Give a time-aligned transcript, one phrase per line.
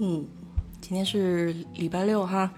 [0.00, 0.24] 嗯，
[0.80, 2.52] 今天是礼拜六哈，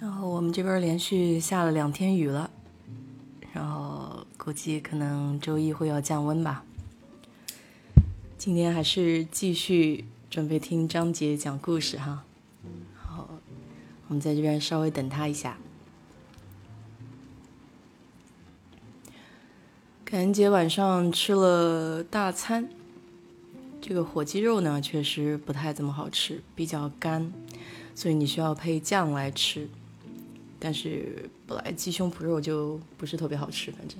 [0.00, 2.50] 然后我们这边连续下了两天雨了，
[3.52, 6.64] 然后估计可能周一会要降温吧。
[8.38, 12.24] 今天还是继续准备听张杰讲故事哈，
[12.96, 13.28] 然后
[14.08, 15.58] 我们在这边稍微等他一下。
[20.02, 22.70] 感恩节晚上吃了大餐。
[23.90, 27.32] 这个火鸡肉呢，确实不太怎么好吃，比较干，
[27.92, 29.68] 所以你需要配酱来吃。
[30.60, 33.98] 但是本来鸡胸脯肉就不是特别好吃，反正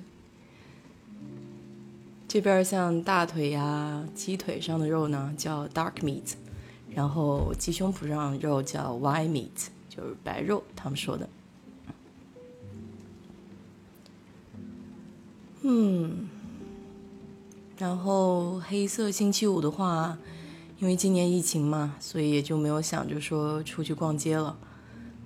[2.25, 6.35] 这边像大腿呀、鸡腿上的肉呢叫 dark meat，
[6.89, 11.29] 然后鸡胸脯上肉叫 white meat，就是白肉，他们说的。
[15.63, 16.29] 嗯。
[17.81, 20.15] 然后黑色星期五的话，
[20.77, 24.55] 因为今年疫情嘛，所以也就没有想着说出去逛街了。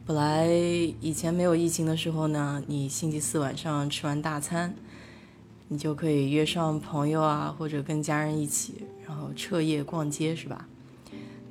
[0.06, 0.48] 本来
[1.02, 4.74] 以前没有疫情的时候呢，你星期四晚上吃完大餐，
[5.68, 10.66] 你就可以约上朋友啊，或者跟家人一起，然后彻夜逛街，是吧？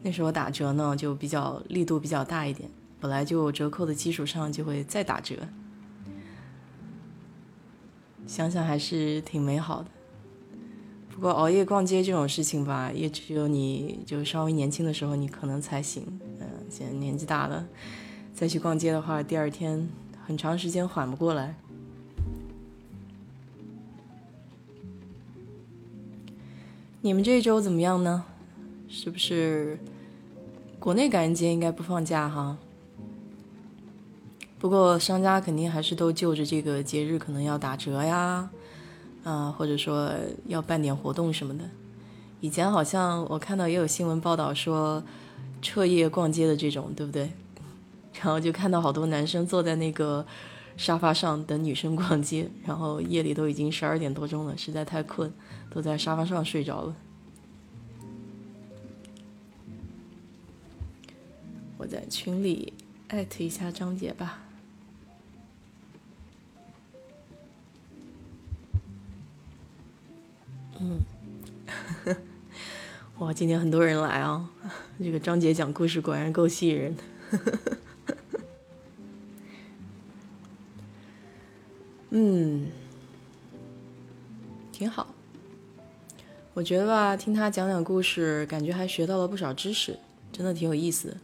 [0.02, 5.36] 那时候打折呢，就比较力度比较大一点，本来就折扣的基础上就会再打折。
[8.26, 9.88] 想想还是挺美好的。
[11.14, 16.02] 不过熬夜逛街这种事情吧，也只有你就稍微年轻的时候你可能才行。
[16.40, 17.64] 嗯，现在年纪大了，
[18.34, 19.88] 再去逛街的话，第二天
[20.26, 21.54] 很长时间缓不过来。
[27.00, 28.24] 你们这一周怎么样呢？
[28.88, 29.78] 是不是
[30.80, 32.58] 国内感恩节应该不放假哈？
[34.58, 38.50] 不过商家肯定还是都就着这个节日可能要打折呀。
[39.24, 40.12] 啊，或者说
[40.46, 41.64] 要办点活动什么的，
[42.40, 45.02] 以前好像我看到也有新闻报道说
[45.62, 47.32] 彻夜逛街的这种，对不对？
[48.20, 50.24] 然后就看到好多男生坐在那个
[50.76, 55.32] 沙发上等女生逛街，然后夜里都已经十二点多钟了，实在太困，
[55.70, 56.94] 都在沙发上睡着了。
[61.76, 62.72] 我在群里
[63.08, 64.43] 艾特一下张姐吧。
[70.80, 71.00] 嗯，
[73.18, 74.50] 哇，今天很多人来啊！
[74.98, 77.02] 这个张姐讲故事果然够吸引人的。
[82.10, 82.66] 嗯，
[84.72, 85.06] 挺好。
[86.54, 89.98] 我觉得吧，听他讲讲故事，感觉还学到了不少知识，
[90.32, 91.16] 真的挺有意思的。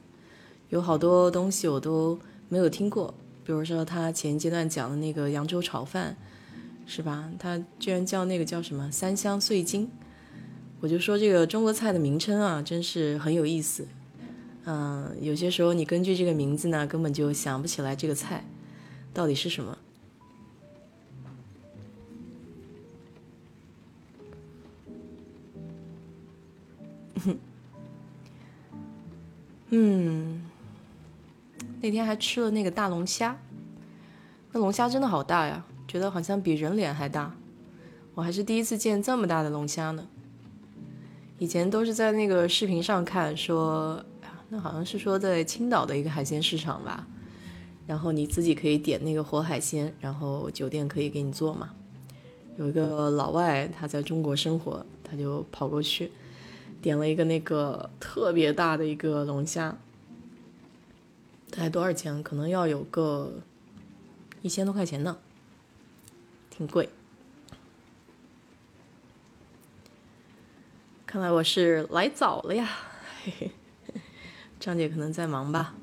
[0.68, 2.18] 有好多东西我都
[2.48, 3.12] 没有听过，
[3.44, 6.16] 比如说他前阶段讲的那个扬州炒饭。
[6.92, 7.30] 是吧？
[7.38, 9.88] 他居然叫那个叫什么三香碎金，
[10.80, 13.86] 我就说这个中国菜的名称啊，真是很有意思。
[14.64, 18.44] 嗯，有些时候你根据这个名字呢，根本就想不起来这个菜
[19.14, 19.78] 到底是什么。
[29.68, 30.42] 嗯，
[31.80, 33.38] 那天还吃了那个大龙虾，
[34.50, 35.64] 那龙虾真的好大呀。
[35.90, 37.34] 觉得好像比人脸还大，
[38.14, 40.06] 我还是第一次见这么大的龙虾呢。
[41.40, 44.00] 以前都是在那个视频上看，说
[44.50, 47.08] 那好像是说在青岛的一个海鲜市场吧，
[47.88, 51.70] 然后你自己可以点那个活海鲜，然后酒店可以给你做嘛。
[52.56, 56.12] 有一个老外他在中国生活，他就跑过去
[56.80, 59.76] 点了一个那个特别大的一个龙虾，
[61.50, 62.22] 大概多少钱？
[62.22, 63.32] 可能要有个
[64.40, 65.16] 一千多块钱呢。
[66.60, 66.90] 挺贵，
[71.06, 72.68] 看来我是来早了呀。
[73.24, 73.50] 嘿嘿，
[74.58, 75.74] 张姐可能在忙吧。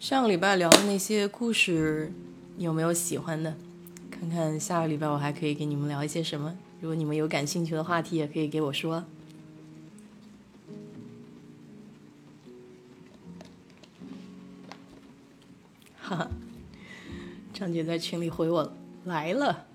[0.00, 2.10] 上个礼拜聊的那些故事，
[2.56, 3.54] 你有没有喜欢的？
[4.10, 6.56] 看看下个礼拜我还可以给你们聊一些什么。
[6.80, 9.04] 如果你们有感兴趣的话题，也可以给我说。
[16.06, 16.30] 哈哈，
[17.52, 18.72] 张姐在群里回我
[19.06, 19.66] 来了。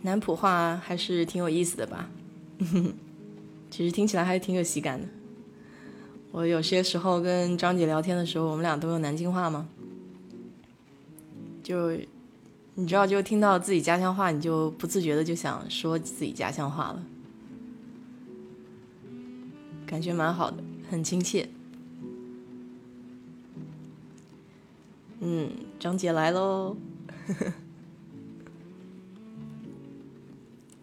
[0.00, 2.10] 南普话还是挺有意思的吧？
[3.70, 5.06] 其实听起来还挺有喜感的。
[6.32, 9.68] 我有些时候跟张姐聊天的时候，我们俩都用南京话吗？
[11.62, 11.92] 就。
[12.74, 17.04] 你知道，就听到自己家乡话，你就不自觉的就想说自己家乡话了。
[19.86, 20.56] 感觉蛮好的，
[20.90, 21.48] 很亲切。
[25.20, 26.76] 嗯，张姐来喽，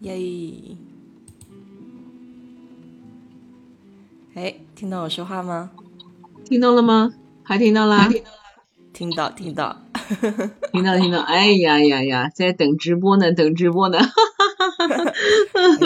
[0.00, 0.76] 耶！
[4.34, 5.72] 哎，听到我说话吗？
[6.44, 7.12] 听到了吗？
[7.42, 8.08] 还听到啦？
[8.08, 8.30] 听到，
[9.00, 9.80] 听到，听到，
[10.72, 11.20] 听到听到。
[11.20, 13.98] 哎呀呀呀，在等直播呢，等直播呢。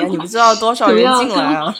[0.08, 1.72] 你不知道多少人进来啊！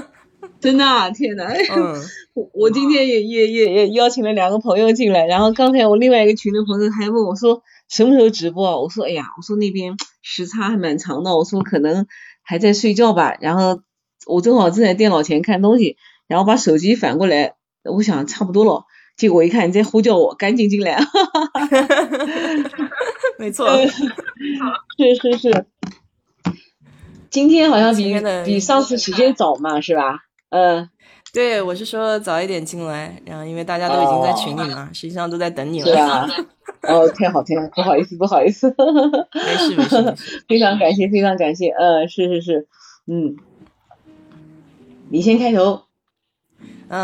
[0.58, 1.44] 真的，啊，天哪！
[1.52, 8.80] 嗯， 我我今天也也也也邀请了两个朋友进来，然后刚才我另外一个群的朋友还问我说什么时候直播？
[8.82, 12.06] 我说哎呀，我说那边时差还蛮长的，我说可能
[12.42, 13.36] 还在睡觉吧。
[13.42, 13.82] 然后
[14.26, 17.52] 我正好正在电脑前看东西，然后把手机反过来，
[17.84, 18.86] 我想差不多了，
[19.20, 20.98] 结果一看你在呼叫我，赶紧进来。
[23.38, 23.68] 没错，
[24.96, 25.66] 是是是，
[27.28, 28.14] 今天好像比
[28.46, 30.20] 比上次时间早嘛，是吧？
[30.48, 30.88] 嗯，
[31.34, 35.84] 对，我是说早一点进来，然后因为大家都已经在群里了，实际上都在等你了。
[35.84, 36.26] 对啊，
[36.84, 38.74] 哦，太好，太好， 不好意思，不好意思，
[39.34, 40.14] 没事没事，
[40.48, 42.68] 非常感谢，非常感谢，嗯，是是是，
[43.06, 43.36] 嗯，
[45.10, 45.82] 你先开头，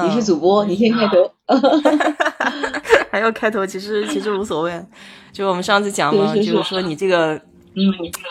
[0.05, 1.31] 你是主播，你先开头，
[3.11, 4.85] 还要开头，其实其实无所谓，
[5.33, 7.41] 就我们上次讲嘛，就是说你这个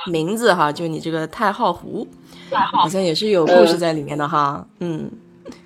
[0.07, 2.07] 名字哈，就你这个太浩湖。
[2.51, 2.87] 好。
[2.87, 5.09] 像也是有故事在里面的哈，嗯，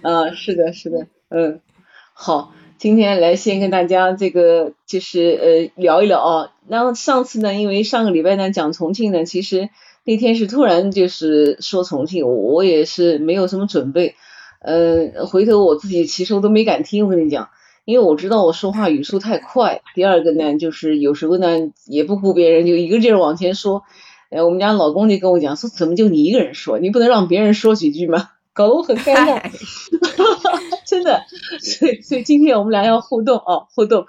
[0.01, 1.59] 嗯，是的，是的，嗯，
[2.13, 9.69] 好，今天来先跟大家这个就是呃聊一聊啊，然后上次呢，因为上个礼拜呢讲重庆呢，其实
[10.05, 14.15] 那天是突然就是说重庆，我也是没有什么准备，
[14.59, 17.49] 呃，回头我自己其实我都没敢听，我跟你讲，
[17.85, 23.83] 因为我知道我说话语速太快，第二个呢就是有时候呢也不顾别人，就一个劲儿往前说。
[24.31, 26.77] 哎，我们家老公就跟我讲说，怎么就你一个人说？
[26.77, 28.29] 你不能让别人说几句吗？
[28.53, 29.41] 搞得我很尴尬，
[30.85, 31.23] 真的。
[31.59, 34.05] 所以，所以今天我们俩要互动哦，互动。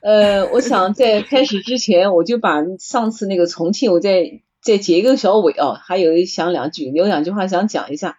[0.00, 8.16] 呃，我想在开始之前，我就把上次那个重庆，我再再结一个小尾啊，还有想两句，有两句话想讲一下。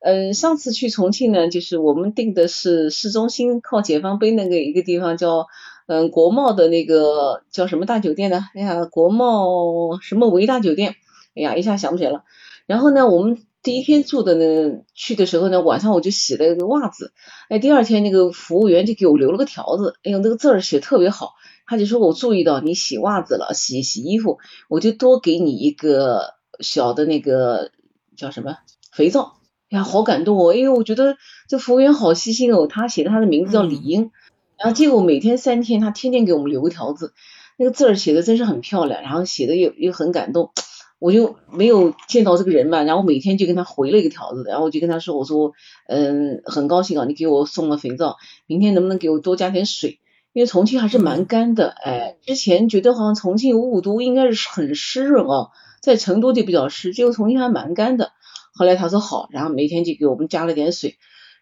[0.00, 5.46] 嗯，上次去重庆呢，就是我们定的是市中心靠解放碑那个一个地方叫。
[5.88, 8.40] 嗯，国贸的那个叫什么大酒店呢？
[8.56, 10.96] 哎呀，国贸什么维大酒店？
[11.36, 12.24] 哎呀，一下想不起来了。
[12.66, 17.12] 然后呢，我们第一天住的呢，去的时候呢，晚上我就洗了一个袜子。
[17.48, 21.34] 哎，第二天那个服务员就给我留了个条子，哎呦，那个字儿写特别好。
[21.68, 24.38] 他就说我注意到你洗袜子了，洗洗衣服，
[24.68, 27.70] 我就多给你一个小的那个
[28.16, 28.56] 叫什么
[28.90, 29.35] 肥皂。
[29.70, 31.16] 哎呀，好感动哦，因为我觉得
[31.48, 34.10] 这服务员好细心哦，他写的他的名字叫李英。
[34.58, 37.12] 然后结果每天三天，他天天给我们留个条子，
[37.58, 40.50] 那个字儿写的真是很漂亮，然后写的也也很感动，
[40.98, 45.52] 我就没有见到这个人嘛，然后每天就跟他回了一个条子，然后我就跟他说，我说，
[45.88, 48.16] 嗯，很高兴啊，你给我送了肥皂，
[48.46, 49.98] 明天能不能给我多加点水？
[50.32, 55.50] 因为重庆还是蛮干的，哎，之前觉得好像重庆雾都应该是很湿润哦，
[55.82, 58.12] 在成都就比较湿，结果重庆还蛮干的。
[58.56, 60.96] 后来他说好，然后每天就给我们加了点水，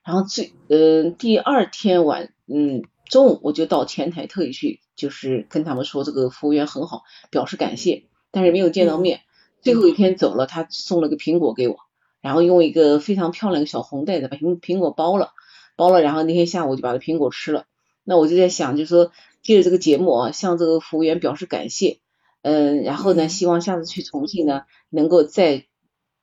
[0.04, 2.82] 然后最，嗯，第二天晚，嗯。
[3.10, 9.20] 中午我就到前台特意去，就是跟他们说这个服务员很好，表示感谢，但是没有见到面。
[9.60, 11.76] 最后一天走了，他送了个苹果给我，
[12.22, 15.32] 然后用一个非常漂亮的小红袋子把苹苹果包了，
[15.76, 17.66] 包了，然后那天下午就把这苹果吃了。
[18.04, 19.12] 那我就在想，就是说
[19.42, 21.98] 借着这个节目啊，向这个服务员表示感谢，
[22.40, 25.66] 嗯，然后呢，希望下次去重庆呢，能够再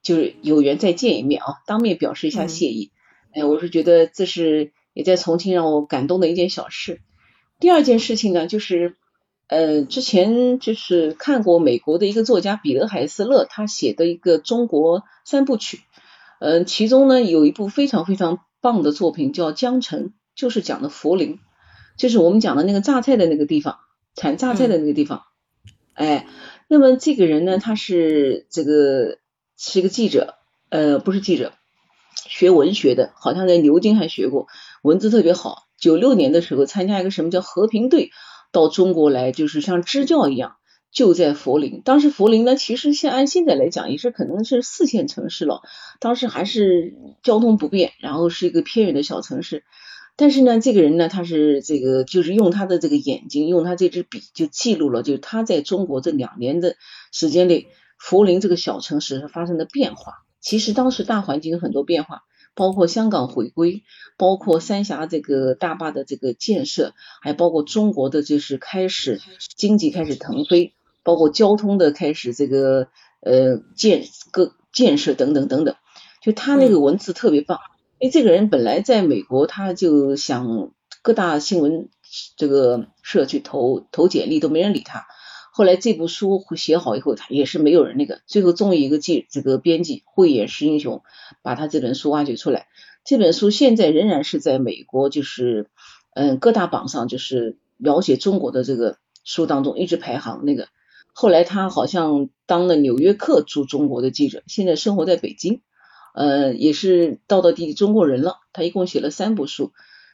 [0.03, 2.91] 就是有缘再见一面啊，当面表示一下谢意。
[3.33, 4.71] 哎，我是觉得这是。
[4.93, 6.99] 也在重庆让我感动的一件小事。
[7.61, 8.97] 第二件事情呢，就是
[9.47, 15.79] 呃，之前就是看过美国的一个作家彼得海斯勒他写的一个中国三部曲，
[16.41, 21.39] 嗯，其中呢有一部非常非常棒的作品叫《江城》，就是讲的涪陵，
[21.97, 23.77] 就是我们讲的那个榨菜的那个地方，
[24.13, 25.23] 产榨菜的那个地方。
[25.93, 26.27] 哎，
[26.67, 29.19] 那么这个人呢，他是这个
[29.63, 30.33] 是一个记者，
[30.69, 31.53] 呃，不是记者。
[32.15, 34.47] 学文学的，好像在牛津还学过，
[34.81, 35.67] 文字特别好。
[35.79, 38.09] 九六年的时候参加一个什么叫和平队，
[38.51, 40.55] 到中国来就是像支教一样，
[40.91, 41.83] 就在涪陵。
[41.85, 45.61] 当时涪陵呢，其实现按现在来讲也是可能是四线城市了，
[45.99, 49.63] 当时还是交通不便，然后是一个偏远的小城市。
[50.17, 56.75] 但是呢，这个人呢，他是这个就是用他的这个眼睛，用他这支笔就记录了，就是他在中国这两年的
[57.11, 57.67] 时间内，
[58.01, 60.23] 涪陵这个小城市发生的变化。
[60.39, 62.23] 其实当时大环境有很多变化，
[62.55, 63.83] 包括香港回归，
[64.17, 69.21] 包括三峡这个大坝的这个建设，还包括中国的就是开始
[69.55, 72.87] 经济开始腾飞，包括交通的开始这个
[73.21, 75.75] 呃建各建设等等等等。
[76.23, 77.59] 就他那个文字特别棒，
[77.99, 80.71] 因为这个人本来在美国，他就想
[81.03, 81.89] 各大新闻
[82.35, 85.05] 这个社去投投简历，都没人理他。
[85.61, 91.03] 后来这部书写好以后，他也是没有人那个，最后终于一个记这个编辑慧眼识英雄，
[91.43, 92.65] 把他这本书挖掘出来。
[93.05, 95.67] 这本书现在仍然是在美国，就是
[96.15, 100.67] 嗯各大榜上，就是描写中国的这个书当中一直排行那个。
[101.13, 105.61] 后来他好像当了纽约客驻中国的记者，现在生活在北京，
[106.15, 108.39] 呃也是道道地地中国人了。
[108.51, 109.73] 他一共写了三部书，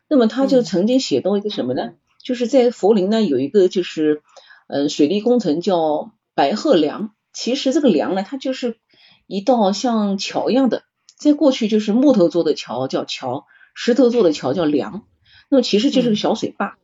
[0.09, 1.93] 那么他就曾经写到一个什么呢？
[2.21, 4.21] 就是在佛林呢有一个就是。
[4.67, 8.77] 嗯，水利工程叫白鹤梁，其实这个梁呢，它就是
[9.25, 10.83] 一道像桥一样的，
[11.17, 15.03] 在过去就是木头做的桥叫桥，石头做的桥叫梁，
[15.49, 16.77] 那么其实就是个小水坝。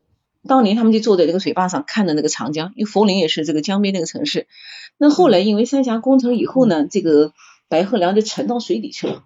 [0.45, 4.47] 当年他们就坐在这个水坝上看的那个长江，因为佛陵也是这个江边那个城市。
[4.97, 7.33] 那后来因为三峡工程以后呢，这个
[7.69, 9.23] 白鹤梁就沉到水底去了。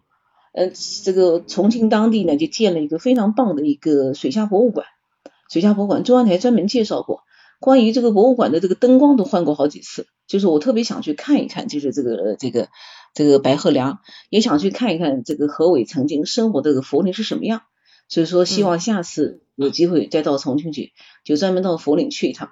[0.53, 0.71] 嗯，
[1.03, 4.85] 这个重庆当地呢就建了一个非常棒的一个水下博物馆，
[5.49, 7.23] 水下博物馆中央台专门介绍过。
[7.59, 12.69] 关于这个博物馆的这个灯光都换过好几次，就是我特别想去看一看，就是这个这个
[13.13, 13.99] 这个白鹤梁，
[14.29, 17.63] 也想去看一看这个何伟曾经生活的这个佛林是什么样。
[18.09, 20.93] 所以说，希望下次有机会再到重庆去，
[21.25, 22.51] 就专门到佛林去一趟，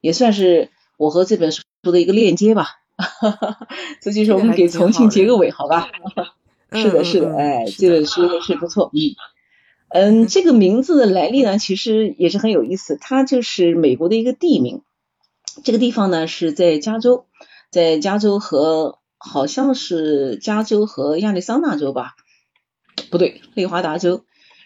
[0.00, 2.66] 也算是我和这本书的一个链接吧。
[4.00, 5.88] 这就是我们给重庆结个尾，好吧？
[6.72, 9.14] 是的，是的，哎，这本书是不错，嗯。
[9.88, 12.98] 嗯，这个名字的来历呢，其实也是很有意思。
[13.00, 14.82] 它就是美国的一个地名，
[15.64, 17.26] 这个地方呢是在加州，
[17.70, 22.16] 在加州和好像是加州和亚利桑那州吧？
[23.10, 24.24] 不对，内华达州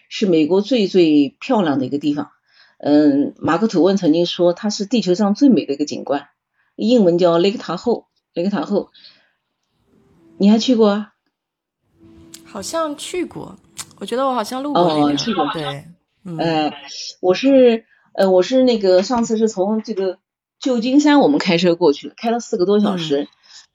[0.09, 2.31] 是美国最最漂亮的一个地方。
[2.79, 6.29] 嗯，马克吐温曾经说它是地球上最美的一个景观，
[6.75, 8.07] 英文叫雷克塔后。
[8.33, 8.89] 雷克塔后，
[10.37, 11.13] 你还去过啊？
[12.45, 13.57] 好像去过。
[14.01, 15.85] 我觉得我好像路过哦，去过对，
[16.39, 16.73] 呃，
[17.19, 20.17] 我是呃我是那个上次是从这个
[20.59, 23.27] 旧金山我们开车过去，开了四个多小时，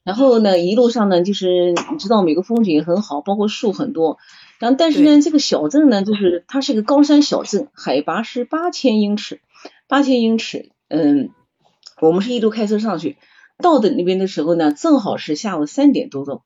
[0.03, 4.19] 然后呢一路上呢就是你知道每个风景很好，包括树很多，
[4.59, 9.41] 然后但是呢这个小镇呢就是它是个高山小镇，海拔是八千英尺，
[9.87, 11.31] 八千英尺，嗯，
[12.01, 13.17] 我们是一路开车上去，
[13.63, 16.43] 到的那边的时候呢正好是下午三点多钟，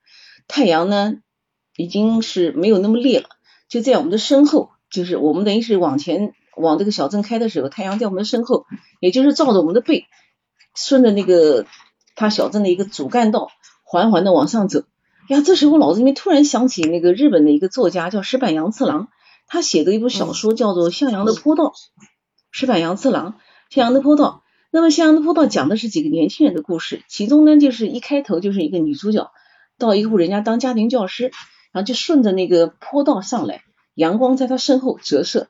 [0.49, 1.15] 太阳呢
[1.79, 3.31] 已经是没有那么烈了。
[3.71, 8.67] 就在我们的身后，就是我们等于是往前往这个小镇开的时候，太阳在我们的身后，
[9.00, 10.07] 也就是照着我们的背，
[10.75, 11.65] 顺着那个
[12.17, 13.49] 他小镇的一个主干道，
[13.85, 14.83] 缓缓的往上走。
[15.29, 19.09] 呀，这时候脑子里面突然想起那个日本的一个作家叫石坂洋次郎，
[19.47, 21.67] 他写的一部小说叫做《向阳的坡道》。
[22.50, 23.35] 石坂洋次郎，
[23.73, 24.43] 《向阳的坡道》。
[24.73, 29.31] 那么《向阳的坡道》讲的是几个年轻人的故事，其中呢，就是一开头就是一个女主角
[29.79, 31.31] 到一户人家当家庭教师。
[31.73, 33.62] 然后就顺着那个坡道上来，
[33.95, 35.49] 阳光在他身后折射。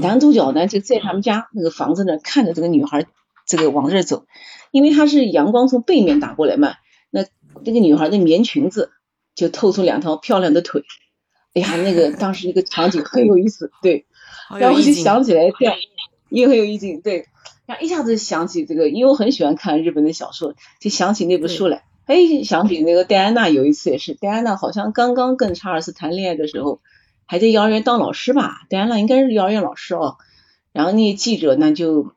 [0.00, 3.06] 男主角呢就在他们家那个房子那看着这个女孩，
[3.46, 4.26] 这个往这儿走，
[4.70, 6.74] 因为他是阳光从背面打过来嘛，
[7.10, 7.24] 那
[7.64, 8.90] 那个女孩的棉裙子
[9.34, 10.82] 就透出两条漂亮的腿。
[11.54, 14.06] 哎呀，那个当时那个场景很有意思，对。
[14.58, 15.72] 然后我就想起来，对，
[16.28, 17.26] 也很有意境，对。
[17.66, 21.84] 然后一下子想起这个，因为我很喜欢看日本的小说，就想起那部书来。
[22.10, 26.80] 哎，想起那个戴安娜有一次也是，戴安娜好像刚刚跟查尔斯谈恋爱的时候，
[27.24, 28.62] 还在幼儿园当老师吧？
[28.68, 30.16] 戴安娜应该是幼儿园老师哦。
[30.72, 32.12] 然后那记者呢就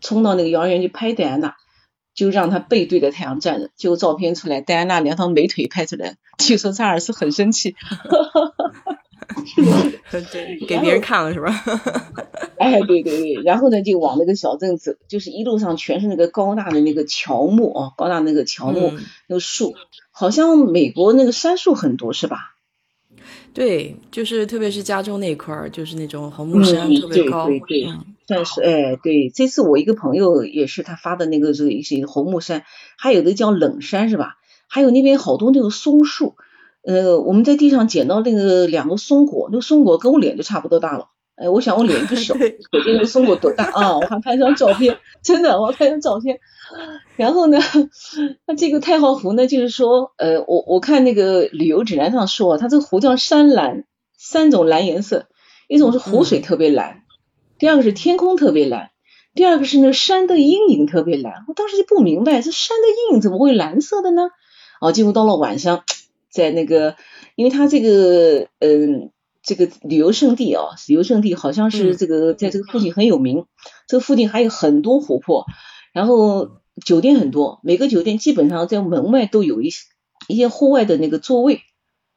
[0.00, 1.56] 冲到那个幼儿园去拍戴安娜，
[2.14, 7.74] 就让她背对着太阳站着，结果照片出来，戴安娜两条美腿拍出来，据说查尔斯很生气。
[10.32, 11.52] 对，给别人看了是吧？
[12.58, 18.92] 哎，对对对，然后呢，就往那个小镇走，就是一路上全是那个高大的那个乔木啊，高大那个乔木，
[19.28, 19.74] 那个树，
[20.10, 22.56] 好像美国那个杉树很多是吧？
[23.54, 27.46] 对，就是特别是加州那块儿，就是那种红木杉特别高。
[27.46, 27.92] 对对对，
[28.26, 32.64] 但是哎，对，这次我一个朋友也是他发的那个这个一些红木杉，
[32.98, 34.36] 还有的叫冷杉是吧？
[34.68, 36.36] 还有那边好多那个松树。
[36.82, 41.08] 呃，我们在地上捡到那个两个松果，那个松果跟我脸就差不多大了。
[41.36, 43.96] 哎，我想我脸不小， 可见那个松果多大啊！
[43.96, 46.38] 我还拍张照片，真的，我拍张照片。
[47.16, 47.58] 然后呢，
[48.46, 53.84] 那这个太浩湖呢，就是说，呃，我我看那个旅游指南上说，它这个湖叫山蓝，
[54.18, 55.26] 三种蓝颜色，
[55.66, 57.04] 一种是湖水特别蓝，
[57.58, 58.90] 第二个是天空特别蓝，
[59.34, 61.44] 第二个是那山的阴影特别蓝。
[61.48, 64.28] 我当时就不明白，这山的阴影怎么会蓝色的呢？
[64.80, 65.84] 哦，结果到了晚上。
[66.30, 66.96] 在那个，
[67.34, 69.10] 因为它这个，嗯，
[69.42, 73.46] 这个旅游胜地啊，旅游胜地好像是这个，在这个附近很有名。
[73.88, 75.46] 这个附近还有很多湖泊，
[75.92, 79.84] 然后酒店很多，每个酒店基本上在门外都有一些
[80.28, 81.60] 一些户外的那个座位，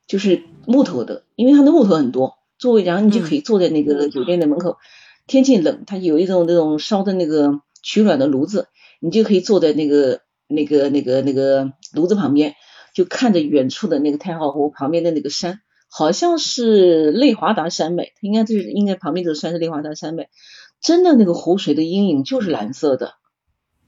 [0.07, 4.77] 就是木头的，因为它的木头很多，座位然后你就可以坐在那个酒店的门口，
[5.25, 8.67] 天气冷，它有一种那种烧的那个取暖的炉子，
[8.99, 12.53] 你就可以坐在那个那个那个那个炉子旁边，
[12.93, 20.29] 就看着远处的那个太浩湖旁边的那个山，好像是内华达山脉，应该就是应该旁边这个山是内华达山脉，
[20.81, 23.15] 真的那个湖水的阴影就是蓝色的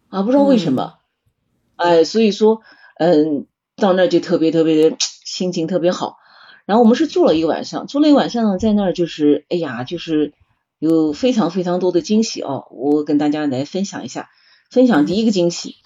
[0.09, 0.95] 啊，不知道为什么，
[1.75, 2.61] 哎，所以说
[2.97, 3.45] 嗯，
[3.75, 6.17] 到那就特别特别的心情特别好。
[6.65, 10.33] 然后我们是住了一个晚上，住了一晚上呢，在那儿就是哎呀，就是
[10.79, 14.29] 有非常非常多的惊喜哦，我跟大家来分享一下。
[14.71, 15.84] 分享第一个惊喜，第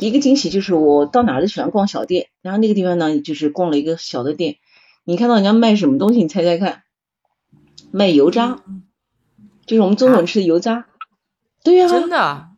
[0.00, 4.56] 一个惊喜就是我到哪儿都喜欢逛小店，然后那个地方呢，就是逛了一个小的店。
[5.04, 6.20] 你看到人家卖什么东西？
[6.22, 6.82] 你猜猜看，
[7.92, 8.62] 卖油渣，
[9.66, 10.86] 就是我们中国人吃的油渣。
[11.62, 12.48] 对呀，真的？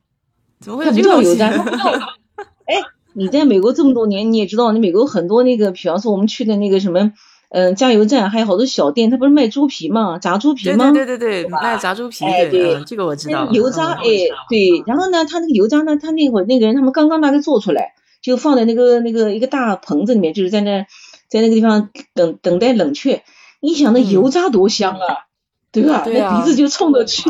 [0.60, 1.50] 怎么会有这个油渣？
[2.66, 2.82] 哎。
[3.14, 7.12] 你在美国这么多年，你也知道，你美国很多那个，比方说我们去的那个什么，
[7.54, 10.18] 嗯，加油站还有好多小店，他不是卖猪皮吗？
[10.18, 10.90] 炸猪皮吗？
[10.90, 12.24] 对对对对，卖炸猪皮。
[12.24, 13.46] 哎，对，这个我知道。
[13.50, 14.02] 油渣，哎，
[14.48, 14.82] 对。
[14.86, 17.92] 然后呢，他那个油渣呢，他那会儿那个人他们刚刚大概做出来，
[18.22, 20.86] 就放在那个那个一个大棚子里面，就是在那
[21.28, 23.22] 在那个地方等等待冷却。
[23.60, 25.26] 你想那油渣多香啊，
[25.72, 26.04] 对吧？
[26.06, 27.28] 那鼻子就冲着去，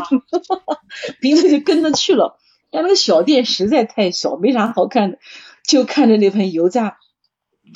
[1.21, 2.39] 鼻子就跟着去了。
[2.71, 5.19] 但那个小店实在太小，没啥好看的。
[5.67, 6.99] 就看着那盆油炸，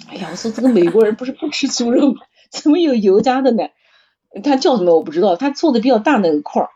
[0.08, 2.20] 哎呀，我说这个美国人不是不吃猪肉吗？
[2.50, 3.64] 怎么有油渣的呢？
[4.42, 6.68] 他叫什么我不知道，他做的比较大那个块儿，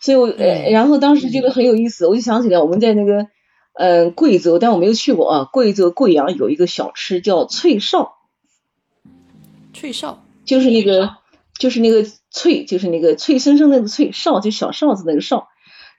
[0.00, 3.26] 所以我呃，然后当时觉得很有意思，我就想起来我们在那个
[3.74, 8.14] 嗯贵州，但我没有去过啊，贵州贵阳有一个小吃叫脆哨，
[9.72, 10.22] 脆哨。
[10.44, 11.16] 就是那个
[11.58, 15.48] 就是那个脆，就是那个脆生生那个脆哨，就小哨子那个哨，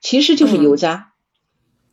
[0.02, 1.11] 其实就是油渣。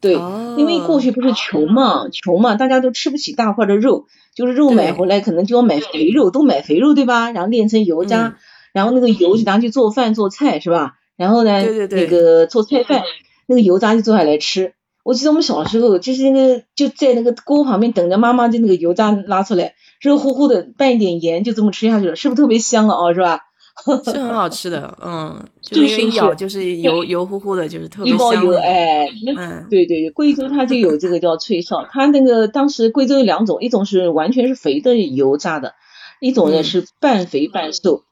[0.01, 0.13] 对，
[0.57, 7.31] 因为过去不是穷嘛，穷嘛，大家都吃不起大块的肉，就是肉买回来可能就要买肥肉，都买肥肉对吧？
[7.31, 8.37] 然后炼成油渣，
[8.71, 10.93] 然后那个油就拿去做饭做菜是吧？
[11.17, 13.03] 然后呢，那个做菜饭，
[13.45, 14.73] 那个油渣就做下来吃。
[15.03, 23.13] 我记得我们小时候就是那个就在那个锅旁边等着妈妈就那个油渣拉出来，热乎乎的拌一点盐就这么吃下去了，是不是特别香啊、哦？
[23.13, 23.41] 是吧？
[24.03, 28.43] 是很好吃的，嗯，就是一咬就是油油乎乎的，就是特别香。
[28.43, 35.73] 油，哎，嗯，对对，贵州它就有这个叫脆哨，它那个当时贵州有两种，一种是完全是肥的油炸的，
[36.19, 38.03] 一种呢是半肥半瘦，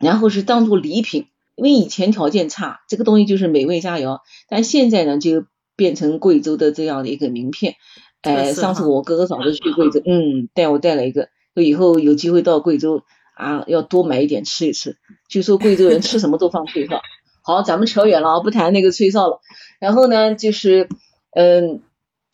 [0.00, 5.44] 然后是当做礼品，因为以前条件差，这个东西就是美味佳肴，但现在呢就
[5.76, 7.74] 变成贵州的这样的一个名片。
[8.22, 13.02] 哎，上次我哥哥嫂子去贵州，嗯，带我带了一个，说以后有机会到贵州。
[13.38, 14.96] 啊，要多买一点吃一吃。
[15.28, 17.00] 据说贵州人吃什么都放脆哨。
[17.42, 19.40] 好，咱们扯远了啊，不谈那个脆哨了。
[19.78, 20.88] 然后呢，就是
[21.30, 21.80] 嗯，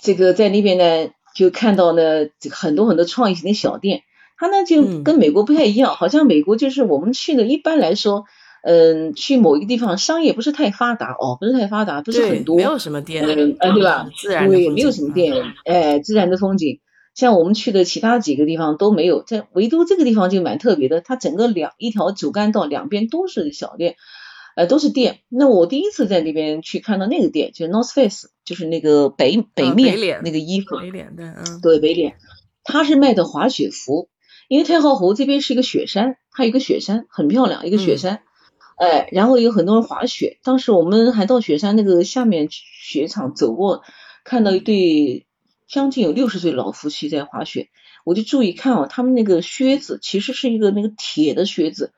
[0.02, 2.02] 这个在那边呢，就看到呢
[2.50, 4.00] 很多很多创意型的小店。
[4.36, 8.24] 它呢就跟美国不太一样，好像美国就是我们去的，一般来说，
[8.64, 14.08] 嗯，去某一个地方商业不是太发达哦，不是太发达，不是很多，没有什么店，嗯，对吧？
[14.16, 15.34] 自然对，没有什么店，
[15.66, 16.80] 哎，自然的风景。
[17.14, 23.94] 像我们去的其他几个地方都没有，在唯独这个地方就蛮特别的，它整个两一条主干道两边都是小店，
[24.56, 25.20] 呃，都是店。
[25.28, 32.16] 那我第一次在那边去看到那个店，就是 North Face，就是那个北北面那个衣服，北脸的，嗯，对，北脸，
[32.64, 34.08] 它是卖的滑雪服，
[34.48, 38.22] 因为太浩湖这边是一个雪山，它有一个雪山很漂亮，一个雪山，
[38.76, 43.82] 哎，然后有很多人滑雪，当时我们还到雪山那个下面雪场走过，
[44.24, 45.26] 看到一对。
[45.66, 47.68] 将近有六十岁老夫妻在滑雪，
[48.04, 51.92] 我就注意看哦，他们那个靴子其实是一个那个铁的靴子，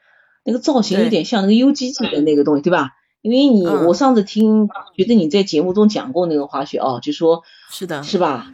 [0.45, 2.91] 那个造型有点像那个 U G G 的那个东西，对吧？
[3.23, 8.53] 因为你我上次听觉得你在节目中讲过那个滑雪哦，就说是的，是吧？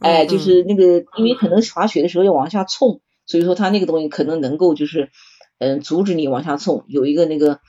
[0.00, 5.10] 哎，就是那个，因为可能滑雪的时候要往下冲，所以说他那个东西可能能够就是
[5.58, 7.60] 嗯阻止你往下冲，有一个那个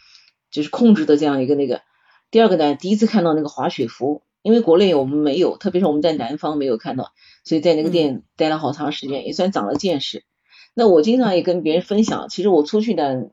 [0.50, 1.82] 就是控制的这样一个那个。
[2.32, 4.24] 第二个呢，第一次看到那个滑雪服。
[4.42, 7.12] 因为国内我们没有，特别是我们在南方没有看到，
[7.44, 10.24] 所以在那个店待了好长时间，也算长了见识。
[10.74, 13.24] 那我经常也跟别人分享，其实我出去呢，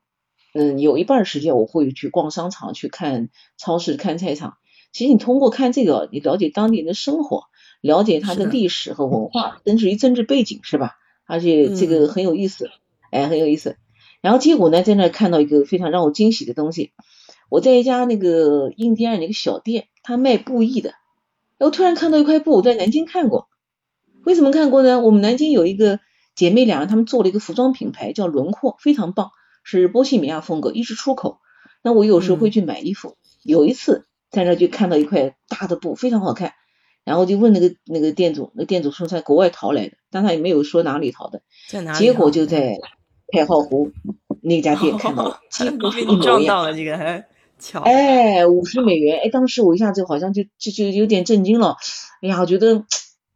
[0.53, 4.55] 嗯，有一半时间我会去逛商场、去看超市、看菜场。
[4.93, 7.45] 其实你通过看这个，你了解当地人的生活，
[7.83, 10.97] 了解它的历史和文化，甚至于政治背景，是吧？
[11.27, 12.71] 而且这个很有意思，
[13.11, 13.77] 哎，很有意思。
[14.23, 16.93] 然后结果呢，在那看到一个非常让我惊喜的东西，
[17.49, 19.89] 我在一家那个印第安那个小店。
[20.09, 20.95] 他卖布艺的，
[21.59, 23.49] 我突然看到一块布，我在南京看过。
[24.25, 25.01] 为什么看过呢？
[25.01, 25.99] 我们南京有一个
[26.37, 29.33] 姐妹俩，她们做了一个服装品牌，叫轮廓，非常棒，
[29.65, 31.41] 是波西米亚风格，一直出口。
[31.83, 33.17] 那我有时候会去买衣服。
[33.43, 36.53] 有一次在那就看到一块大的布，非常好看，
[37.03, 41.43] 然后就问那个那个店主，那店主说在国外淘来的，但他也没有说哪里淘的。
[41.69, 41.99] 在哪里？
[41.99, 42.79] 结果就在
[43.33, 43.91] 太浩湖
[44.41, 46.47] 那家店看到了，几乎是一模一样。
[46.47, 47.27] 到了这个还
[47.59, 51.77] 巧，哎，五十美元，哎，当时我一下子好像就就就有点震惊了。
[52.23, 52.85] 哎呀，我觉得，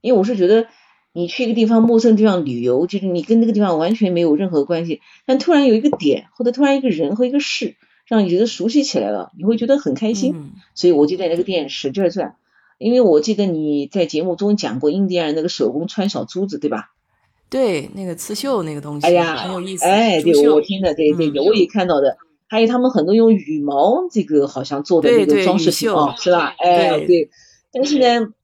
[0.00, 0.66] 因为我是觉得
[1.12, 10.34] 你去一个地方陌生地方旅游，就是你跟那个地方完全没有任何关系，但突然有一个点，或者突然一个人和一个事，让你觉得熟悉起来了，你会觉得很开心。
[10.36, 12.36] 嗯所以我就在那个店使劲儿转，
[12.78, 16.90] 因为我记得你在节目中讲过印第安人那个手工穿小珠子，对吧？
[17.50, 19.84] 对，那个刺绣那个东西，哎呀，很有意思。
[19.84, 22.16] 哎，对，我听的，对对对，嗯我也看到的。
[22.50, 26.52] 还有他们很多用羽毛这个好像做的那个装饰品啊，是吧？
[26.58, 27.30] 哎，对对。
[27.70, 28.34] 但是呢，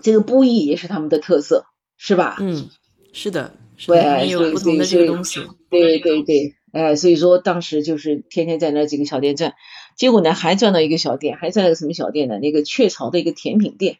[0.00, 1.66] 这个布艺也是他们的特色，
[1.98, 2.38] 是吧？
[2.40, 2.70] 嗯，
[3.12, 5.40] 是的，是的，对有不同的这个东西。
[5.68, 9.52] 对对对，哎，所以说当时就是天天在那几个小店转，
[9.94, 12.38] 结果呢还转到一个小店，还转了个什么小店呢？
[12.38, 13.98] 那个雀巢的一个甜品店，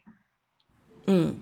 [1.07, 1.35] 嗯，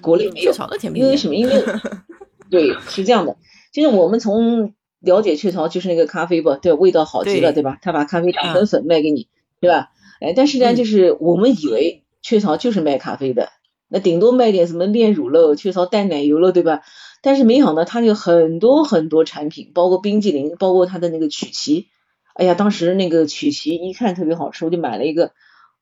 [0.00, 0.58] 国内没有雀。
[0.58, 1.36] 巢的甜品店因为什么？
[1.36, 1.64] 因为
[2.50, 3.36] 对，是这样的，
[3.72, 7.78] 就是我们从了解雀巢就是那个咖啡吧，对，味道好极了，对对吧？
[7.82, 9.28] 他把咖啡打嗯成粉卖给你，
[9.60, 9.90] 对吧？
[10.20, 13.50] 哎，但是呢，嗯就是我们以为雀巢就是卖咖啡的，
[13.88, 16.82] 那顶多卖点什么炼乳喽、雀巢淡奶油喽，对吧？
[17.22, 21.88] 但是没想到它有很多很多产品，包括冰激凌，包括它的那个曲奇。
[22.34, 25.32] 哎呀，当时那个曲奇一看特别好吃，我就买了一个，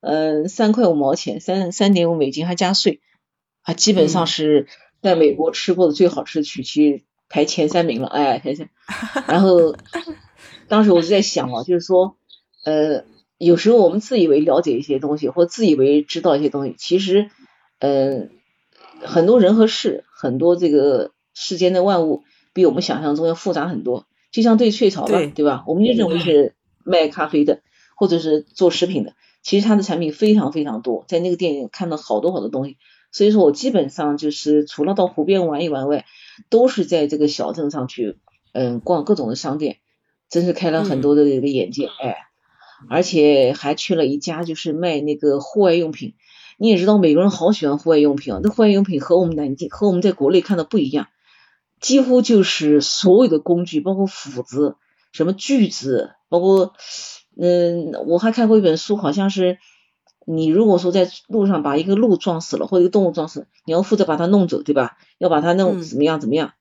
[0.00, 3.00] 嗯、三块五毛钱，三三点五美金还加税，
[3.62, 4.66] 啊，基本上嗯是
[5.00, 8.68] 在美国吃过的最好吃的曲奇排前三名了，哎，排前。
[9.26, 9.74] 然后
[10.68, 12.16] 当时我就在想啊，就是说，
[12.64, 13.04] 呃，
[13.38, 17.30] 有时候我们自以为了解一些东西，或自以为知道一些东西，其实，
[17.78, 18.30] 嗯、
[19.00, 24.06] 很多人和事，很多这个世间的万物，比我们想象中要复杂很多。
[24.30, 25.64] 就像对雀巢吧，对对吧？
[25.66, 27.60] 我们就认为是卖咖啡的，
[27.96, 32.76] 或者是做食品的，其实它的产品非常非常多，在那个店里看到好多好多东西。
[33.10, 36.06] 所以说我基本上就是除了到湖边玩一玩外，
[36.48, 38.18] 都是在这个小镇上去，
[38.52, 39.78] 嗯，逛各种的商店，
[40.28, 42.16] 真是开了很多的这个眼界，哎，
[42.88, 46.14] 而且还去了一家就是卖那个户外用品。
[46.58, 51.08] 你也知道美国人好喜欢户外用品啊，那户外用品和我们南京和我们在国内看的不一样，
[51.80, 54.76] 几乎就是所有的工具，包括斧子、
[55.12, 56.74] 什么锯子，包括
[57.36, 59.58] 嗯，我还看过一本书，好像是
[60.26, 64.96] 你如果说在路上把一个鹿撞死了或者一个动物撞死，你要负责把它弄走，对吧？
[65.18, 66.52] 要把它弄嗯怎么样怎么样？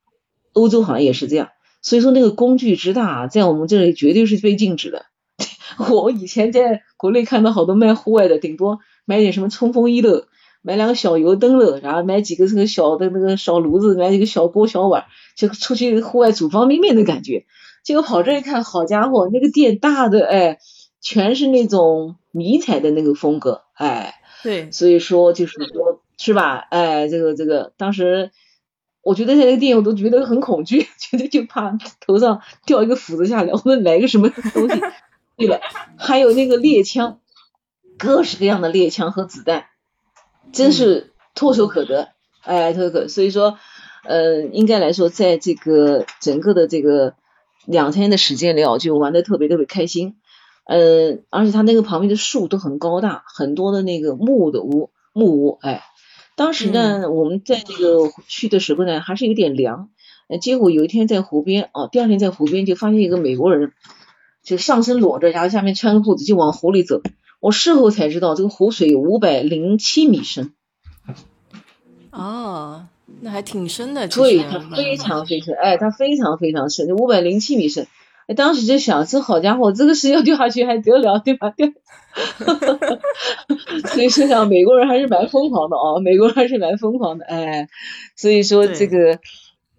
[0.52, 1.48] 欧洲好像也是这样，
[1.80, 5.06] 所以说那个工具之大，在我们这里绝对是被禁止的。
[5.90, 10.26] 我以前在国内看到好多卖户外的，顶多买点什么冲锋衣了，
[10.60, 15.04] 买两个小油灯了，然后买几个这个小的那个小炉子，买几个小锅小碗，
[15.36, 17.46] 就出去户外煮方便面的感觉。
[17.82, 20.58] 结果跑这一看，好家伙，那个店大的哎，
[21.00, 26.56] 全是那种迷彩的那个风格，哎，对，所以说就是说，是吧？
[26.70, 28.30] 哎，这个这个，当时
[29.02, 34.80] 我觉得在那个电影我都觉得很恐惧， 觉得就怕头上掉一个斧子下来，或者来个什么东西。
[35.36, 35.60] 对了，
[35.98, 37.20] 还有那个猎枪，
[37.98, 39.66] 各式各样的猎枪和子弹，
[40.52, 42.10] 真是唾手可得，
[42.42, 43.08] 哎，唾手可得。
[43.08, 43.58] 所以说，
[44.04, 47.14] 呃，应该来说，在这个整个的这个
[47.66, 50.16] 两天的时间里我，就玩的特别特别开心。
[50.64, 55.82] 呃，而且它那个旁边的树都很高大，很多的那个木的屋木屋，哎，
[56.36, 59.90] 当时呢，我们在那个去的时候呢，还是有点凉，
[60.28, 63.72] 呃，结果有一天在湖边，哦，第二天在湖边就发现一个美国人，
[64.44, 67.02] 就上身裸着，然后下面穿个裤子就往湖里走，
[67.40, 70.52] 我事后才知道这个湖水有五百零七米深，
[72.12, 72.86] 哦，
[73.20, 77.88] 那还挺深的，其对，它非常非常，哎，它非常非常深，五百零七米深。
[78.32, 81.50] 哎，当时就想，这好家伙，这个是要掉下去还得了，对吧？
[81.50, 81.68] 掉，
[83.92, 87.68] 所以说想美国人还是蛮疯狂的哦，美国人还是蛮疯狂的，哎，
[88.16, 89.18] 所以说这个，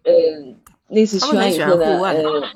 [0.04, 0.14] 呃，
[0.88, 2.00] 那次去完以后呢，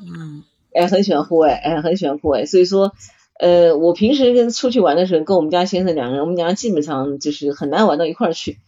[0.01, 2.91] 嗯，哎，很喜欢户外，哎，很喜欢户外，所以说，
[3.39, 8.59] 呃，我平时跟出去玩的时候，跟我们家先生两个人，我们俩基本上就是很难玩到一块儿去。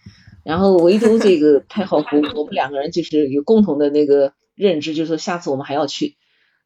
[0.44, 6.16] 然后唯独这个太浩湖，我们两个人就是有共同的那个认知，就是说下次我们还要去，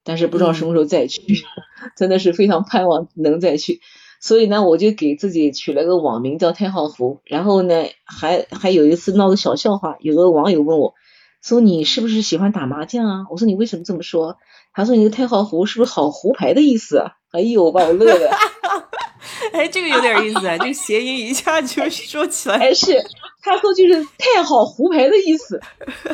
[0.03, 1.21] 但是不知道什么时候再去，
[1.97, 3.81] 真的是非常盼望能再去。
[4.19, 7.19] 所以呢，我就给自己取了个网名叫太浩湖。
[7.25, 10.93] 然后呢，还还有一次闹个小笑话，有个网友问我，
[11.41, 13.25] 说你是不是喜欢打麻将啊？
[13.29, 14.37] 我说你为什么这么说？
[14.73, 17.11] 他说你的太浩湖是不是好胡牌的意思啊？
[17.31, 18.31] 哎呦，把我乐的。
[19.51, 22.93] 哎，这个有点意思啊，这个谐音一下就说起来，哎，是
[23.41, 25.59] 他说就是太好胡牌的意思。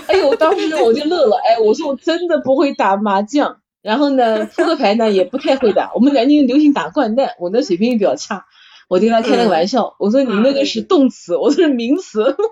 [0.07, 1.37] 哎呦，当时我就乐了。
[1.47, 5.91] 哎，我说我真的不会打麻将，然后呢，扑克牌呢也不太会打。
[5.95, 8.45] 我们南京流行打掼蛋，我那水平也比较差。
[8.87, 12.35] 我就跟他开了个玩笑，我说你那个是动词，我说是名词。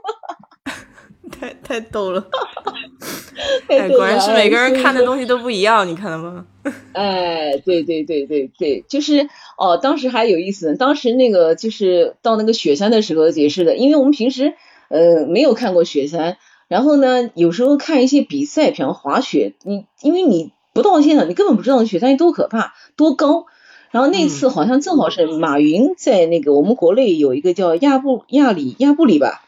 [1.29, 2.25] 太 太逗了。
[3.67, 6.45] 哎，果然是每个人看的东西都不一样，你看了吗？
[6.93, 14.53] 哎，对对对对对，就是哦，当时还有意思，当时那个就是到那个雪山的时候也是的，因为我们平时
[14.89, 16.37] 呃没有看过雪山，
[16.67, 23.47] 然后呢有时候看一些比赛，比方滑雪，你因为你不到现场，你根本不知道雪山有多可怕、多高。
[23.89, 29.41] 然后那次好像正好是马云在那个我们国内有一个叫亚布亚里亚布里吧，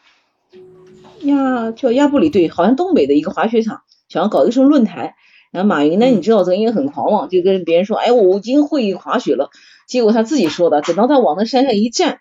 [1.20, 5.14] 亚叫亚布里对，好像东北的一个滑雪场，想要搞一个什么论坛。
[5.52, 9.50] 然后马云呢，你知道这个人很狂妄，就跟别人说，哎，我已经会滑雪了。
[9.86, 12.18] 结果他自己说的，等到他往那山上一站，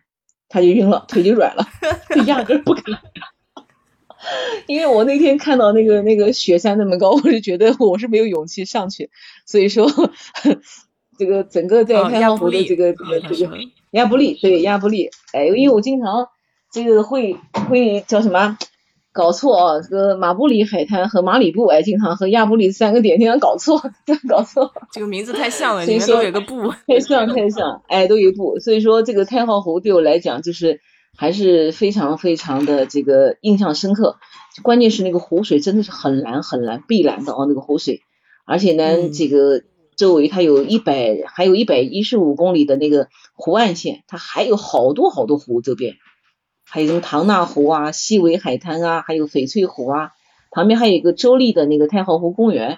[0.49, 1.65] 他就晕了，腿就软了，
[2.13, 2.83] 就压根不敢。
[4.67, 9.09] 因为我那天看到那个那个雪山那么高， 我就觉得我是没有勇气上去，
[9.45, 9.89] 所以说。
[11.17, 13.57] 这个整个在太浩湖的这个这个这个
[13.91, 16.29] 亚布力，对亚布力，哎，因为我经常
[16.71, 17.35] 这个会
[17.67, 18.57] 会叫什么
[19.11, 24.71] 搞错啊，这个马布里海滩和马里布，哎，经常和亚布里三个点经常搞错，经常搞错。
[24.93, 26.71] 这个名字太像了，里面都有个布。
[26.87, 30.79] 太像太像，哎，都有布，所以说这个太浩湖对我来讲就是
[31.15, 34.17] 还是非常非常的这个印象深刻。
[34.63, 38.01] 关键是那个湖水真的是很蓝很蓝，碧蓝的哦，那个湖水，
[38.45, 39.63] 而且呢这个。
[39.99, 45.95] 周围它有一百，还有一百一十五公里的那个湖岸线，它还有好多好多湖，周边
[46.63, 50.11] 还有什么唐纳湖啊、西维海滩啊，还有翡翠湖啊，
[50.51, 52.77] 旁边还有一个州立的那个太浩湖公园。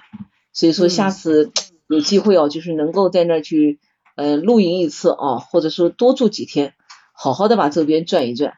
[0.52, 1.52] 所以说下次
[1.88, 3.80] 有机会哦，就是能够在那儿去
[4.16, 6.74] 呃露营一次啊，或者说多住几天，
[7.22, 8.54] 好好的把周边转一转。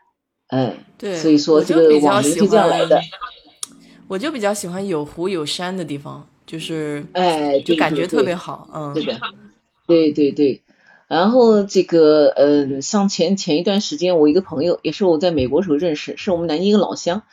[0.47, 3.01] 哎，对，所以说这个网名就这样来的。
[4.07, 6.25] 我就比较喜欢有湖有山的地方。
[6.45, 9.19] 就是哎，就感觉特别好，嗯，对的，
[9.87, 10.61] 对对对。
[11.07, 17.23] 然后这个呃，上前前一段时间，我一个朋友也是我在美国时候认识，是我们南京一个老乡，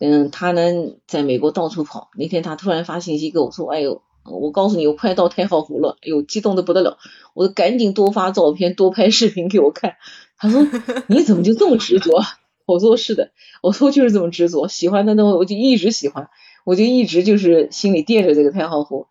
[0.00, 0.60] 嗯，他呢
[1.06, 2.10] 在美国到处跑。
[2.16, 6.98] 那天他突然发信息给我说：“哎呦，我告诉你，我快到太浩湖了，哎呦，激动的不得了。”
[7.34, 9.94] 我赶紧多发照片，多拍视频给我看。
[10.36, 10.66] 他说：
[11.08, 12.20] “你怎么就这么执着？”
[12.66, 13.30] 我说：“是的，
[13.62, 16.28] 我说就是这么执着，喜欢的那我就一直喜欢。”
[16.64, 19.06] 我就一直就是心里惦着这个太浩湖，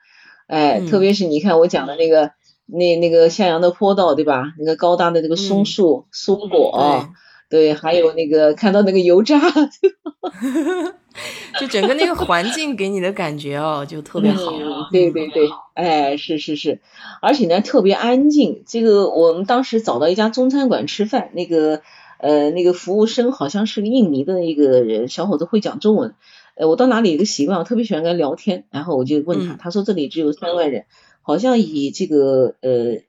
[0.46, 2.30] 哎，特别是你看我讲的那个
[2.68, 4.54] 那那个向阳的坡道，对吧？
[4.60, 7.10] 那个高大的这个松树松果，
[7.50, 9.40] 对，还有那个看到那个油渣，
[11.60, 14.52] 就整个那个环境给你的感觉哦，就特别好。
[14.92, 16.80] 对对对，哎，是是是，
[17.22, 18.64] 而且呢特别安静。
[18.68, 21.82] 这个我们当时找到一家中餐馆吃饭，那个
[22.20, 26.16] 呃那个服务生好像是个印尼的一个人，小伙子会讲中文。
[26.56, 30.86] 呃，我到哪里有个习惯，我特别喜欢跟他聊天，然后我就问他，他说这里只有三万人，
[31.22, 33.02] 好像以这个呃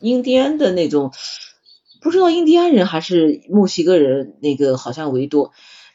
[0.00, 1.10] 印第安的那种，
[2.02, 5.52] 不知道印第安人还是墨西哥人那个好像为多，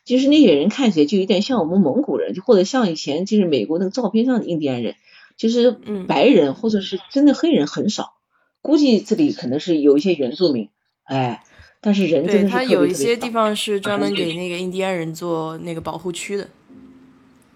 [0.10, 4.96] 就是那些人看起来就有点像我们蒙古人，就或者像以前就是美国那个照片上的印第安人，
[5.38, 5.72] 就是
[6.08, 8.14] 白人或者是真的黑人很少，
[8.64, 10.70] 估计这里可能是有一些原住民，
[11.04, 11.44] 哎，
[11.80, 16.48] 但是人真的是他有一些地方是专门给那个印第安人做那个保护区的。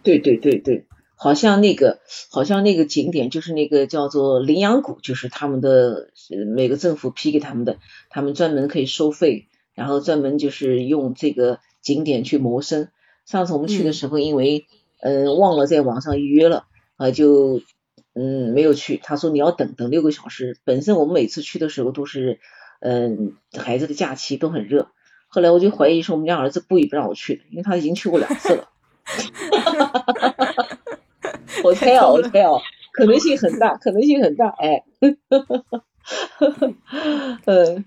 [0.03, 0.85] 对对对对，
[1.15, 6.11] 好像那个好像那个景点就是那个叫做羚羊谷，就是他们的
[6.55, 7.79] 每个政府批给他们的，
[8.11, 12.87] 他们专门可以收费，然后专门就是用这个景点去谋生。
[13.25, 14.65] 上次我们去的时候，因为
[15.01, 16.65] 嗯忘了在网上预约了
[16.95, 17.61] 啊，就
[18.15, 18.99] 嗯没有去。
[19.03, 20.57] 他说你要等等六个小时。
[20.63, 22.39] 本身我们每次去的时候都是
[22.79, 24.89] 嗯孩子的假期都很热，
[25.27, 28.69] 后来我就怀疑说我们家儿子故意不让我去的，因为他已经去过两次了。
[31.63, 32.59] 我猜哦，我猜哦，
[32.91, 34.83] 可能性很大，可能性很大，哎，
[35.29, 35.45] 哈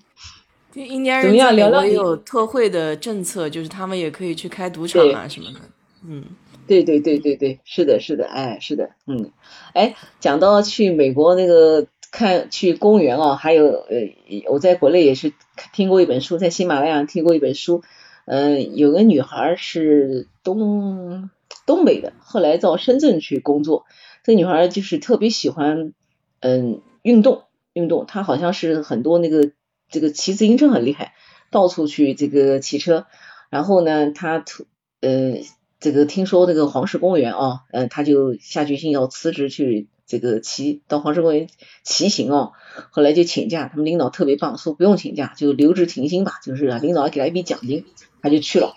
[0.76, 0.84] 哈哈哈哈！
[0.84, 5.60] 嗯，印第安人在美国有特惠的政策，就是他们也可以去开赌场啊什么的。
[6.06, 6.24] 嗯，
[6.66, 9.30] 对对对对对，是的，是的，哎，是的，嗯，
[9.72, 14.12] 哎，讲到去美国那个看去公园啊，还有呃，
[14.50, 15.32] 我在国内也是
[15.72, 17.82] 听过一本书，在喜马拉雅听过一本书。
[18.26, 21.30] 嗯，有个女孩是东
[21.64, 23.84] 东北的，后来到深圳去工作。
[24.24, 25.92] 这女孩就是特别喜欢
[26.40, 28.04] 嗯运动，运动。
[28.06, 29.52] 她好像是很多那个
[29.90, 31.14] 这个骑自行车很厉害，
[31.50, 33.06] 到处去这个骑车。
[33.50, 34.66] 然后呢，他突
[35.00, 35.38] 呃
[35.78, 41.48] 这个听说那个黄石公园啊，嗯，他就下决心要辞职去这个骑到黄石公园
[41.84, 42.52] 骑行哦。
[42.90, 47.84] 后来就请假，他们领导特别棒，说不用请假，就留职停薪吧，就是领导给他一笔奖金。
[48.22, 48.74] 他就去了，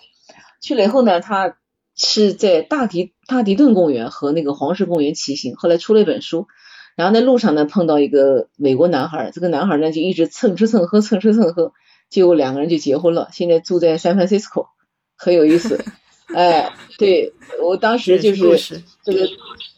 [0.60, 1.56] 去了以后呢，他
[1.96, 5.56] 是在大迪大迪顿公园和那个黄石公园骑行。
[5.56, 6.46] 后来出了一本书，
[7.00, 11.72] 然后在路上呢碰到一个美国男孩，这个男孩呢就一直蹭吃蹭喝蹭吃蹭喝，
[12.10, 14.66] 结果两个人就结婚了，现在住在 San Francisco，
[15.16, 15.82] 很有意思。
[16.28, 17.32] 哎，对
[17.62, 19.26] 我当时就是这个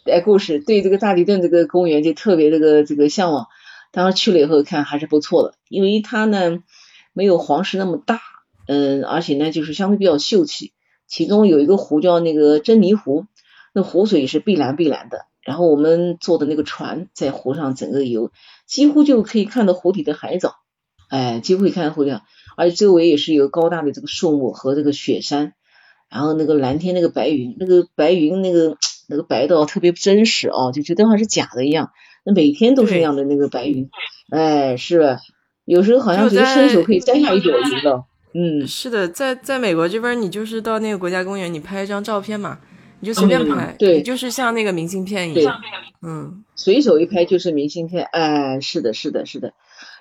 [0.05, 3.47] 哎故事，对这个大迪顿这个公园就特别这个这个向往。
[3.93, 6.59] 当时去了以后看还是不错的，因为它呢
[7.13, 8.21] 没有黄石那么大，
[8.67, 10.73] 嗯，而且呢就是相对比较秀气。
[11.07, 13.27] 其中有一个湖叫那个珍妮湖，
[13.73, 15.27] 那湖水是碧蓝碧蓝的。
[15.45, 18.31] 然后我们坐的那个船在湖上整个游，
[18.67, 20.55] 几乎就可以看到湖底的海藻，
[21.11, 22.21] 哎，几乎可以看到湖底，
[22.57, 25.55] 而且周围也是有高大的这个树木和这个雪山，
[26.09, 28.77] 然后那个蓝天那个白云，那个白云那个
[29.09, 31.91] 那个白的特别真实啊，就觉得好像是假的一样。
[32.25, 33.91] 那每天都是那样的那个白云，
[34.31, 35.19] 哎，是，
[35.65, 38.05] 有时候好像觉得伸手可以摘下一朵云了。
[38.35, 42.61] 嗯，是的，在在美国这边，你就是到那个国家公园，你拍一张照片嘛，
[43.03, 45.61] 你就随便拍，对，就是像那个明信片一样，
[46.03, 49.55] 嗯，随手一拍就是明信片，哎，是的，是的，是的。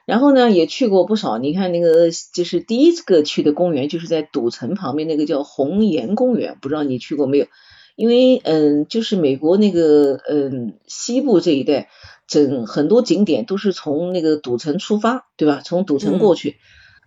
[0.05, 7.47] 然后呢，也去过不少，你看那个就是第一个去的公园，就是在赌城旁边那个叫红岩公园，不知道你去过没有？
[7.95, 11.89] 因为嗯，就是美国那个嗯西部这一带，
[12.27, 15.61] 整很多景点都是从那个赌城出发，对吧？
[15.65, 16.57] 从赌城过去，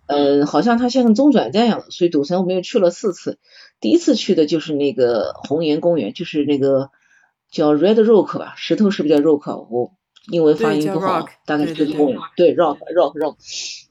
[0.07, 3.39] 嗯，好像它像中转站一样的，所以赌城我们又去了四次。
[3.79, 6.89] 第一次去的就是那个红岩公园，就是那个
[7.51, 9.67] 叫 Red Rock 吧，石头是不是叫 Rock？
[9.69, 9.91] 我。
[10.31, 12.17] 英文发音不好，大概是这个公园。
[12.35, 13.35] 对，rock rock rock。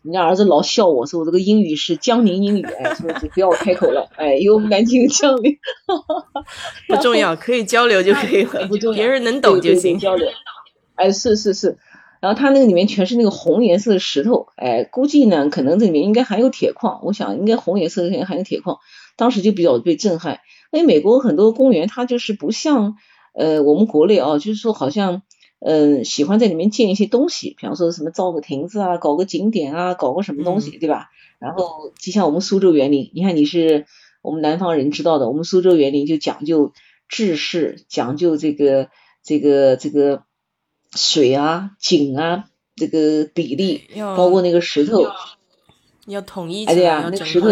[0.03, 5.57] 人家儿子老笑我说我这个英语是江宁英语，哎，说就不要开口了，哎，有南京江宁。
[6.89, 9.97] 不重要，可以交流就可以了， 不重要，别人能懂就行。
[9.97, 10.29] 交流。
[10.97, 11.79] 哎，是是是。
[12.21, 16.99] 然后它那个里面全是那个红颜色的石头，哎，估计呢，可能这里面应该含有铁矿。
[17.05, 18.79] 我想应该红颜色肯定含有铁矿。
[19.17, 20.41] 当时就比较被震撼，
[20.73, 22.97] 因为美国很多公园它就是不像
[23.33, 25.23] 呃我们国内啊，就是说好像。
[25.67, 31.09] 嗯，喜欢在里面建一些东西，比方说什么造个亭子啊，搞个景点啊，搞个什么东西，对吧？
[31.39, 33.87] 然后就像我们苏州园林，你看你是
[34.21, 36.75] 我们南方人知道的，我们苏州园林就讲究
[37.09, 38.91] 制式，讲究这个
[39.23, 40.25] 这个这个
[40.95, 42.45] 水啊、景啊
[42.77, 45.07] 这个比例，包括那个石头
[46.07, 47.49] 要统一，哎对呀，那个石头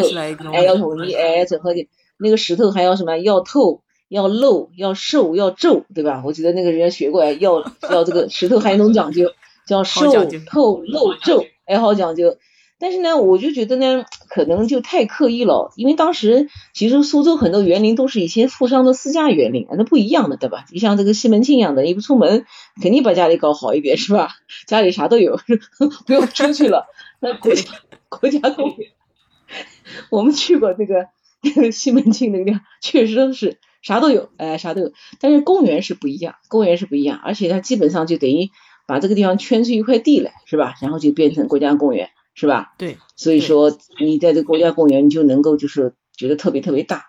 [0.52, 1.88] 哎要统一哎整合的，
[2.18, 3.82] 那个石头还要什么要透。
[4.08, 6.22] 要漏，要瘦，要皱，对吧？
[6.22, 9.32] 我记得那个人家学过，要要这个石头还能讲究，
[9.66, 10.02] 叫瘦
[10.50, 12.36] 透漏皱，哎，好讲究。
[12.82, 20.64] 但是呢，我就觉得呢，可能就太刻意了，因为当时其实苏州很多园林都是一些富商的私家园林，那不一样的，对吧？
[20.72, 22.44] 你像这个西门庆一样的，一不出门
[22.82, 24.30] 肯定把家里搞好一点，是吧？
[24.66, 25.38] 家里啥都有，
[26.06, 26.86] 不用出去了。
[27.20, 27.70] 那国家
[28.08, 28.90] 国家公园，
[30.10, 31.06] 我们去过那个
[31.70, 33.58] 西门庆那个地方，确实都是。
[33.80, 38.50] 啥都有，哎，啥都有，但是公园是不一样，公园是不一样，而且它基本上就等于
[38.86, 40.74] 把这个地方圈出一块地来，是吧？
[40.80, 42.74] 然后就变成国家公园，是吧？
[42.78, 42.98] 对。
[43.16, 47.06] 所以说你在这国家公园，你就能够就是觉得特别特别大。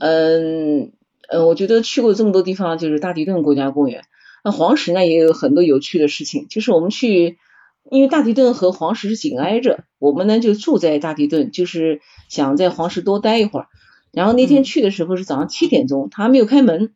[0.00, 0.92] 嗯
[1.28, 4.04] 嗯，我觉得去过这么多地方，就是大迪顿国家公园。
[4.44, 7.38] 那黄石呢也有很多有趣的事情，就是我们去，
[7.90, 13.66] 因为大迪顿和黄石是紧挨着，我们呢就住在大迪顿，就是想在黄石多待一会儿。
[14.10, 16.92] 然后那天去的时候是早上七点钟，他还没有开门，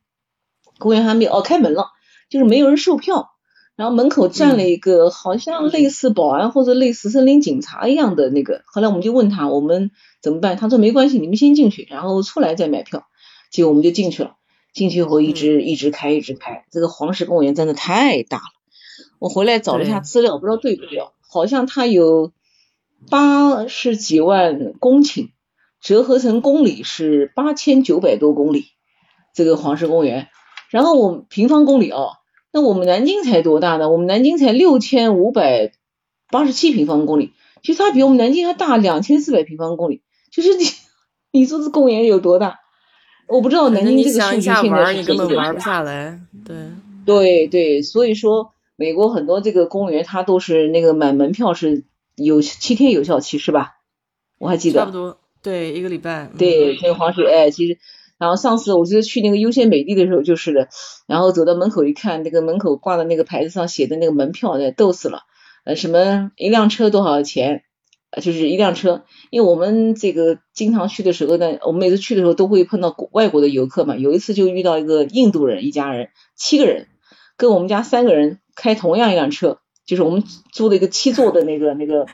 [0.78, 1.86] 公园还没有哦开门了，
[2.28, 3.30] 就是没有人售票，
[3.76, 13.06] 然后门口站了一个好像类似保安或者类似森林警察一样的那个，后来我们就问他我们怎么办，他说没关系，你们先进去，然后出来再买票，
[13.52, 14.36] 结果我们就进去了，
[14.72, 18.42] 进去以后一直一直开一直开，这个黄石公园真的太大了，
[19.18, 22.32] 我回来找了一下资料，不知道对不对，好像它有
[23.10, 25.28] 八十几万公顷。
[25.78, 28.64] 折合成公里是八千九百多公里，
[29.34, 30.26] 这个黄石公园。
[30.70, 32.00] 然后我平方公里啊，
[32.56, 33.90] 那我们南京才多大呢？
[33.90, 35.72] 我们南京才六千五百
[36.30, 40.00] 八十七平方公里，其实它比我们南京还大两千四百平方公里。
[40.30, 40.64] 就是你，
[41.32, 42.60] 你说这公园有多大？
[43.28, 46.18] 我不知道南京这个数据现在是根本玩不下来。
[46.46, 46.56] 对
[47.04, 53.74] 对对，所以说美国很多这个公园它都是那个买门票是有七天有效期是吧？
[54.38, 54.80] 我还记得。
[54.80, 55.18] 差不多。
[55.42, 56.30] 对，一个礼拜。
[56.38, 57.78] 对，那个黄石，哎，其实，
[58.18, 60.68] 然后上次我记得去那个优先美地的时候就是的，
[61.06, 65.20] 然后走到门口一看，那个门口挂的那个牌子上写的那个门票，那逗死了，
[65.64, 67.62] 呃，什么一辆车多少钱，
[68.22, 76.86] 就是一辆车，因为我们这个经常去的时候呢，我们每次去的时候都会碰到外国的游客嘛，有一次就遇到一个印度人一家人，七个人，
[77.36, 82.06] 跟我们家三个人开同样一辆车，就是我们租了一个七座的那个那个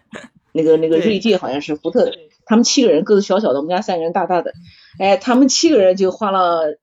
[0.53, 2.13] 那个那个锐界，好像是福特的。
[2.45, 4.53] 他们七个人个子小小的，我们家三个人大大的，
[4.99, 6.79] 哎，他们七个人就花了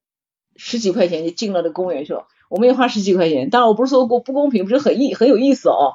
[0.55, 5.93] 十几块钱就进了那公园去了，我们也花十几块钱，当然我不是说过不公平，不是很意很有意思哦。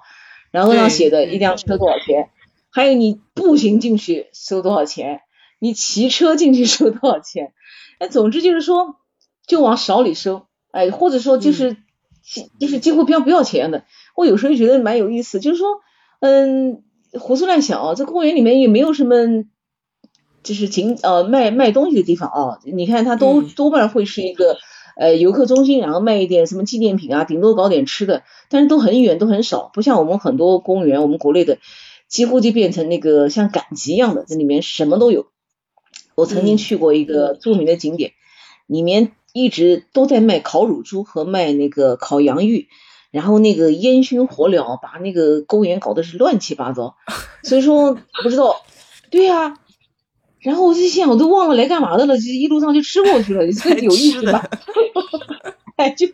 [0.51, 2.31] 然后上写的一辆车多少钱，
[2.71, 5.23] 还有你步行进去收多少钱，
[5.59, 7.53] 你骑车进去收多少钱，
[7.99, 8.97] 哎总之就是说，
[9.47, 11.77] 就往少里收，哎，或者说就是
[12.61, 13.85] 就是几乎不要不要钱的。
[14.15, 15.81] 我有时候觉得蛮有意思，就是说，
[16.21, 16.85] 嗯，
[17.19, 19.45] 胡思乱想啊，这公园里面也没有什么，
[20.45, 22.59] 就是景呃卖卖东西的地方啊。
[22.65, 24.57] 你看它都多半会是一个
[24.97, 31.59] 呃游客中心，然后卖一点什么纪念品啊，顶多搞点吃的，但是都很远，都很少，不像我们很多公园，我们国内的
[32.07, 35.27] 几乎就变成那个像赶集一样的，这里面什么都有。
[36.15, 38.13] 我曾经去过一个著名的景点，
[38.67, 42.69] 里面一直都在卖烤乳猪和卖那个烤洋芋。
[43.11, 46.97] 然后那个烟熏火燎，把那个公园搞得是乱七八糟，
[47.45, 48.57] 所以说不知道，
[49.09, 49.57] 对呀。
[50.45, 54.49] 然后我就想，我都忘了来干嘛的了，就一路上就吃过去了，这有意思吧？
[55.77, 56.07] 哎，就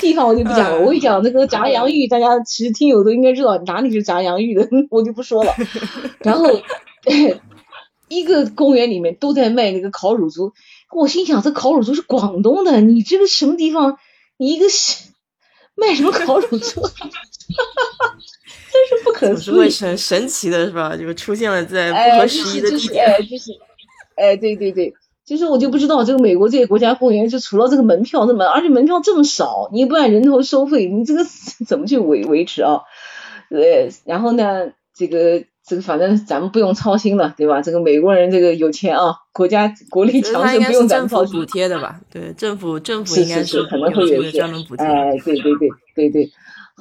[0.00, 5.52] 地方我就不讲了，我一讲那个炸洋芋，大家其实听友都应该知道哪里是炸洋芋的， 我就不说了。
[6.22, 6.46] 然后
[8.08, 10.52] 一个公园里面都在卖那个烤乳猪，
[10.94, 13.98] 我心想这烤乳猪是广东的，你这个什么地方？
[14.38, 14.66] 你一个。
[15.74, 16.82] 卖什么烤乳猪？
[18.72, 20.96] 真是不可思议，神神奇的是吧？
[20.96, 23.06] 就出现了在不合时宜的地点。
[23.06, 23.52] 哎，就是，
[24.16, 24.94] 哎，对对对，
[25.24, 31.24] 其实我就不知道这个美国这些国家公园，就除了这个门票这么，而且门票这么少，你不按人头收费，你这个
[31.66, 32.80] 怎么去维维持啊？
[33.50, 35.44] 呃，然后呢，这个。
[35.64, 37.62] 这个反正咱们不用操心了，对吧？
[37.62, 41.38] 这个美国人这个有钱啊，国家国力强盛，不用咱们操心。
[41.38, 42.00] 补贴的吧？
[42.10, 44.84] 对，政府政府应该是可能会有专门补贴。
[44.84, 46.30] 哎，对对对对对。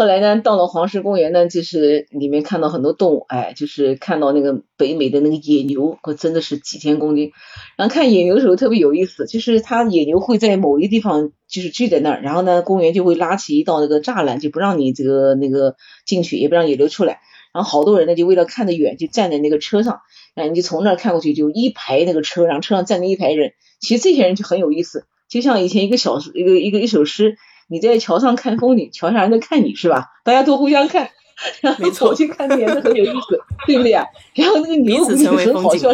[0.01, 7.33] 后来呢，到了黄石公园呢，就是里面看到很多动物，哎，就是看到那个北美的那个野牛，可真的是几千公斤。
[7.77, 17.19] 然后看野牛的时候特别有意思，就是它野牛会在某一个地方就是聚在那儿，然后呢，公园就会拉起一道那个栅栏，就不让你这个那个进去，也不让野牛出来。
[17.53, 19.99] 然后好多人呢，就为了看得远，就站在那个车上，
[20.33, 23.53] 然后你就从那儿看过去，就一排那个车，然后车上站着一排人。
[23.79, 27.37] 其实这些人就很有意思，就像以前一个小一个一个一首诗，
[27.71, 30.09] 你在桥上看风景，桥下人在看你是吧？
[30.25, 31.09] 大家都互相看，
[31.61, 34.05] 然后我去看也是很有意思，对不对啊？
[34.35, 35.89] 然后那个牛也很好笑，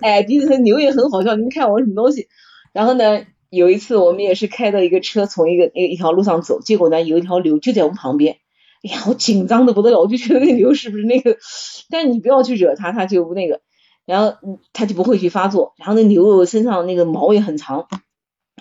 [0.00, 2.28] 哎，彼此牛也很好笑，你们看我什么东西？
[2.72, 3.20] 然后呢，
[3.50, 8.36] 有一次我们也是开的一个车从一个一一条路上走，结果呢有一条牛就在我们旁边。
[8.84, 11.36] 哎呀，我紧张的不得了，我就觉得那牛是不是那个？
[11.90, 13.60] 但你不要去惹它，它就不那个，
[14.04, 14.36] 然后
[14.72, 15.74] 它就不会去发作。
[15.78, 17.88] 然后那牛身上那个毛也很长，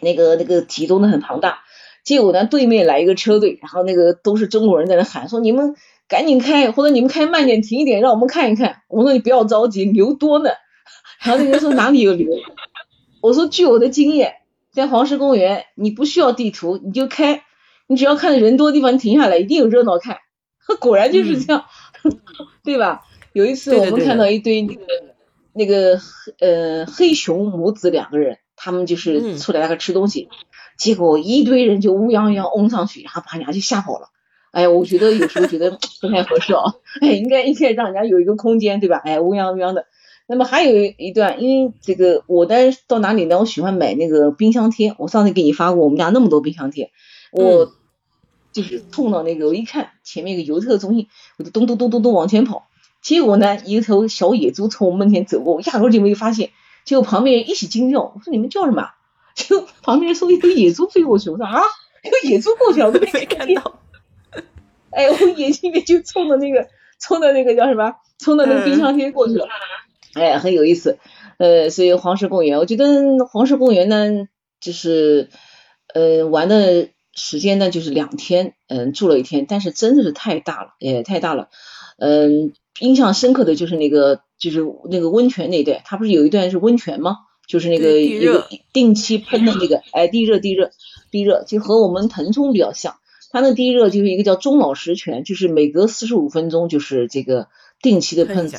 [0.01, 1.59] 那个那个体重呢很庞大。
[2.05, 5.75] 结果呢，对面来一个车队，然后那个都是中国人在那喊说：“你们
[6.07, 10.51] 赶紧开，或者你们开慢点，停一点，让我们看一看。”我说：“你不要着急，牛多呢。
[11.21, 12.29] ”然后那个人说：“哪里有牛？”
[13.21, 14.35] 我说：“据我的经验，
[14.71, 17.43] 在黄石公园，你不需要地图，你就开。”
[17.87, 20.17] 你只要看人多的地方，你停下来，一定有热闹看。
[20.79, 21.65] 果然就是这样，
[22.65, 23.03] 对吧？
[23.31, 24.83] 有一次我们看到一堆那个
[25.53, 25.99] 那个
[26.39, 30.29] 呃黑熊母子两个人，他们就是出来那个吃东西，
[30.77, 34.09] 结果一堆人就乌泱泱拥上去，然后把人家就吓跑了。
[34.51, 39.01] 哎，我觉得有时候觉得 不太合适啊， 哎，应该应该让人家有一个空间，对吧？
[39.03, 39.85] 哎，乌泱泱的。
[40.27, 42.55] 那么还有一段，因为这个我呢
[42.87, 43.37] 到哪里呢？
[43.37, 46.89] 我喜欢买那个冰箱贴，我上次给你发过，我们家那么多冰箱贴。
[47.31, 47.73] 我
[48.53, 51.07] 就是冲到那个，我一看前面一个游客中心，
[51.37, 52.67] 我就咚咚咚咚咚往前跑。
[53.01, 56.49] 结果呢，一头小野猪从我门前走过，我压根就没有发现。
[56.85, 58.89] 结果旁边人一起惊叫，我说你们叫什么？
[59.35, 61.61] 就旁边人说一头野猪飞过去，我说啊，
[62.03, 63.79] 有野猪过去了，我都没看到。
[64.89, 66.67] 哎，我眼睛里面就冲着那个，
[66.99, 67.93] 冲着那个叫什么？
[68.17, 69.47] 冲着那个冰箱贴过去了。
[70.13, 70.97] 哎，很有意思。
[71.37, 74.27] 呃，所以黄石公园，我觉得黄石公园呢，
[74.59, 75.29] 就是
[75.93, 76.89] 呃玩的。
[77.17, 81.47] 时间呢就是两天，嗯，住了一天，但是真的是太大了，也太大了，
[81.97, 84.59] 嗯，印象深刻的就是那个就是
[84.91, 87.19] 那个温泉那一段，它不是有一段是温泉吗？
[87.47, 90.71] 就是那个一个定期喷的那个，哎，地热地热
[91.11, 92.95] 地热，就和我们腾冲比较像，
[93.31, 97.47] 它那地热就是一个叫中老石泉，就是每隔四十五分钟就是这个
[97.81, 98.51] 定期的喷，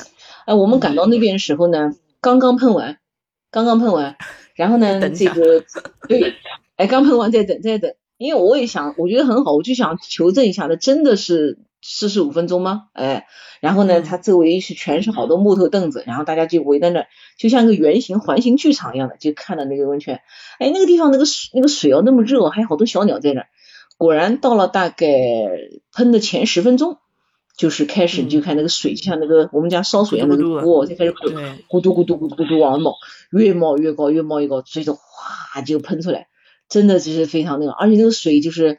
[0.45, 2.97] 哎，我们赶到那边的时候呢，刚刚喷完，
[3.51, 4.15] 刚刚喷完，
[4.55, 5.63] 然后呢，这个
[6.07, 6.35] 对，
[6.75, 7.93] 哎，刚喷完再等再等。
[8.17, 12.87] 因为我也想，我觉得很好，我就想求证一下，那真的是四十五分钟吗？
[12.93, 13.27] 哎，
[13.61, 17.05] 然后呢，它周围是全是好多木头凳子，然后大家就围在那，
[17.37, 20.21] 就像一个圆形环形剧场一样的，就看到那个温泉。
[20.59, 23.45] 哎，那个地方那个水那个水哦那么热，还有好多小鸟在那。
[23.97, 25.07] 果然到了大概
[25.93, 26.97] 喷的前十分钟，
[27.57, 31.31] 就是开始你就看那个水，就像那个我们家烧水一样那个锅，就开始咕
[31.69, 32.95] 咕嘟咕嘟咕嘟咕嘟往冒，
[33.31, 36.27] 越冒越高，越冒越高，最后哗就喷出来。
[36.69, 38.77] 真的就是非常那个，而且那个水就是，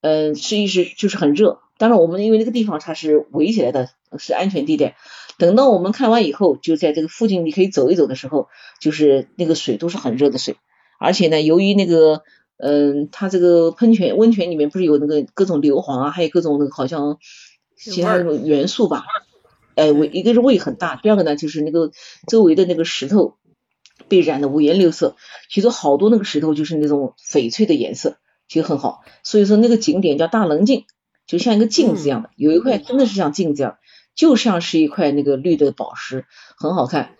[0.00, 1.60] 嗯，是一是就是很热。
[1.78, 4.96] 当然我们因为那个地方它是围起来的，是安全地带，
[5.38, 8.48] 等到我们看完以后，就在这个附近你可以走一走的时候，
[8.80, 10.56] 就是那个水都是很热的水，
[10.98, 12.22] 而且呢，由于那个
[12.58, 17.18] 嗯，它这个喷泉温泉里面不是有那个各种硫磺啊，还有各种那个好像
[17.76, 19.04] 其他那种元素吧？
[19.74, 21.90] 哎，味一个是味很大，第二个呢就是那个
[22.26, 23.36] 周围的那个石头
[24.08, 25.16] 被染的五颜六色，
[25.50, 28.16] 其实好多那个石头就是那种翡翠的颜色，
[28.48, 29.02] 其实很好。
[29.22, 30.86] 所以说那个景点叫大棱镜，
[31.26, 33.78] 就像一个镜子一样的，有一块真的是像镜子一样，
[34.14, 36.24] 就像是一块那个绿的宝石，
[36.56, 37.16] 很好看。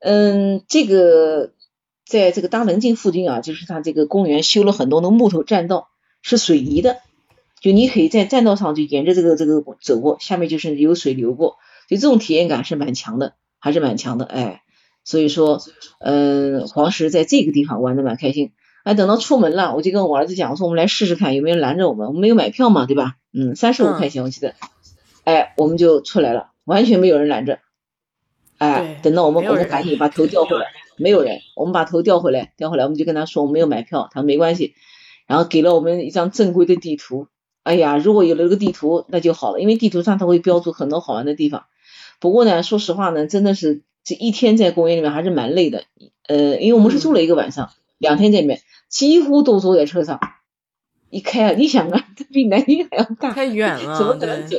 [0.00, 1.52] 嗯，这个
[2.06, 5.88] 在这个大棱镜附近啊，就是它这个公园修了很多的木头栈道，
[6.22, 6.98] 是水泥的，
[7.60, 11.56] 就你可以在栈道上就沿着这个这个走过，下面就是有水流过。
[11.88, 14.62] 就这种体验感是蛮强的，还是蛮强的，哎，
[15.04, 15.60] 所以说，
[16.00, 18.52] 嗯，黄石在这个地方玩的蛮开心，
[18.84, 23.16] 哎，等到出门了，我就跟我儿子讲，我说我们来试试看有没有拦着我们，我们没有买票嘛，对吧？
[23.40, 24.56] 嗯，三十五块钱我记得，
[25.22, 27.60] 哎，我们就出来了，完全没有人拦着，
[28.56, 30.66] 哎，等到我们我们赶紧把头调回来，
[30.96, 34.74] 没有人，我们把头调回来，调回来，我们就跟他说我们没有买票，他说没关系，
[35.28, 37.28] 然后给了我们一张正规的地图，
[37.62, 41.66] 哎呀，如果有了这个地图那就好了，因为地图上它会标注很多好玩的地方。
[42.18, 45.84] 不过呢，说实话呢，真的是这一天在公园里面还是蛮累的。
[46.26, 50.18] 呃，因为我们是住了一个晚上，两天在里面，几乎都坐在车上。
[51.10, 54.56] 一开啊，你想啊， 这比南京还要大，太远了，怎么可能走？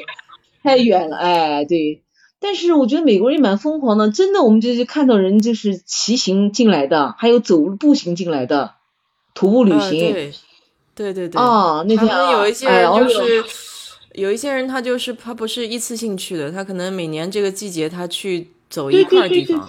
[0.63, 2.01] 太远了，哎，对。
[2.39, 8.75] 但是我觉得美国人蛮疯狂的，真的，我们就是看到人就是骑行进来的，还有走步行进来的，
[9.33, 9.99] 徒步旅行。
[9.99, 10.33] 对
[10.95, 11.41] 对对对。
[11.41, 13.43] 啊，那天有一些人就是。
[14.13, 19.67] 有一些人他就是他不是一次性去的，他可能每年这个季节他去走一块地方，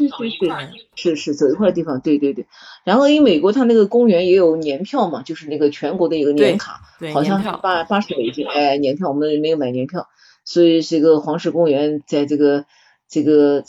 [0.95, 2.47] 是是走一块地方，对对对。
[2.85, 6.81] 然后因为美国它那个公园也有年票嘛，就是那个全国的一个年卡，
[7.15, 10.09] 好像是八八十美金，哎，年票我们没有买年票，
[10.45, 12.67] 所以这个黄石公园在这个
[13.09, 13.65] 这个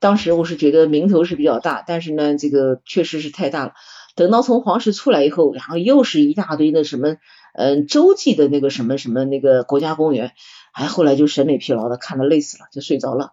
[0.00, 3.72] 当时我是觉得名头是比较大，但是呢这个确实是太大了。
[4.16, 7.16] 等到从黄石出来以后，然后又是一大堆的什么。
[7.56, 10.32] 嗯，洲际的那个什么什么那个国家公园，
[10.74, 13.32] 哎，后来就审美疲劳的，看的累死了，就睡着了。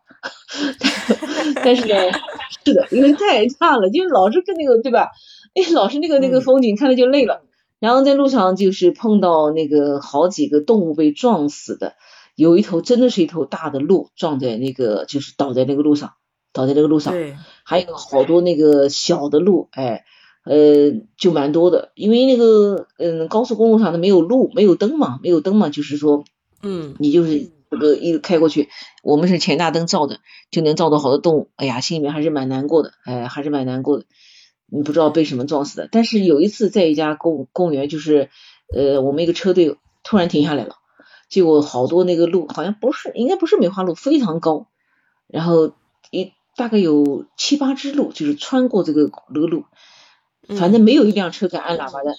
[1.66, 1.96] 但是呢，
[2.64, 5.10] 是的，因为太差了，就老是跟那个对吧？
[5.56, 7.42] 哎，老是那个那个风景看着就累了。
[7.80, 11.96] 然后在路上就是碰到那个好几个动物被撞死的，
[12.36, 16.14] 有一头真的是一头大的鹿撞在那个就是倒在那个路上，
[16.54, 17.14] 倒在那个路上。
[17.14, 17.36] 对。
[17.64, 20.06] 还有好多那个小的鹿，哎。
[20.44, 26.24] 呃，就蛮多的，因为那个，嗯，高速公路上它没有路，没有灯嘛，没有灯嘛，就是说，
[26.62, 28.70] 嗯，你就是这个一开过去，
[29.04, 34.06] 我们是前大灯照的，就能照到好多动物，哎呀，心里面还是蛮难过的，哎，还是蛮难过的，
[34.68, 35.90] 你不知道被什么撞死的。
[35.92, 38.30] 但是有一次在一家公公园，就是
[38.74, 40.76] 呃，我们一个车队突然停下来了，
[41.30, 44.68] 结果好多那个路好像不是，应该不是梅花鹿，非常高，
[45.28, 45.74] 然后
[46.10, 49.66] 一大概有七八只鹿，就是穿过这个那个路。
[50.58, 52.16] 反正没有一辆车敢按喇叭的，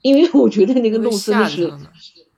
[0.00, 1.70] 因为我觉得那个路真的是，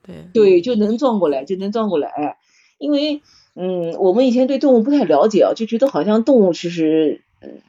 [0.05, 2.07] 对对，就能撞过来，就能撞过来。
[2.09, 2.37] 哎，
[2.77, 3.21] 因为
[3.55, 7.21] 嗯，我们以前对动物不太了解啊，就觉得好像动物其实，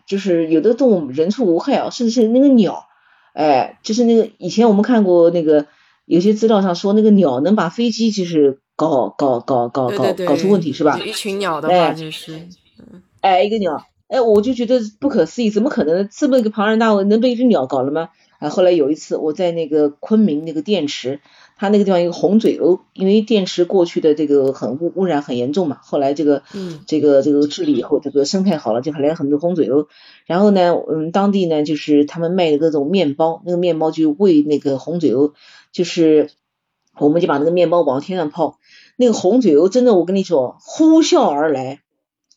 [0.07, 2.87] 就是有的动物人畜无害啊，甚至是那个鸟，
[3.33, 5.67] 哎，就是那个以前我们看过那个
[6.05, 10.99] 有些资料上说那个鸟能把飞机就是搞搞搞搞搞搞出问题是吧？
[10.99, 12.49] 一群鸟的话就是，
[13.21, 13.85] 哎，一个鸟。
[14.09, 18.11] 哎，我就觉得不可思议，怎么可能这么一个庞然大物能被一只鸟搞了吗？
[18.39, 21.21] 啊，后来有一次我在那个昆明那个电池，
[21.57, 29.87] 它那个地方一个红嘴鸥，因为电池过去的这个很污污染很严重嘛，后来这个嗯这个这个治理以后，这个生态好了，就来了很多红嘴鸥。
[30.27, 35.33] 然后呢，嗯，当地呢就是他们卖的各种面包，那个面包就喂那个红嘴鸥，
[35.73, 36.31] 就是
[36.99, 38.59] 我们就把那个面包往天上抛，
[38.97, 41.81] 那个红嘴鸥真的我跟你说呼啸而来，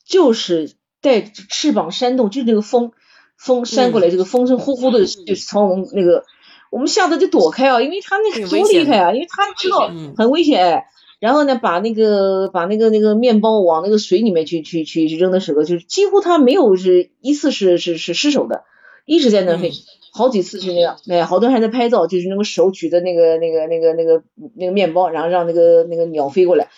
[0.06, 0.74] 就是。
[1.02, 2.92] 带翅膀扇动，就是那个风，
[3.38, 6.26] 风扇过来，这个风声呼呼的，就是从我们那个，
[6.72, 10.84] 我们吓得就躲开啊，因为他那个多厉害啊，因为他知道很危险，
[11.20, 18.64] 然后呢，把那个把那个那个面包往那个水里面去去去扔的时候，就是几乎他没有是一次是是是失手的，
[19.06, 19.72] 一直在那飞，
[20.14, 24.24] 好几次是那样，哎，好多人还在拍照，就是那个手举着那个那个那个那个
[24.56, 26.70] 那个面包，然后让那个那个鸟飞过来。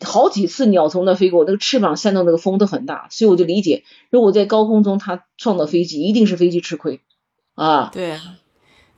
[0.00, 7.00] 好几次鸟从那飞过，那个翅膀扇到那个风都很大，所以我就理解，如果在高空中它撞到飞机，一定是飞机吃亏。
[7.56, 7.90] 啊。
[7.92, 8.16] 对，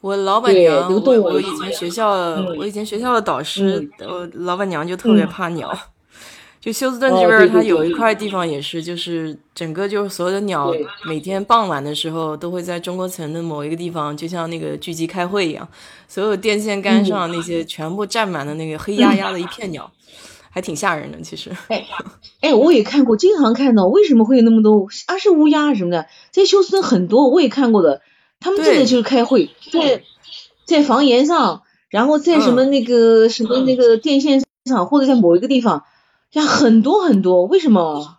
[0.01, 2.11] 我老板娘，我我以前学校，
[2.59, 5.71] 我以前学校的导师，我老板娘就特别怕鸟。
[6.61, 10.71] 就休斯顿这边，它有一块地方也是，就是整个就是所有的鸟，
[11.07, 15.67] 每天傍晚的时候都会在中国城的某一个地方，就像那个聚集开会一样，
[16.07, 19.91] 所有电线杆上那些全部站满了那个黑压压的一片鸟。
[20.53, 21.21] 还挺吓人的。
[21.21, 21.87] 其实，哎
[22.41, 25.17] 哎，我也看过，经常看到，为什么会有那么多啊？
[25.17, 28.03] 是乌鸦什么的，在休斯顿很多，我也看过的。
[28.41, 30.03] 他们真的就是开会，在
[30.65, 35.85] 在房檐上，然后在什么那个什么那个电线上，或者在某一个地方，
[36.33, 38.17] 呀，很多很多，为什么？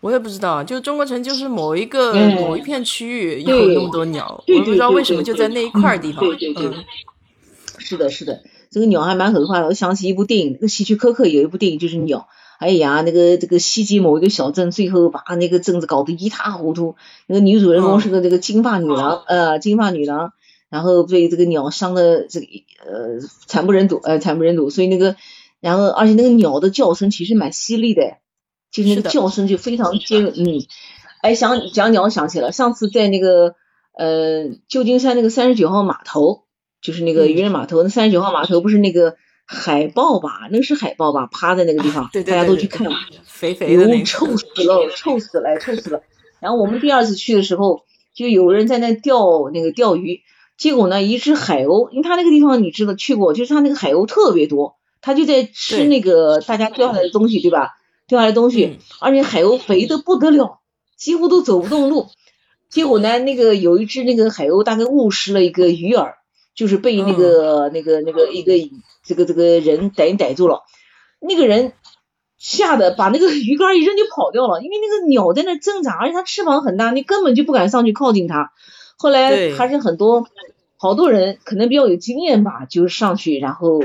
[0.00, 6.24] 我也不知道，就中国城就是某一个某一片区域有那么多鸟，我不知道为什么就在那一块地方。
[6.24, 6.72] 对对对，
[7.78, 9.68] 是的，是的，这个鸟还蛮可怕的。
[9.68, 12.26] 我想起一部电影，那个希区柯克有一部电影就是鸟。
[12.62, 16.94] 哎呀，那个这个袭击某一个小镇，最后把那个镇子搞得一塌糊涂。
[17.26, 20.32] 那个女主人公是个这个金发女郎，呃，金发女郎，
[20.70, 22.46] 然后被这个鸟伤的这个
[22.86, 24.70] 呃惨不忍睹，呃惨不忍睹。
[24.70, 25.16] 所以那个，
[25.60, 28.18] 然后而且那个鸟的叫声其实蛮犀利的。
[28.70, 30.64] 就那个叫声就非常尖，嗯，
[31.20, 33.54] 哎，想讲鸟想起了上次在那个
[33.98, 36.44] 呃旧金山那个三十九号码头，
[36.80, 40.48] 就是那个渔人码头，那三十九号码头不是那个海豹吧？
[40.50, 41.26] 那个是海豹吧？
[41.30, 42.86] 趴在那个地方，大家都去看，
[43.24, 46.02] 肥肥的，臭死了，臭死了，臭死了。
[46.40, 47.84] 然后我们第二次去的时候，
[48.14, 50.22] 就有人在那钓那个钓鱼，
[50.56, 57.70] 结果呢，一只海鸥，因为它那个地方你知道去过，就是它那个海鸥特别多，它就在吃那个大家钓下来的东西，对吧？
[58.08, 60.58] 掉下来东西，而且海鸥肥的不得了，
[60.96, 62.08] 几乎都走不动路。
[62.68, 66.14] 结果呢，那个有一只那个海鸥大概误食了一个鱼饵，
[66.54, 68.52] 就是被那个那个那个一个
[69.04, 70.62] 这个这个人逮逮住了。
[71.20, 71.72] 那个人
[72.38, 78.52] 吓得把那个 鱼竿一扔就跑掉了，因为那个鸟在那挣扎，而且它翅膀很大，你根本就不敢上去靠近它。
[78.96, 80.26] 后来还是很多
[80.78, 83.82] 好多人可能比较有经验吧，就上去然后。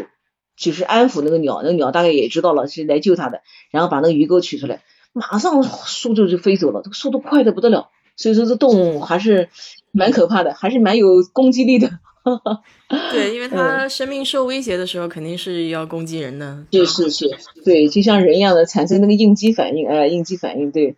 [0.59, 4.81] 就是安抚那个鸟，那个鸟大概也知道了是来救它的，然后把那个鱼钩取出来，
[5.13, 7.91] 马上速度就飞走了，这个速度快的不得了。
[8.15, 9.49] 所以说这动物还是
[9.91, 11.99] 蛮可怕的，还是蛮有攻击力的。
[13.11, 16.63] 对，因为他生命受威胁的时候，肯定是要攻击人的。
[16.71, 17.29] 是是是，
[17.63, 20.71] 对，就像人一样的产生那个应激反应，哎，应激反应。
[20.71, 20.95] 对，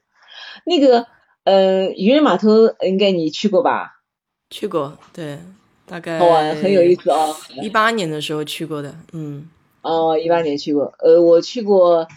[0.66, 1.08] 那个
[1.44, 4.02] 呃，渔人码头应该你去过吧？
[4.50, 5.40] 去过，对。
[5.92, 7.18] 大概好玩，很有意思啊！
[7.64, 9.50] 一八年的时候去过的，嗯，
[9.82, 12.08] 哦，一八年去过，呃，我去过，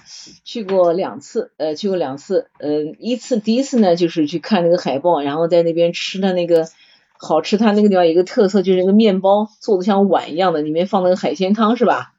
[0.44, 6.68] 去过两次，呃，去过两次，嗯，一次第一次呢，就是去看那个海豹，然后在那边吃的那个
[7.22, 12.12] 好吃，它那个地方有一个特色，就是那个面包做的像碗一样的，里面放那个海鲜汤，是吧？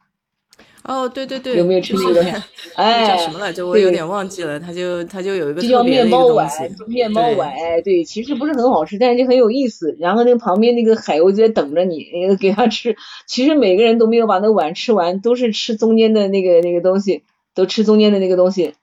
[0.85, 2.21] 哦，对对对，有没有吃那个？
[2.75, 3.65] 哎，叫什么来着？
[3.65, 4.59] 我有点忘记了。
[4.59, 6.49] 它就它就有一个就叫面包碗，
[6.87, 7.49] 面包碗。
[7.51, 9.95] 哎，对，其实不是很好吃，但是就很有意思。
[9.99, 12.97] 然后那个旁边那个海鸥就在等着你，给它吃。
[13.27, 17.23] 其实每个人都没有把那个碗吃完，都是吃中间的那个那个东西，
[17.55, 18.73] 都吃中间的那个东西。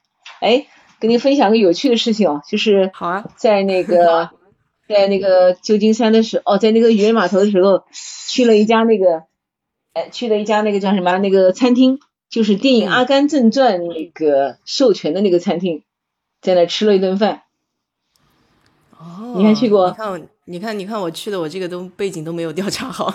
[0.40, 0.66] 哎，
[1.00, 4.30] 跟您分享个有趣的事情哦，就是好啊，在那个
[4.94, 7.84] 在那个旧金山的时候，哦，在那个渔人码头的时候，
[8.28, 9.24] 去了一家那个。
[9.92, 11.98] 哎，去了一家那个叫什么那个餐厅，
[12.30, 15.82] 就是电影《阿甘正传》那个授权的那个餐厅，
[16.40, 17.42] 在那吃了一顿饭。
[18.96, 19.88] 哦，你还去过？
[19.88, 23.12] 你看，你看，你看，我去的，我这个都背景都没有调查好，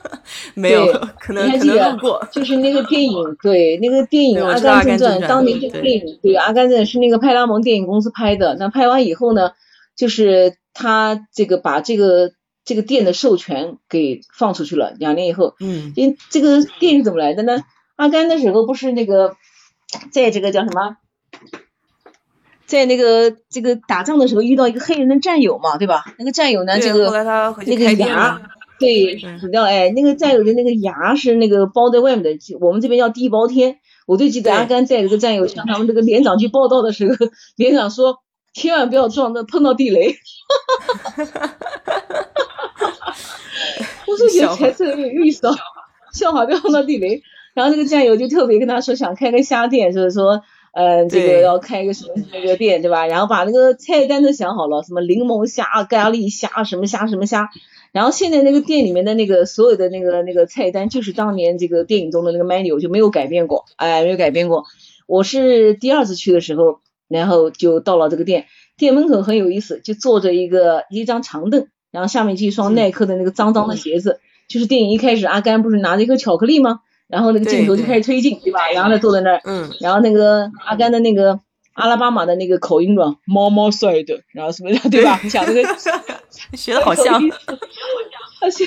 [0.52, 0.84] 没有，
[1.18, 2.22] 可能可能路过。
[2.30, 8.54] 就是那个电影，对，那个电影《阿甘正传》，当年这个电影，对，《阿甘正传》是那个派拉蒙电影公司拍的。
[8.56, 9.52] 那拍完以后呢，
[9.96, 12.32] 就是他这个把这个。
[12.64, 17.62] 这个店的授权给放出去了，两年以后，嗯，因这个店是怎么来的呢？
[17.96, 19.36] 阿甘那时候不是那个，
[20.12, 20.98] 在这个叫什么，
[22.66, 26.04] 在那个这个打仗的时候遇到一个黑人的战友嘛，对吧？
[26.18, 27.10] 那个战友呢，这个
[27.64, 28.38] 那个牙，
[28.78, 33.78] 对，死掉哎，那个战友的那个牙是那个包在外面的，我们这边叫地包天。
[34.06, 37.16] 我就记得阿甘在这个战友向他们这个连长去报道的时候，
[37.56, 38.18] 连长说
[38.58, 40.12] 千万不要撞到碰到地雷。
[40.12, 40.16] 哈
[41.16, 41.46] 哈哈
[41.84, 41.96] 哈
[42.74, 43.16] 哈哈！
[44.06, 45.48] 我说也才这有意思，
[46.12, 47.22] 笑话不要碰到地雷。
[47.54, 50.42] 然后那个战友就特别跟他说想开个虾店，就是说，
[50.72, 53.06] 嗯，这个要开个什么那个店，对吧？
[53.06, 57.50] 然后把那个菜单都想好了，什么柠檬虾、咖喱虾，什么虾什么虾。
[57.90, 64.64] 然后现在那个店里面的那个所有的那个那个菜单，就是当年这个电影中的那个 menu 就没有改变过，哎，没有改变过。
[65.06, 68.46] 我是第二次去的时候，然后就到了这个店。
[68.76, 74.20] 店门口很有意思，就坐着一个一张长凳，然后下面就一双耐克的那个脏脏的鞋子。
[74.48, 76.80] 就是电影一开始，阿甘不是拿着一颗巧克力吗？
[77.08, 78.70] 然后那个镜头就开始推进，对吧？
[78.70, 81.40] 然后他坐在那儿，嗯，然后那个阿甘的那个
[81.72, 85.20] 阿拉巴马的那个口音吧，猫猫帅的，然后什么的，对吧？
[85.28, 85.68] 讲那个
[86.56, 87.20] 学的好像，
[88.42, 88.64] 而且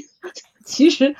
[0.64, 1.14] 其实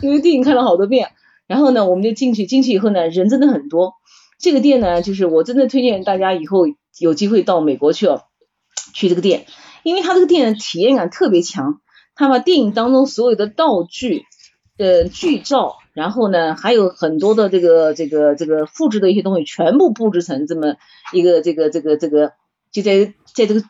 [0.00, 1.10] 因为电影看了好多遍，
[1.46, 3.94] 然后呢，我们就进去，进去以后呢，人真的很多。
[4.42, 6.66] 这个店呢，就是我真的推荐大家以后。
[7.00, 8.20] 有机会到美国去哦，
[8.92, 9.46] 去这个店，
[9.82, 11.80] 因为它这个店的体验感特别强，
[12.14, 14.24] 它把电影当中所有的道具、
[14.76, 20.74] 呃剧照，然后呢，还有很多的这个这个这个复制的一些东西，全部布置成这么
[21.14, 22.34] 一个这个这个这个，
[22.70, 23.62] 就在在这个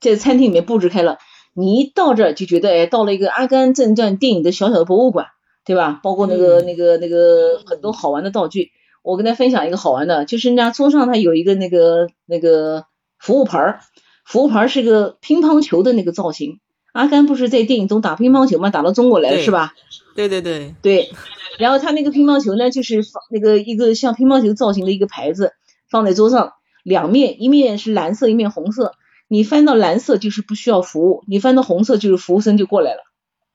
[0.00, 1.18] 在餐厅里面布置开了。
[1.54, 5.26] 你一到这儿就觉得，哎，到了一个《阿甘正传》电影的小小的博物馆，
[5.64, 5.98] 对吧？
[6.00, 8.70] 包括那个那个那个很多好玩的道具。
[9.08, 12.84] 我跟大家分享一个好玩的，就是人家桌上它有一个那个那个
[13.18, 13.80] 服务牌儿，
[14.26, 16.60] 服务牌儿是个乒乓球的那个造型。
[16.92, 18.68] 阿甘不是在电影中打乒乓球吗？
[18.68, 19.72] 打到中国来了是吧？
[20.14, 21.10] 对对对对。
[21.58, 25.54] 然后他那个乒乓球呢，就是放那个一个像乒乓球造型的一个牌子
[25.88, 26.52] 放在桌上，
[26.82, 28.92] 两面一面是蓝色，一面红色。
[29.26, 33.00] 你翻到蓝色就是不需要服务，你翻到红色就是服务生就过来了，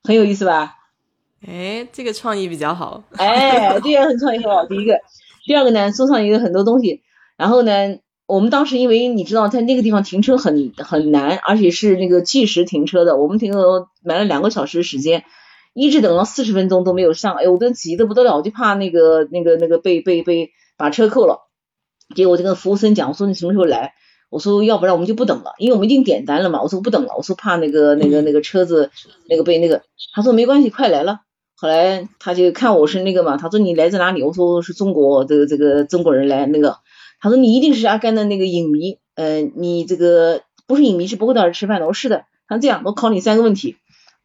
[0.04, 0.78] 很有意思吧？
[1.45, 3.04] 哎，这个创意比较好。
[3.18, 4.66] 哎，这个很创意很好。
[4.66, 4.97] 第一个，
[5.44, 7.02] 第二个呢，桌上也有很多东西。
[7.38, 15.24] 然后呢，我们当时因为你知道在那个地方停车很很难，而且是那个计时停车的，我们停了买了两个小时时间，
[15.74, 17.36] 一直等了四十分钟都没有上。
[17.36, 21.39] 哎，我都急得不得了，我就怕那个那个那个被被被把车扣了。
[22.16, 23.94] 结果我就跟服务生讲，我说你什么时候来？
[24.30, 26.62] 我说要不然我们就不等了，因为我们已经点单了嘛。
[26.64, 28.89] 我说不等了，我说怕那个那个那个车子
[29.30, 29.84] 那个被那个。
[30.16, 31.20] 他说没关系，快来了。
[31.64, 34.22] 后来他就看我是那个嘛，他说你来自哪里？
[34.22, 36.80] 我说是中国这个这个中国人来那个。
[37.22, 41.88] 他说你一定是阿甘的那个影迷，呃，你这个不是影迷是不会到这吃饭的。
[41.88, 42.26] 我说是的。
[42.49, 43.78] 他说这样，我考你三个问题，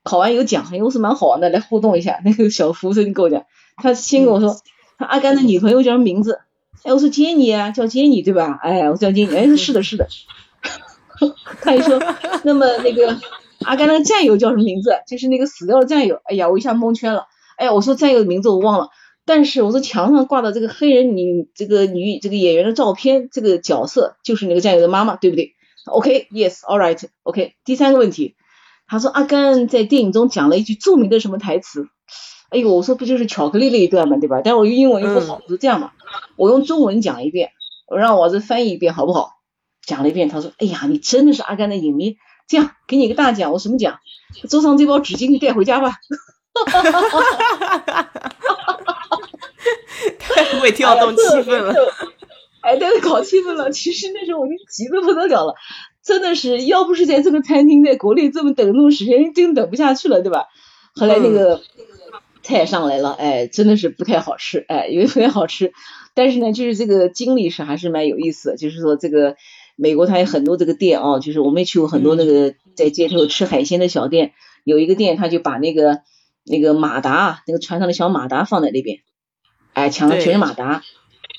[0.03, 2.19] 考完有奖，因为是蛮好玩的，来互动一下。
[2.25, 3.45] 那个小服务生跟我讲，
[3.77, 4.57] 他先跟我说，
[4.99, 6.41] 他阿甘的女朋友叫什么名字？
[6.83, 8.59] 哎，我说杰尼啊，叫杰尼对吧？
[8.61, 9.37] 哎，我叫杰尼。
[9.37, 10.09] 哎，是的，是的。
[11.63, 12.03] 他一说，
[12.43, 13.17] 那么那个
[13.69, 14.93] 阿甘那个战友叫什么名字？
[15.07, 16.21] 就是那个死掉的战友。
[16.25, 17.27] 哎呀，我一下蒙圈了。
[17.59, 18.89] 哎呀，我说战友的名字我忘了，
[19.27, 25.53] 但是我说墙上挂的这个黑人女这个女这个演员的照片，这个角色就是那个战友的妈妈，对不对
[25.85, 27.53] ？OK，Yes，All right，OK。
[27.67, 28.37] 第三个问题，
[28.87, 31.89] 他说阿甘在电影中讲了一句著名的什么台词？
[32.49, 34.41] 哎呦，我说不就是巧克力那一段嘛，对吧？
[34.43, 35.93] 但是我英文又不好，我说这样吧，
[36.37, 37.51] 我用中文讲一遍，
[37.87, 39.33] 我让我这翻译一遍好不好？
[39.85, 42.17] 讲了一遍，他说，哎呀，你真的是阿甘的影迷，
[42.49, 44.01] 这样给你一个大奖，我什么奖？
[44.49, 45.93] 桌上这包纸巾你带回家吧。
[46.67, 48.03] 哈哈哈哈哈！
[48.03, 49.21] 哈哈哈
[50.19, 51.73] 太会调动气氛了，
[52.63, 53.71] 哎，但是，搞气氛了。
[53.71, 55.55] 其实那时候我就急得不得了了，
[56.03, 60.47] 真的是要不是在这个餐厅在国内这么等那么时间，真等不下去了，对吧？
[60.95, 61.61] 后来那个。
[62.41, 65.73] 菜上来了，哎，真的是不太好吃，哎，因为不太好吃。
[66.15, 68.57] 但是呢，就是这个经历是还是蛮有意思的。
[68.57, 69.37] 就是说，这个
[69.79, 74.33] 美国它有很多这个店啊，就是我们也去过很多那个在街头吃海鲜的小店。
[74.65, 76.01] 有一个店，他就把那个
[76.45, 78.99] 那个马达，那个船上的小马达放在那边，
[79.73, 80.83] 哎，墙上全是马达，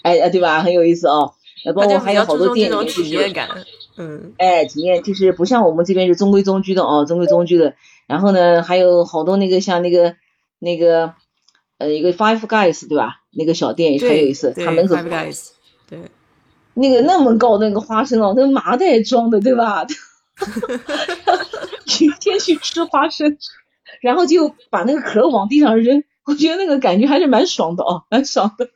[0.02, 0.62] 哎哎，对吧？
[0.62, 1.34] 很有意思哦。
[1.76, 3.50] 包括还有好多店，体验感，
[3.98, 7.76] 嗯，哎，体验就是不像我们这边是中规中矩的哦，中规中矩的。
[8.08, 10.16] 然后呢，还有好多那个像那个。
[10.62, 11.14] 那个
[11.78, 13.22] 呃，一个 Five Guys 对吧？
[13.32, 14.98] 那个小店也很有意思，他门口
[15.88, 16.00] 对
[16.80, 19.86] 那个那么高的那个花生哦，那麻袋装的对吧？
[21.86, 23.38] 天天去吃花生，
[24.02, 28.70] 然后就把那个壳往地上扔，我觉得那个感觉还是蛮爽的哦，蛮爽的。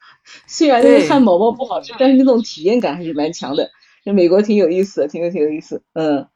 [0.47, 3.69] 虽然那个汉堡包不好吃，但是那种体验感还是蛮强的。
[4.03, 5.83] 这美国挺有意思的，挺有挺有意思。
[5.93, 6.27] 嗯，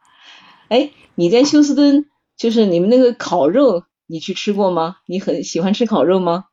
[0.69, 2.05] 哎，你在休斯敦
[2.37, 3.83] 就是你们那个烤肉。
[4.09, 4.95] 你去吃过吗？
[5.05, 6.45] 你很喜欢吃烤肉吗？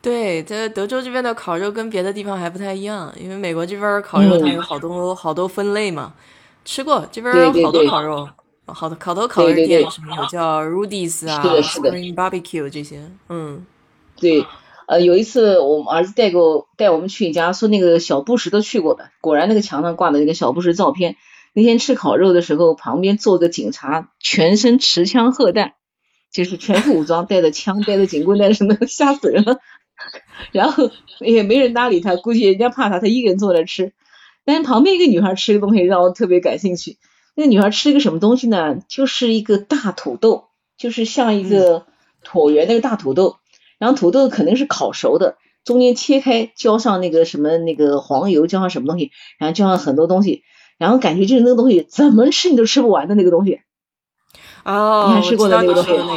[0.00, 6.14] 对，在德州这边的烤肉跟别的地方还不太一样，因为美国这边烤肉它有好多好多分类嘛。
[6.64, 8.28] 吃过这边有好多烤肉，
[8.66, 13.10] 好多好多烤肉店，什么有叫 Rudy's 啊，Green Barbecue 这些。
[13.28, 13.66] 嗯，
[14.20, 14.46] 对，
[14.86, 21.16] 呃，有一次我儿子带过带我们去一家，说那个小布什都去过的，果然那个墙上挂的那个小布什照片。
[21.54, 25.72] 那天吃烤肉的时候，旁边坐个警察，全身持枪荷弹。
[26.30, 29.60] 就是全副武装，带着枪，带着警棍，带着什么，吓死人了。
[30.52, 30.90] 然后
[31.20, 33.92] 也没人搭理他，估计人家怕他，他一个人坐那吃。
[34.44, 36.96] 但是旁边一个女孩吃的东西让我特别感兴趣。
[37.34, 38.78] 那个女孩吃一个什么东西呢？
[38.88, 40.46] 就是一个大土豆，
[40.76, 41.84] 就是像一个
[42.24, 43.36] 椭圆那个大土豆。
[43.78, 50.42] 然后土豆肯定是烤熟的，中间切开，浇上那个什么那个黄油，浇上什么东西，然后浇上很多东西，
[50.78, 53.60] 然后感觉就是那个东西怎么吃你都吃不完的那个东西。
[54.64, 55.72] 哦，你说的那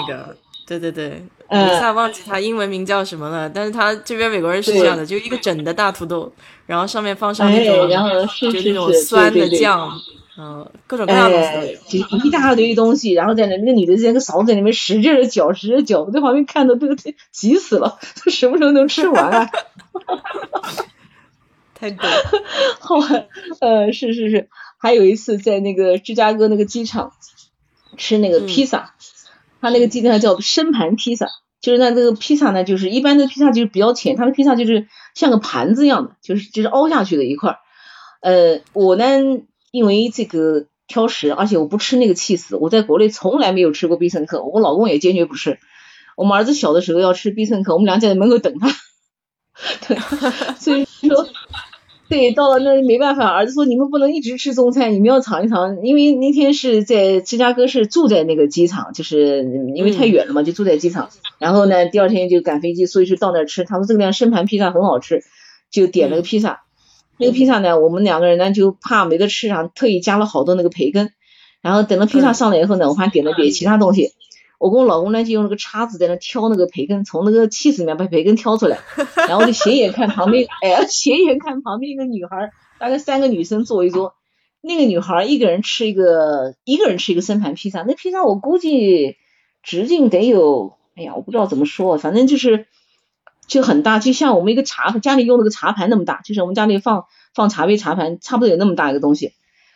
[0.07, 1.23] 个，对对对，
[1.57, 3.49] 一下忘记他英文名叫什么了。
[3.49, 6.31] 但是他这边美国人是这样的，就一个整的大土豆，
[6.65, 7.89] 然后上面放上那种，
[8.39, 9.91] 就那种酸的酱，
[10.37, 11.67] 嗯，各种各样的
[12.23, 16.87] 一大堆东西，然后在那那个女的在那个勺子在里面使劲的搅，使劲搅，我在旁边看的都
[17.31, 19.49] 急死了，这什么时候能吃完啊？
[21.75, 22.07] 太逗，
[22.79, 23.27] 好玩，
[23.59, 27.11] 呃，是是是，还有一次在那个芝加哥那个机场。
[27.97, 28.93] 吃那个披萨，
[29.62, 31.28] 他那个基本上叫生盘披萨，
[31.62, 37.57] 就是那这个披萨呢，就是一般的披萨就是比较浅，它的披萨就是像个盘子一样的，就是就是凹下去的一块儿。
[38.22, 39.05] 呃，我呢，
[39.72, 45.59] 因为这个挑食，而且我不吃那个气死，我在国内从来没有吃过必胜客，我老公也坚决不吃。
[46.18, 48.70] 我们儿子小的时候要吃必胜客，我们俩在门口等他，
[49.88, 49.97] 对，
[50.57, 51.28] 所以说。
[52.12, 55.82] 对，到了那没办法，儿子说你们不能一直吃中餐，你们要尝一尝。
[55.82, 61.09] 因为那天是在芝加哥，是住在那个机场，就是因为太远了嘛，就住在机场。
[61.39, 63.64] 然后呢，第二天就赶飞机，所以就到那儿吃。
[63.64, 65.24] 他说这个店生盘披萨很好吃，
[65.72, 66.64] 就点了个披萨。
[67.18, 71.14] 那个披萨呢，我们两个人呢就怕没得吃，然后特意加了好多那个培根。
[71.62, 74.12] 然后等到披萨上来以后呢，我还点了点其他东西。
[74.62, 78.78] 我跟我老公呢就用那个叉子在那挑那个培根，从那个气子里面把培根挑出来，
[79.28, 84.14] 然后就斜眼看旁边， 哎，斜眼看旁边一个女孩，大概三个女生坐一桌，
[84.62, 89.18] 那个女孩一个人吃一个，一个人吃一个生盘披萨，那披萨我估计
[89.64, 92.68] 直径得有，哎呀，我不知道怎么说，反正就是
[93.47, 99.34] 就很大，就像我们一个茶家里用那个茶盘那么大，就是我们家里放放茶杯茶盘，差不多有那么大一个东西，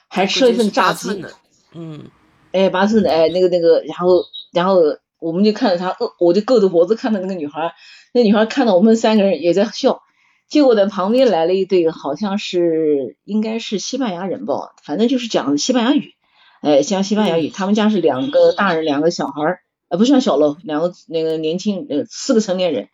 [0.09, 1.25] 还吃了一份炸鸡，
[1.73, 2.03] 嗯。
[2.51, 4.23] 哎，八寸的，哎，那个那个，然后
[4.55, 4.79] 然后
[5.19, 7.73] 我们就看着他，我就够着脖子看着那个女孩，
[8.13, 10.01] 那女孩看到我们三个人也在笑，
[10.49, 16.13] 结果在旁边来了一对，好像是应该是西班牙人吧，反正就是讲西班牙语，
[16.61, 22.87] 哎，讲西班牙语，他们家是两个大人，两个小孩儿，呃，不算小喽，两个那个年轻，呃，四个成年人，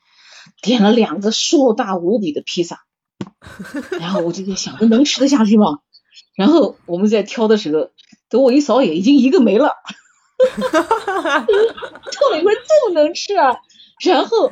[0.64, 2.80] 点了两个硕大无比的披萨，
[4.02, 5.80] 然后我就在想，这能吃得下去吗？
[6.36, 7.92] 然后我们在挑的时候。
[8.30, 9.74] 等我一扫眼，已经一个没了。
[10.50, 11.48] 哈哈哈哈哈！
[12.20, 13.56] 过了一会儿，这么能吃啊？
[14.06, 14.52] 然后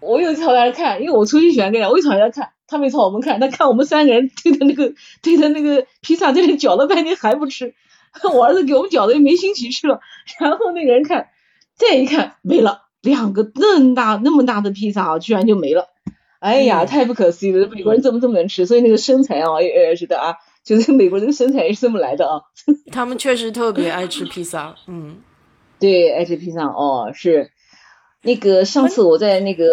[0.00, 7.74] 我又朝他看，因为我出去喜欢跟人，我又朝他看，他没朝我们看，他看我们三个人对着那个 对着那个披萨在那搅了半天还不吃。
[8.32, 10.00] 我儿子给我们搅的又没心情吃了。
[10.40, 11.28] 然后那个人看，
[11.76, 15.88] 再一看没了，两个那么大那么大的披萨啊，居然就没了。
[16.40, 17.66] 哎呀，太不可思议了！
[17.68, 18.64] 美国人怎么这么能吃？
[18.64, 20.36] 所以那个身材啊，也是的啊。
[20.68, 22.42] 就是美国人身材也是这么来的啊，
[22.92, 25.16] 他们确实特别爱吃披萨，嗯，
[25.80, 27.50] 对，爱吃披萨哦，是
[28.22, 29.64] 那个上次我在那个，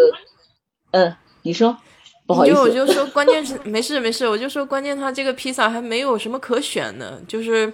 [0.92, 1.76] 嗯，你说，
[2.26, 7.74] 不好意思，我就说关键是没事没事，我就说关键他这个披萨还没有什么可选的，就是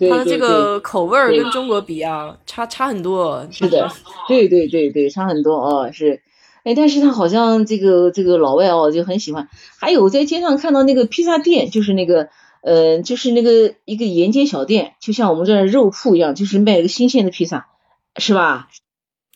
[0.00, 3.90] 他的这个口味儿跟中国比啊，差差很多，是的，
[4.26, 6.22] 对对对对，差很多哦，是。
[6.62, 12.30] 哎，但是他好像这个这个老外哦就很喜欢，还有在街上看到那个披萨店，就是那个。
[12.64, 17.68] 呃，就是那个一个沿街小店，就像我们这儿肉铺一样，就是卖一个新鲜的披萨，
[18.16, 18.70] 是吧？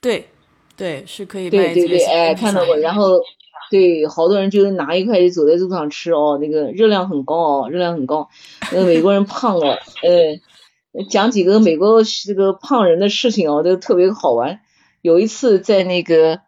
[0.01, 0.29] 对，
[0.79, 2.79] 对，是可以对对对，哎，看到过。
[2.79, 3.21] 然后，
[3.71, 8.31] 对，好多人就拿一块就走在路上吃哦，那个热量很高哦，热量很高。
[8.73, 14.61] 那个美国人胖了，呃，讲几个美国这个胖人的事情哦，都特别好玩。
[15.03, 16.41] 有一次在那个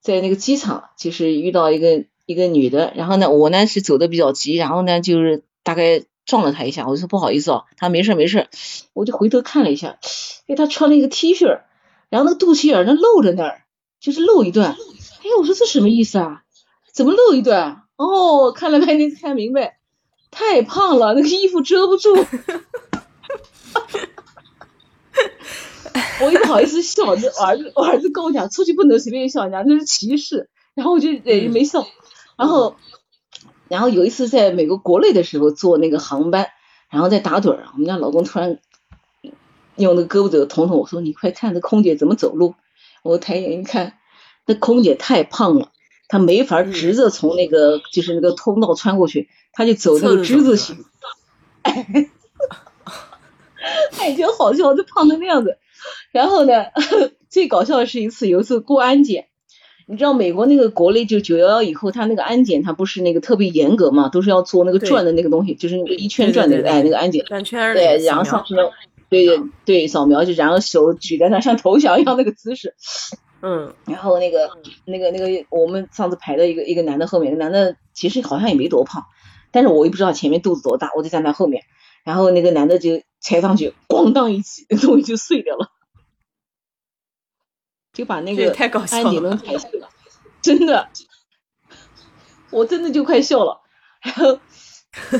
[0.00, 6.04] 在那个机场，就是遇到一个一个女的，然后呢，我呢是走的比较急，然后呢就是大概。
[6.24, 8.48] 撞了他一下，我说不好意思哦，他没事没事，
[8.92, 9.98] 我就回头看了一下，
[10.46, 11.60] 哎，他穿了一个 T 恤，
[12.08, 13.62] 然后那个肚脐眼那露着那儿，
[14.00, 16.42] 就是露一段，哎，我说这什么意思啊？
[16.92, 17.82] 怎么露一段？
[17.96, 19.78] 哦，看了半天才明白，
[20.30, 22.14] 太胖了，那个衣服遮不住，
[26.22, 31.86] 我也不好意思笑，我儿子我儿子跟我讲，出去不能随便笑，人家那是歧视，然后我就也没笑，
[32.36, 32.76] 然后。
[33.72, 36.48] 然后有一次在美国国内的时候坐那个航班，
[36.90, 38.58] 然后在打盹儿，我们家老公突然
[39.76, 42.54] 用那个胳膊肘捅捅我说：“你快看这空姐怎么走路。”
[43.02, 43.94] 我抬眼一看，
[44.44, 45.70] 那空姐太胖了，
[46.08, 50.84] 她没法直着从那个就是那个通道穿过去，她就走那个之字形。
[51.62, 52.04] 哎，
[54.14, 55.56] 觉得好笑，就胖成那样子。
[56.10, 56.66] 然后呢，
[57.30, 59.28] 最搞笑的是一次，有一次过安检。
[59.86, 68.54] 你知道美国那个国内就九幺幺以后，他那个安检他不是那个特别严格嘛，都是要做那个转的那个东西，就是那个一圈转那个哎那个安检，转圈对，然后上去
[69.08, 72.74] 对对对扫描就然后手举在那像投降一样那个姿势，
[73.42, 74.50] 嗯，然后那个
[74.86, 79.04] 那个那个我们上次排的一个一个男的后面，男的其实好像也没多胖，
[79.50, 81.62] 但是我也不知道前面肚子多大，我就站他后面，
[82.04, 85.66] 然后那个男的就踩上去，咣当一起， 东西就碎掉了。
[87.92, 89.88] 就把那个安检门踩碎了，
[90.40, 90.88] 真的，
[92.50, 93.60] 我真的就快笑了。
[94.02, 94.38] 然后，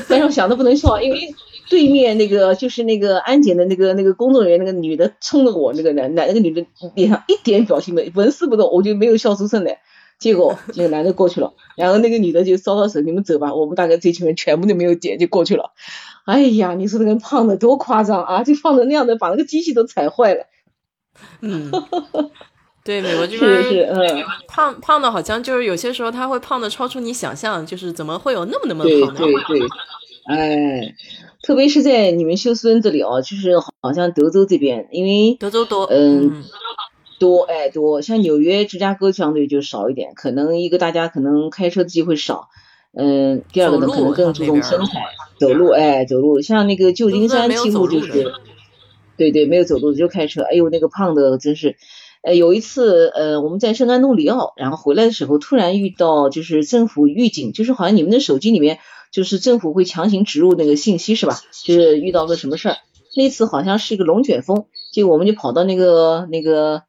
[0.09, 1.35] 但是我想都不能笑，因为
[1.69, 6.65] 对面那个就是那个安检的那个那个工作人员，那个女的冲着我，那个男男那个女的
[6.95, 9.79] 脸上一点表情没，纹丝不动，我就没有笑出声来。
[10.19, 15.71] 结果那个男的过去了，然后那个女的就搔搔手，你们走吧，我们大概这群人全部都没有点就过去了。
[16.25, 20.45] 哎呀，你说那个胖的多夸张啊，就放着那样的，把那个机器都踩坏了。
[21.41, 21.71] 嗯。
[22.83, 29.19] 对，美国这边是嗯，胖胖的，好像就是有些时候他会胖的超出你想象，就是怎么会有那么那么胖的？
[29.21, 29.67] 对对对，
[30.25, 30.95] 哎，
[31.41, 36.43] 特别是在你们休斯敦这里哦，就是好像德州这边，因为德州多，嗯，
[37.19, 42.49] 多哎多，像纽约、芝加哥相对就少一点，可能一个大家可能开车的机会少，
[42.93, 45.05] 嗯，第二个呢可能更注重身材，
[45.39, 48.33] 走路哎走路，像那个旧金山几乎就是，
[49.15, 51.77] 对对，没有走路就开车，哎呦那个胖的真是。
[52.23, 58.79] 呃，有一次，呃，我们在圣安东尼奥，然后回来的时候，突然遇到就是政府预警，就是好像你们的手机里面
[59.11, 61.41] 就是政府会强行植入那个信息是吧？
[61.65, 62.77] 就是遇到个什么事儿？
[63.17, 66.83] 那次好像是一个龙卷风，结果我们就跑到那个那个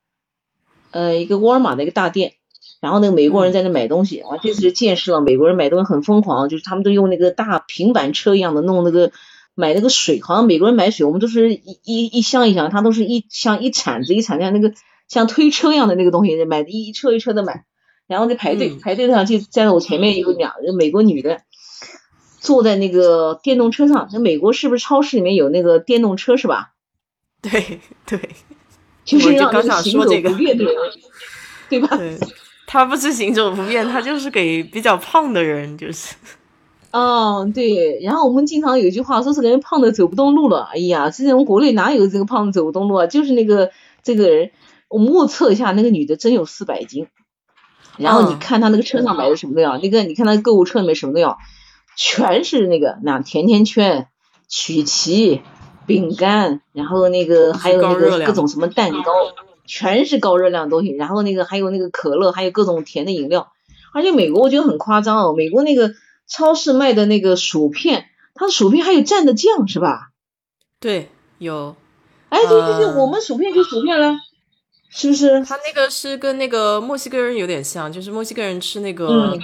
[0.93, 2.35] 呃一个沃尔玛的一个大店，
[2.81, 9.11] 然后那个美国人在那买东西，啊这次见识了美国人买东西很疯狂，就是他们都用那个大平板车一样的弄那个
[9.57, 14.73] 买那个水，好像美国人买水，我们都是一一一箱一箱，他都是一箱一铲子一铲子那个。
[15.15, 17.65] 像推车一样的那个东西，买一车一车的买，
[18.09, 21.43] 然后在排队，排队上就站在我前面有两个美国女的，
[22.41, 24.09] 坐在那个电动车上。
[24.13, 26.73] 那美国是不是超市里面有那个电动车是吧？
[27.41, 28.19] 对对，
[29.05, 30.75] 就是让行走不便的人，
[31.71, 31.97] 对吧？
[32.67, 36.17] 他不是行走不便，他就是给比较胖的人，就是。
[36.91, 38.01] 嗯，对。
[38.03, 40.71] 然后我们经常有一句话说是人胖的走不动路了。
[40.73, 43.07] 哎呀，这种国内哪有这个胖子走不动路啊？
[43.07, 43.71] 就是那个
[44.03, 44.51] 这个人。
[44.95, 47.09] 我目测一下，那个女的真有四百斤。
[47.97, 51.37] 然后你看她那个车上买的什么都要，那个你看她购物车里面什么都要，
[51.97, 54.07] 全是那个那甜甜圈、
[54.49, 55.43] 曲奇、
[55.85, 59.13] 饼干，然后那个还有那个各种什么蛋糕，
[59.67, 60.93] 全是高热量的东西。
[60.93, 63.49] 然后那个还有那个可乐，还有各种甜的饮料。
[63.93, 65.91] 而且美国我觉得很夸张哦，美国那个
[66.29, 70.11] 超市卖的那个薯片，它的薯片还有蘸的酱是吧？
[70.79, 71.75] 对，有。
[72.29, 74.15] 哎，对对对，我们薯片就薯片了。
[74.97, 75.45] 是不是？
[75.45, 79.37] 他那个是跟那个墨西哥人有点像，就是墨西哥人吃那个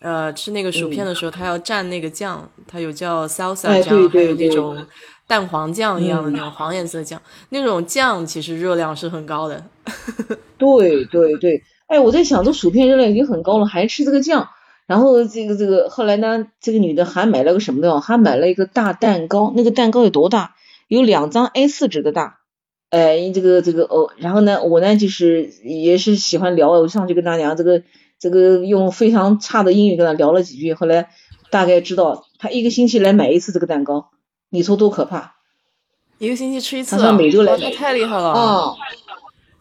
[0.00, 4.86] 呃吃那个薯片的时候，他要蘸那个酱，他有叫 salsa 酱，还有那种
[5.26, 9.64] 蛋黄酱一样的那种黄颜色酱，那种酱其实热量是很高的。
[10.58, 14.50] 对对对，哎，我在想，这薯片热量已经很高了，还吃这个酱？
[14.86, 18.00] 然后这个这个后来呢，这个女的还买了个什么的？
[18.02, 20.54] 还买了一个大蛋糕，那个蛋糕有多大？
[20.88, 22.39] 有两张 A 四纸的大。
[22.90, 27.82] 哎，这个这个哦，然后呢，我呢就是也是喜欢聊，我上去跟他聊这个
[28.18, 31.08] 这个用非常差的英语跟他聊了几句，后来
[31.50, 34.10] 大概知道他一个星期来买一次这个蛋糕，
[34.50, 35.36] 你说多可怕？
[36.18, 38.74] 一个星期吃一次，他说每周来买，太厉害了啊！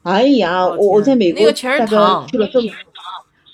[0.01, 1.85] 哎呀，我我在美国大概
[2.27, 2.71] 去了这么，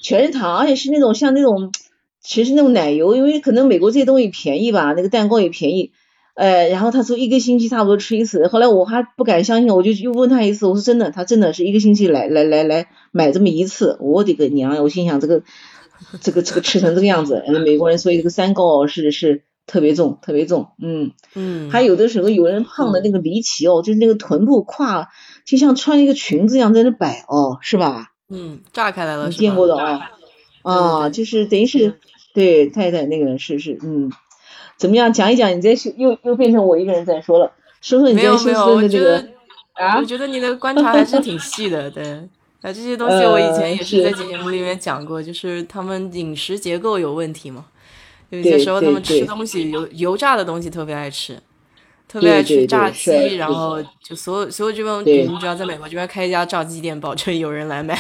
[0.01, 1.73] 全是糖，而且是那种像那种
[2.21, 5.91] 其实那种奶油，因为可能美国这些东西便宜吧，那个蛋糕也便宜。
[6.36, 14.83] 呃，然后他说一个星期差不多吃一次，后来我还不敢相信，我就又问他一次，我说真的，他真的是一个星期来来来来买这么一次，我的个娘！
[14.83, 15.43] 我心想这个
[16.19, 25.07] 这个这个吃成这个样子，美国人所以这个三高是是特别重特别重，嗯嗯，还有的时候有人胖的那个离奇哦，就是那个臀部胯
[25.45, 28.11] 就像穿一个裙子一样在那摆哦，是吧？
[28.29, 30.11] 嗯，炸开来了，你见过的啊？
[30.63, 31.93] 啊，就是等于是
[32.33, 34.11] 对太太那个是是嗯。
[34.78, 35.11] 怎么样？
[35.11, 37.51] 讲一讲，你在又又变成我一个人在说了，
[37.82, 39.26] 说说你在休斯顿的这个
[39.73, 39.97] 啊？
[39.97, 42.03] 我觉得你的观察还是挺细的，对。
[42.61, 47.65] 啊，这些东西我以前也是在节目里面讲过，就是他们饮食结构有问题嘛。
[48.30, 51.39] 有些时候他们吃东西油油炸的东西特别爱吃，
[52.07, 57.97] 特别爱吃炸鸡，然后就所有所有这边，你只要在美国这边开一家炸鸡店，保证有人来买。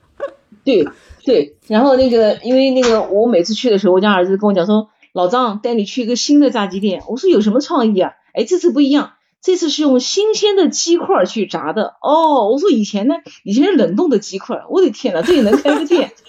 [0.62, 0.86] 对
[1.24, 4.86] 对，然后那个因为那个我每次去的时候，我家儿子跟我讲说。
[5.14, 8.14] 老张带你去一个新的炸鸡店，我说有什么创意啊？
[8.34, 11.94] 哎，这次不一样，这次是用新鲜的鸡块去炸的。
[12.02, 14.60] 哦，我说以前呢，以前是冷冻的鸡块。
[14.68, 16.12] 我的天呐，这也能开个店？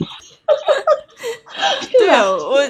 [1.98, 2.62] 对啊，我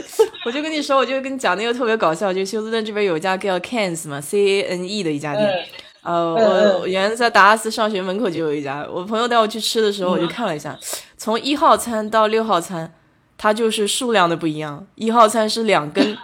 [0.45, 5.65] 我就跟你说，我就跟你讲那个特别搞笑，就休斯顿这边有一家叫 Canes 嘛，C A N E 的一家店。
[6.01, 8.87] 呃，我原来在达拉斯上学，门口就有一家。
[8.89, 10.79] 我朋友带我去吃的时候，我就看了一下，
[11.17, 12.93] 从一号餐到六号餐。
[13.37, 16.17] 它就是数量的不一样，一号餐是两根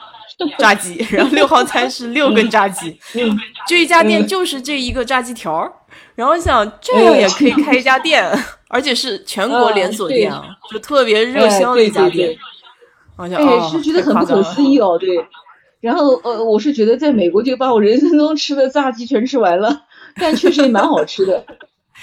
[0.58, 2.98] 炸鸡，然后六号餐是六根炸鸡，
[3.68, 5.72] 这一家店就是这一个炸鸡条儿，
[6.16, 8.28] 然后想这样也可以开一家店，
[8.70, 12.36] 而且是全国连锁店啊，就特别热销的一家店。
[13.18, 13.28] 哎，
[13.70, 15.10] 是觉得很不可思议哦，对。
[15.80, 19.84] 然后呃，我是觉得在美国就把我人生中吃的炸鸡全吃完了，
[20.16, 21.46] 但确实也蛮好吃的。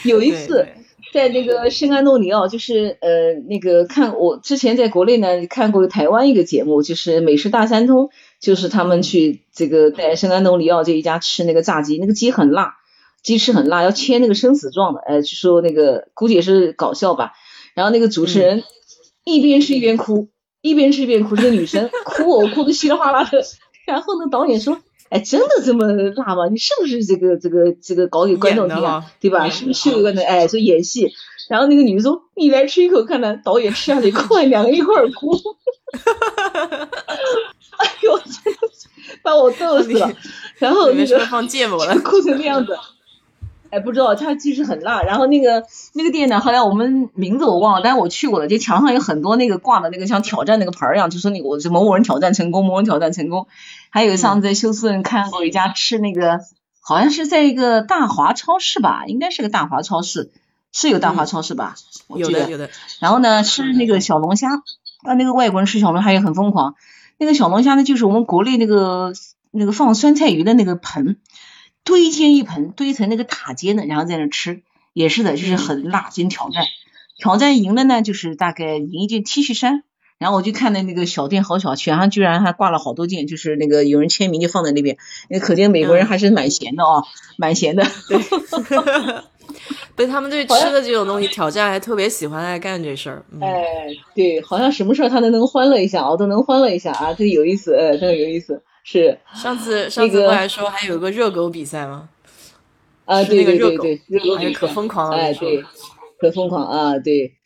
[0.04, 0.66] 有一次。
[1.12, 12.74] 在那个圣安东尼奥，就是呃那个看我之前在国内呢看过台湾一个节目，就是美食大三通，就是他们去这个在圣安东尼奥这一家吃那个炸鸡，那个鸡很辣，
[13.22, 17.32] 鸡翅很辣，要切那个生死状的，呃，就说那个估计也是搞笑吧。
[17.74, 18.64] 然后那个主持人
[19.24, 20.28] 一边吃一边哭，
[20.60, 23.42] 一边吃一边哭，这个女生 哭哦，哭的稀里哗啦的。
[23.86, 24.78] 然后呢，导演说，
[25.10, 26.46] 哎，真的这么辣吗？
[26.50, 29.04] 你是不是这个这个这个搞给观众听啊？
[29.20, 29.48] 对吧？
[29.50, 30.22] 是不是秀个呢？
[30.22, 31.12] 哎，说演戏。
[31.48, 35.32] 然后那个女的说，你来吃一口看看，导演吃下去，快两个一块儿哭。
[37.78, 38.58] 哎呦，真的
[39.22, 40.12] 把我逗死了。
[40.58, 42.76] 然后那个放芥末了， 哭成那样子。
[43.70, 45.02] 哎，不知道，它其实很辣。
[45.02, 48.48] 然后那个那个店呢，后来我们名字我忘了，但是我去过了。
[48.48, 53.46] 就墙上有很多那个挂的那个像挑战那个牌儿一样，就说那个我某某人挑战成功，某人挑战成功。
[53.90, 56.40] 还有上次在休斯顿看过一家吃那个，
[56.80, 60.30] 好像是在一个大华超市吧，应该是个大华超市，
[60.72, 61.74] 是有大华超市吧？
[62.08, 62.70] 有的有的。
[63.00, 64.54] 然后呢，吃那个小龙虾，
[65.02, 66.74] 啊，那个外国人吃小龙虾也很疯狂。
[67.18, 69.12] 那个小龙虾呢，就是我们国内那个
[69.50, 71.18] 那个放酸菜鱼的那个盆。
[71.88, 74.60] 堆建一盆，堆成那个塔尖的，然后在那吃，
[74.92, 76.64] 也是的，就是很辣，进行挑战。
[77.18, 79.84] 挑战赢了呢，就是大概赢一件 T 恤衫。
[80.18, 84.98] 然后我就看到那个小店好小，墙上居然还挂了好多件，就是那个有人签名就放在那边。
[85.30, 87.04] 那可见美国人还是蛮闲的啊，
[87.38, 87.86] 蛮闲的。
[89.96, 93.24] 对，他们对吃的这种东西挑战还特别喜欢爱干这事儿。
[93.40, 93.64] 哎，
[94.14, 98.62] 对，好像什么事儿他都能欢乐一下我，都能欢乐一下啊，这个有意思，哎，这个有意思。
[98.84, 102.08] 是上次上次不还说还有个热狗比赛吗？
[103.04, 105.64] 啊，对对对对，热狗可疯狂了，哎对，
[106.18, 107.36] 可疯狂啊，对，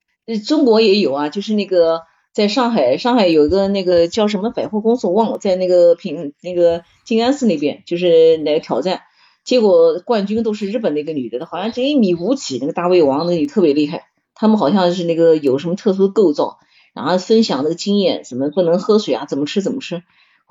[0.45, 2.01] 中国也有啊，就是那个
[2.33, 9.03] 在上海，上海有个那个叫什么百货公司我忘了，在那个平那个静安寺那边，就是来挑战，
[9.45, 16.59] 结果冠军都是日本那个女的，好像只一米五几，那个大胃王那个女特别厉害，他们好像是那个有什么特殊构造，
[16.93, 20.03] 然后分享那个经验，什么不能喝水啊，怎么吃怎么吃。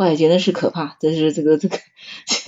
[0.02, 0.97] 哇，真的是可怕！
[0.99, 1.78] 但是这个这个，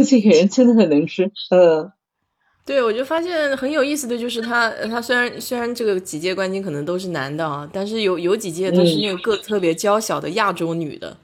[0.09, 1.31] 这个人真的很能吃。
[1.51, 1.91] 嗯，
[2.65, 11.15] 对，我就发现很有意思的就是他，他虽然虽然这个几届冠军可能都是男的啊，但是有有几届都是那个个特别娇小的亚洲女的，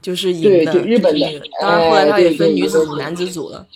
[0.00, 1.42] 就是赢的日本的。
[1.60, 3.66] 当然后来他也分女子组、男子组了。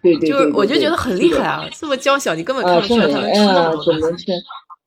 [0.00, 1.68] 对对对，就我就觉得很厉害啊！
[1.72, 4.26] 这么娇小，你根本看不出来他能吃那么多东西。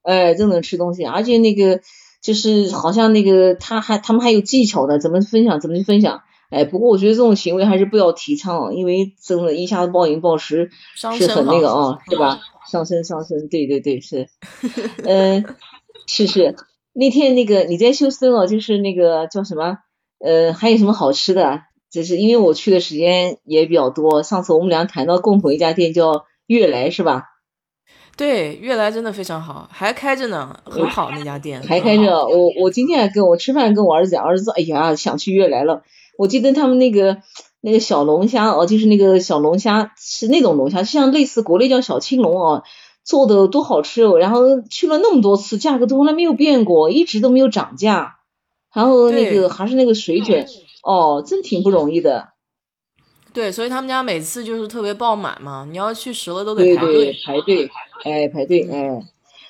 [0.03, 1.82] 哎，真能吃东西，而且那个
[2.22, 6.22] 就是好像那个他还他们还有技巧的，怎么分享怎么去分享。
[6.56, 12.39] 哎，不过我觉得这种行为还是不要提倡，因为真的，一下子暴饮暴食是很那个啊，是吧？
[12.72, 14.30] 伤身伤身，对对对，是，
[15.03, 15.45] 嗯，
[16.08, 16.56] 是是。
[16.93, 19.80] 那天那个你在休斯顿哦，就是那个叫什么？
[20.20, 21.64] 呃，还有什么好吃的？
[21.91, 27.24] 就是因为我去的时间也比较多，上次我们俩谈到共同一家店叫悦来，是吧？
[28.18, 31.62] 对，悦来真的非常好，还开着呢，很好那家店。
[31.62, 35.84] 还开着，我我今天还跟我吃饭，跟我儿子讲，儿子说，哎呀，想去悦来了。
[36.18, 37.18] 我记得他们那个
[37.61, 42.63] 那个小龙虾哦，就是那个小龙虾是那种龙虾，像类似国内叫小青龙哦，
[43.03, 44.18] 做的多好吃哦。
[44.18, 48.18] 然后去了那么多次，价格从来没有变过，一直都没有涨价。
[48.74, 50.45] 然后那个还是那个水准
[50.84, 52.30] 哦，真挺不容易的。
[53.34, 57.70] 对，所以他们家每次就是特别爆满嘛，你要去十了都得排队排队，
[58.03, 59.01] 哎排队哎。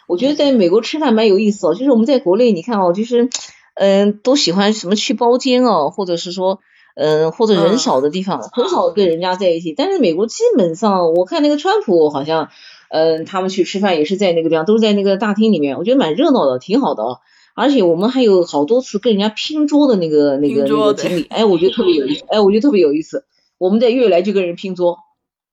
[0.07, 3.29] 我觉得在美国吃饭蛮有意思哦，就是我们在国内你看哦，就是。
[3.75, 6.59] 嗯，都喜欢什么去包间哦，或者是说，
[6.95, 9.73] 嗯，或者人少的地方，很少跟人家在一起。
[9.75, 12.49] 但是美国基本上，我看那个川普好像，
[12.89, 17.19] 嗯，他们去吃饭也是在那个地方，都是在那个大厅里面，我觉得蛮热闹的，挺好的哦。
[17.53, 23.25] 而且我们还有好多次跟人家拼桌的那个那个那个经历，哎，我觉得特别有意思，哎，我觉得特别有意思。
[23.57, 24.97] 我们在悦来就跟人拼桌，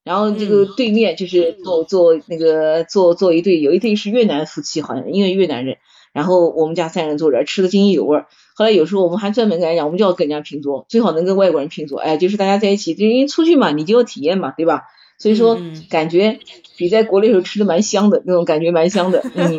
[0.05, 5.79] 然后这个对面就是坐坐那个坐坐一对，有一对是越南夫妻，好像因为越南人。
[6.13, 8.25] 然后我们家三人坐着吃的津津有味。
[8.55, 11.99] 后来有时候我们还专门跟人家讲，我们就要跟人家拼桌，最好能跟外国人拼桌。
[11.99, 14.83] 哎，就是大家在一起，就因为出去嘛，你就要体验嘛，对吧？
[15.19, 15.59] 所以说
[15.89, 16.39] 感觉
[16.77, 19.25] 比在国内时候吃的蛮香的，那种感觉蛮香的。
[19.35, 19.59] 嗯，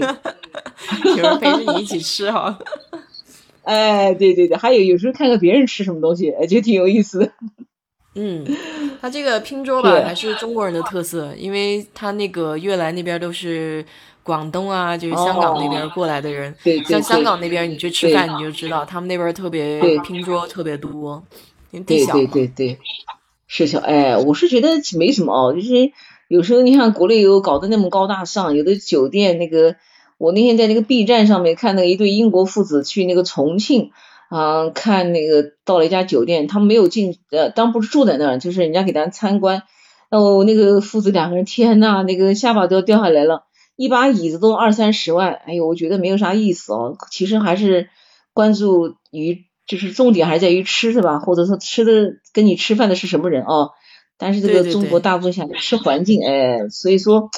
[1.18, 2.60] 有人陪着你一起吃哈。
[3.64, 7.32] 哎，对对对，还有有时候看看别人吃什么东西，哎，就挺有意思的。
[8.16, 8.46] 嗯，
[9.02, 13.84] 他这个拼桌吧，还是中国人的特色，因为他那个越南那边都是。
[14.24, 16.56] 广东啊，就是香港那边过来的人，
[16.88, 21.22] 像香港那边，你去吃饭你就知道，他们那边特别拼桌特别多，
[21.86, 22.80] 对对对对，
[23.48, 25.92] 是小哎，我是觉得没什么哦，就是
[26.30, 29.76] 有时候你看国内有搞得那么高大上，有的酒店那个，
[30.18, 33.92] 我那天在那个 B 站上面看那一对英国父子去那个重庆
[34.30, 39.64] 啊，看那个到了一家酒店，他们没有进呃，当不是住在那儿，就是人家给咱参观，
[40.10, 43.44] 哦，那个父子两个人，天呐，那个下巴都要掉下来了。
[43.76, 46.98] 一把椅子都二三十万，哎呦，我觉得没有啥意思哦。
[47.12, 47.90] 其实还是
[48.34, 51.20] 关注于，就是重点还是在于吃，是吧？
[51.20, 53.72] 或者说吃的跟你吃饭的是什么人哦？
[54.16, 57.30] 但是这个中国大部分想吃环境，哎，所以说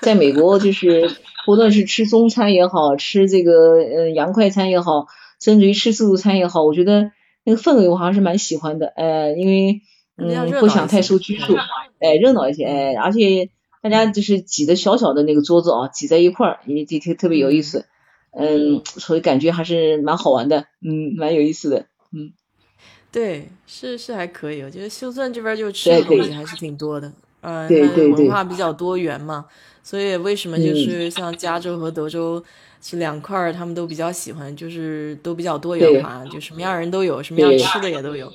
[0.00, 1.10] 在美国就是
[1.46, 5.06] 不论是吃中餐也好吃这个嗯洋快餐也好，
[5.40, 7.12] 甚至于吃自助餐也好，我觉得
[7.44, 9.80] 那个氛围我还是蛮喜欢的，呃，因为
[10.18, 11.54] 嗯不想太受拘束，
[12.00, 13.48] 哎热闹一些，哎，而且
[13.84, 17.84] 大家就是挤的小小的那个桌子啊，挤在一块儿，也也特特别有意思，
[18.32, 22.32] 嗯，所以感觉还是蛮好玩的，嗯，蛮有意思的，嗯。
[23.12, 27.12] 对，是是还可以，我觉得休斯顿这边就吃的东西还是挺多的，
[27.42, 27.68] 嗯，
[28.12, 29.44] 文化比较多元嘛，
[29.82, 32.42] 所以为什么就是像加州和德州
[32.80, 38.32] 是两块儿，他们都比较喜欢，就是都比较多元化，就什么样人都有，什么样吃的也都有。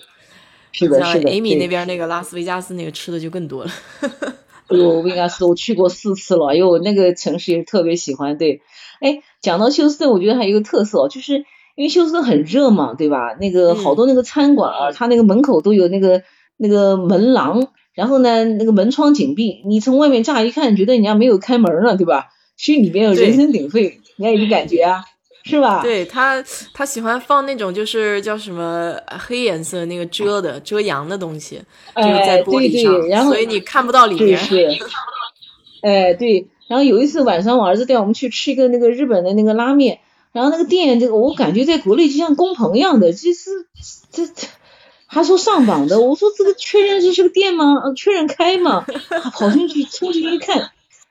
[0.72, 3.72] 是的，像 Amy 那边那个拉斯维加斯那个吃的就更多了。
[4.70, 8.38] 哎呦，维加斯我去过四次了，哎呦，那个城市也特别喜欢。
[8.38, 8.62] 对，
[9.02, 11.46] 哎，讲到休斯顿，我觉得还有一个特色就是。
[11.76, 13.38] 因为休斯顿很热嘛，对吧？
[13.40, 16.24] 那个好多那个餐馆啊，它那个门口都有那个
[16.58, 22.26] 那个门廊，然后呢，那个门窗紧闭，你从外面乍一看，觉得人家没有开门呢，对吧？
[22.58, 25.06] 其实里面有人声鼎沸，你看有感觉啊，
[25.50, 25.82] 是吧？
[25.82, 26.44] 对他，
[26.74, 31.62] 他喜欢放那种就是叫什么黑颜色那个遮的遮阳的东西，
[31.96, 34.38] 就是在玻璃上，所以你看不到里面。
[34.38, 34.68] 是
[35.82, 36.48] 哎，对。
[36.68, 40.00] 然后有一次晚上，我儿子带我们去吃一个那个日本的那个拉面。
[40.32, 43.50] 然后那个店，这个我感觉在国内就像工棚一样的，就是
[44.12, 44.48] 这这
[45.08, 47.82] 还说上榜的，我说这个确认这是个店吗？
[47.96, 48.86] 确认开吗？
[49.34, 50.70] 跑进去冲进去一看，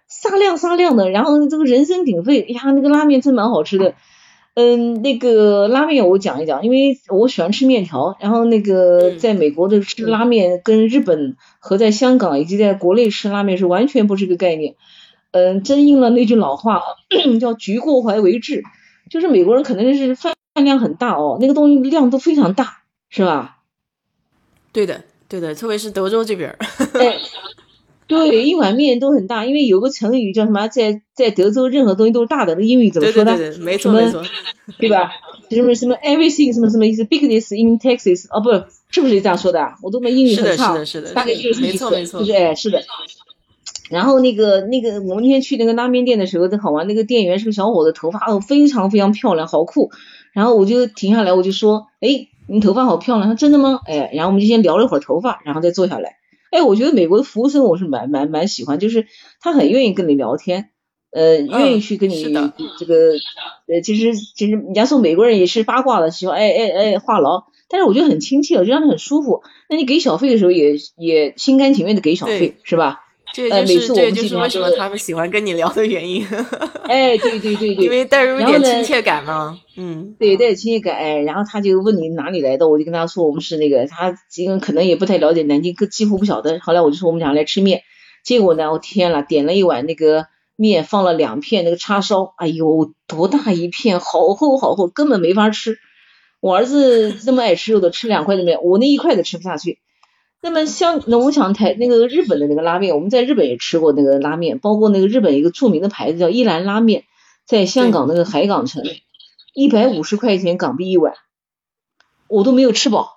[0.09, 3.95] 沙亮沙亮的，然后这个人声鼎沸，呀，那个拉面真蛮好吃的。
[4.61, 14.75] 嗯，那个拉面我讲一讲，因为我喜欢吃面条，然后那个在美国的吃拉面跟日本和在香港以及在国内吃拉面是完全不是一个概念。
[15.31, 16.83] 嗯，真应了那句老话，
[17.41, 18.65] 叫局过怀为枳。
[19.09, 22.79] 就是美国人可能是饭量很大哦，那个东西量都非常大，
[23.11, 23.59] 是吧？
[24.73, 26.59] 对的，对的，特别是德州这边儿。
[28.09, 33.37] 对，一碗面都很大，因为有个成语叫什么，在在德州任何东西都是大的，那英语怎么说的？
[33.37, 34.23] 对对对，没错没错，
[34.79, 35.13] 对吧？
[35.51, 38.51] 什么什么 everything 什么什么意思？bigness in Texas 哦，不
[38.91, 39.75] 是不是这样说的？
[39.83, 42.83] 我都没英语很差，是的是的是的，大概就是没错没错，就是哎是的。
[43.91, 46.87] 然后那个那个，我们那天去那个拉面店的时候，正好玩。
[46.87, 49.91] 那个店员是个小伙子，头发哦非常非常漂亮，好酷。
[50.35, 53.27] 然后我就停下来，我就说，哎，你头发好漂亮。
[53.27, 53.81] 他真的吗？
[53.87, 56.18] 哎，然后我们就先聊了一会儿头发，然后再坐下来。
[56.51, 59.07] 哎，我觉得美国的服务生我是蛮蛮蛮喜欢，就是
[59.41, 60.71] 他很愿意跟你聊天，
[61.11, 62.95] 呃，愿意去跟你这个，
[63.67, 69.43] 呃，其实其实人家说美国人也是八卦的，喜欢哎哎哎话痨，但是我觉得很亲切，我觉得很舒服。
[69.69, 73.01] 那你给小费的时候也也心甘情愿的给小费，是吧？
[73.33, 76.27] 这就是这就是为什么他们喜欢跟你聊的原因。
[76.89, 79.61] 哎，对对对对，因为带入一点亲切感嘛。
[79.77, 80.97] 嗯，对，带亲切感。
[80.97, 86.59] 哎，然后他就问你哪里来的，我就跟他说我们是那个，他因为可能也不太了解南京，几乎不晓得。
[86.61, 87.83] 后来我就说我们俩来吃面，
[88.25, 90.27] 结果呢，我天了，点了一碗那个
[90.57, 95.79] 面，放了两片那个叉烧，哎呦，多大一片，好厚好厚，根本没法吃。
[96.41, 99.79] 我儿子这么爱吃肉的，吃两块的面，我那一块都吃不下去。
[100.41, 107.05] 那么香那我想台那个日本的那个拉面，我们在日本也吃过那个拉面，包括那个日本一个著名的牌子叫一兰拉面，
[107.45, 108.85] 在香港那个海港城，
[109.53, 111.15] 一百五十块钱港币一碗，
[112.29, 113.17] 我都没有吃饱，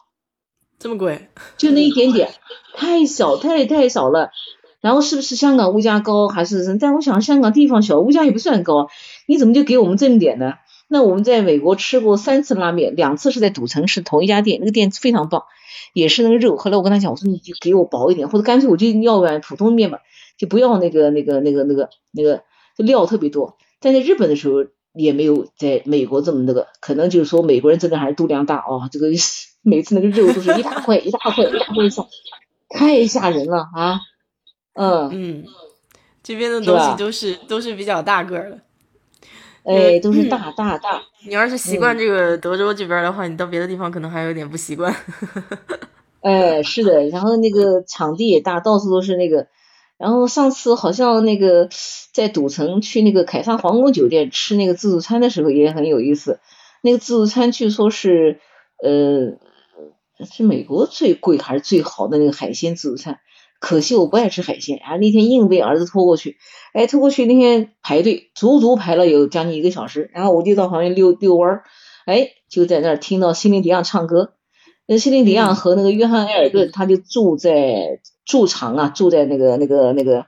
[0.80, 1.28] 这么贵？
[1.58, 2.34] 就那一点点，
[2.74, 4.32] 太少太太少了。
[4.82, 6.76] 然后是不是香港物价高还是？
[6.80, 8.90] 但我想香港地方小，物价也不算高，
[9.28, 10.56] 你怎么就给我们这么点呢？
[10.88, 15.44] 那我们在美国吃过三次拉面，两次是在赌城是同一家店，那个店非常棒。
[15.94, 20.00] 也是那个肉，后来我跟他讲，我说你就给我薄一点，或者干脆我就要碗普通面吧，
[20.38, 22.44] 就不要那个那个那个那个那个
[22.78, 23.58] 料特别多。
[23.80, 29.08] 但在日本的时候也没有在美国这么那个，可能就是说美国人真的还是肚量大哦，这个
[29.64, 32.08] 每次那个肉都是一大块一大块一大块上，
[32.70, 34.00] 太吓人了啊！
[34.74, 35.46] 嗯嗯，
[36.24, 38.60] 这边的东西都是都是比较大个的。
[39.64, 41.02] 哎，都是大大大。
[41.26, 44.96] 你要是习惯这个德州这边的话，你到别的地方可能还有点不习惯。
[46.22, 49.48] 哎，是的，然后那个场地也大，到处都是那个。
[49.98, 51.70] 然后上次好像那个
[52.12, 56.40] 在赌城去那个凯撒皇宫酒店吃那个自助餐的时候也很有意思。
[56.82, 58.40] 那个自助餐据说是
[58.84, 59.38] 呃
[60.26, 63.20] 是美国最贵还是最好的那个海鲜自助餐。
[63.62, 66.38] 可惜我不爱吃海鲜，啊，那天硬被儿子拖过去，
[66.74, 71.64] 哎，拖过去那天排队，足足排了有将近一个小时，然后我就到旁边溜溜弯儿，
[72.08, 74.34] 哎，就在那儿听到心灵迪昂唱歌，
[74.88, 80.26] 那心灵迪昂和那个约翰埃尔顿，他就住在驻场啊，住在那个那个那个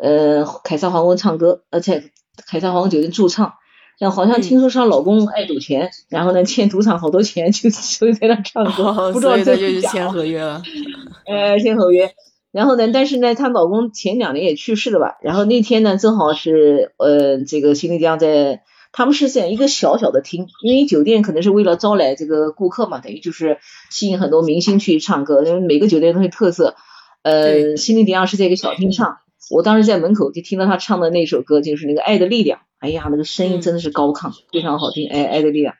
[0.00, 2.10] 呃凯撒皇宫唱歌，而且
[2.46, 3.54] 凯撒皇宫酒店驻唱，
[3.98, 10.62] 然后好像听说是她老公爱赌钱，然后呢欠赌场好多钱，就所以在那唱歌，不知道这就是签合约了，
[11.26, 12.12] 呃，签合约。
[12.52, 15.18] 然后呢，但是呢，她老公前两年也去世了吧？
[15.22, 18.62] 然后那天呢，正好是呃，这个新丽江在，
[18.92, 23.58] 他们是在一个小小的厅，因为酒店可能是为了招来这个顾客嘛，等于就是
[23.90, 26.74] 吸引很多明星去唱歌，因为每个酒店都有特色。
[27.22, 29.18] 呃，新丽迪昂是在一个小厅唱，
[29.50, 32.58] 我当时在门口就听到他唱的那首歌，就是那个《爱的力量》。
[32.78, 35.08] 哎呀，那个声音真的是高亢，非常好听。
[35.08, 35.74] 哎，《爱的力量》。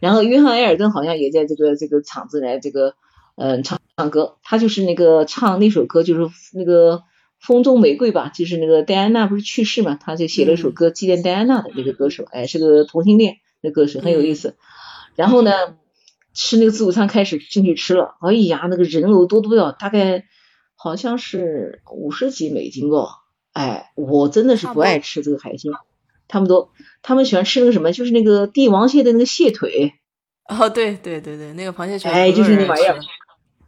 [0.00, 2.94] 然后约翰埃尔顿好像也在这个这个场子来这个
[3.36, 7.02] 嗯唱唱歌，他就是那个唱那首歌，就是那个
[7.40, 14.56] 风中玫瑰吧，就是那个戴安娜不是去世嘛，他就写了一首歌纪念戴安娜的那个歌手，哎，是个同性恋那歌手，很有意思。
[15.16, 15.52] 然后呢，
[16.32, 20.24] 吃那个自助餐开始进去吃了，哎呀，那个人偶多多呀，大概。
[20.76, 23.08] 好像是五十几美金哦，
[23.52, 25.72] 哎，我真的是不爱吃这个海鲜，
[26.28, 26.68] 他们都
[27.00, 29.94] 他们喜欢吃那个什么，就是那个帝王蟹的那个蟹腿。
[30.46, 32.98] 哦，对对对对，那个螃蟹腿，哎，就是那玩意儿，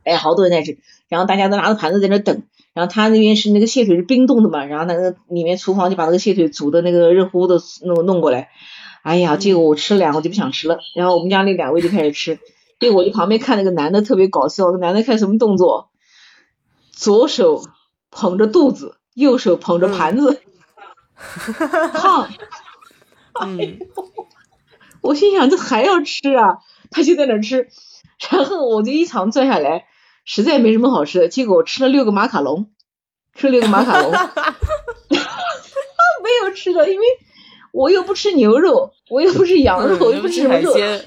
[0.06, 0.78] 哎，好多人在吃，
[1.08, 8.50] 然后大家都拿着盘子在那等，然后他那边是那个蟹腿是冰冻的嘛，然后那个里面厨房就把那个蟹腿煮的那个热乎乎的弄弄过来，
[9.02, 12.38] 哎呀，结果我吃了两个就不想吃了，然后我们家那两位就开始吃，
[12.78, 15.90] 结果我就旁边看那个男的特别搞笑，那男的看什么动作？
[16.92, 17.62] 左手
[18.10, 20.40] 捧着肚子，右手捧着盘子，
[21.92, 22.30] 胖。
[23.42, 23.78] 嗯，
[25.02, 26.58] 我心想这还要吃啊？
[26.90, 27.68] 他就在那吃，
[28.30, 29.84] 然后我就一场转下来，
[30.26, 32.68] 实在没什么好吃的，结果我吃了六个马卡龙，
[33.34, 34.10] 吃了六个马卡龙，
[35.10, 37.06] 没有吃的，因为
[37.72, 41.04] 我又不吃牛肉，我又不吃羊肉，又不吃海鲜。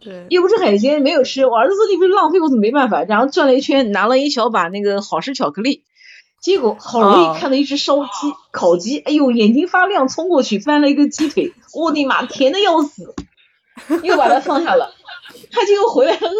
[0.00, 1.44] 对，又不吃海鲜，没有吃。
[1.46, 3.02] 我儿子说你不是浪费，我怎么没办法？
[3.04, 5.84] 然后转了一圈，拿了一小把那个好吃巧克力，
[6.40, 8.10] 结果好容易看到一只烧鸡、
[8.52, 13.14] 烤鸡，哎呦，眼睛发亮，冲过去搬了一个鸡腿，我的妈，甜的要死，
[14.04, 14.94] 又把它放下了。
[15.50, 16.30] 他结果回来了，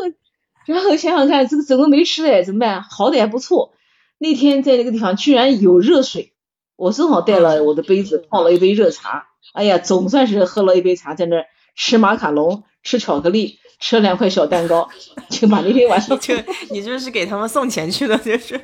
[0.75, 2.45] 然后想想看，这个怎么没吃的？
[2.45, 2.83] 怎么办？
[2.83, 3.73] 好歹还不错。
[4.19, 6.33] 那天在那个地方居然有热水，
[6.77, 9.27] 我正好带了我的杯子，泡了一杯热茶。
[9.55, 12.65] 哎呀，总算是喝了一杯茶，在那吃马卡龙。
[12.85, 14.89] 吃巧克力，吃了两块小蛋糕，
[15.29, 16.33] 就把那天晚上就
[16.71, 18.59] 你就是给他们送钱去的，就是，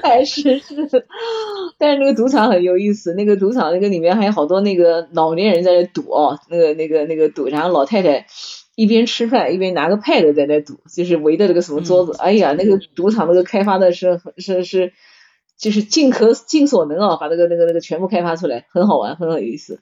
[0.00, 1.06] 还 是是，
[1.76, 8.26] 但是那个赌场很有意思，那个赌场那个里面还有好多那个老年人在那赌哦，那个那个那个赌，然后老太太
[8.78, 14.92] 一边吃饭一边拿个 pad 在那赌，就是围着那个什么桌子，哎呀，那个赌场那个开发的是是是，
[15.56, 19.80] 就是尽可尽所能啊，把那个那个那个全部开发出来，很好玩，很有意思。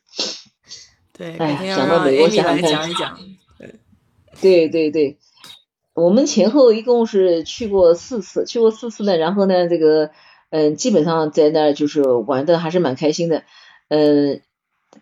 [1.12, 3.18] 对，哎，讲到美国，想讲一讲。
[4.40, 5.18] 对对对，
[5.93, 9.18] 我们前后一共是去过四次，去过四次呢。
[9.18, 10.10] 然后呢，这个
[10.48, 13.43] 嗯，基本上在那儿就是玩的还是蛮开心的。
[13.89, 14.40] 嗯，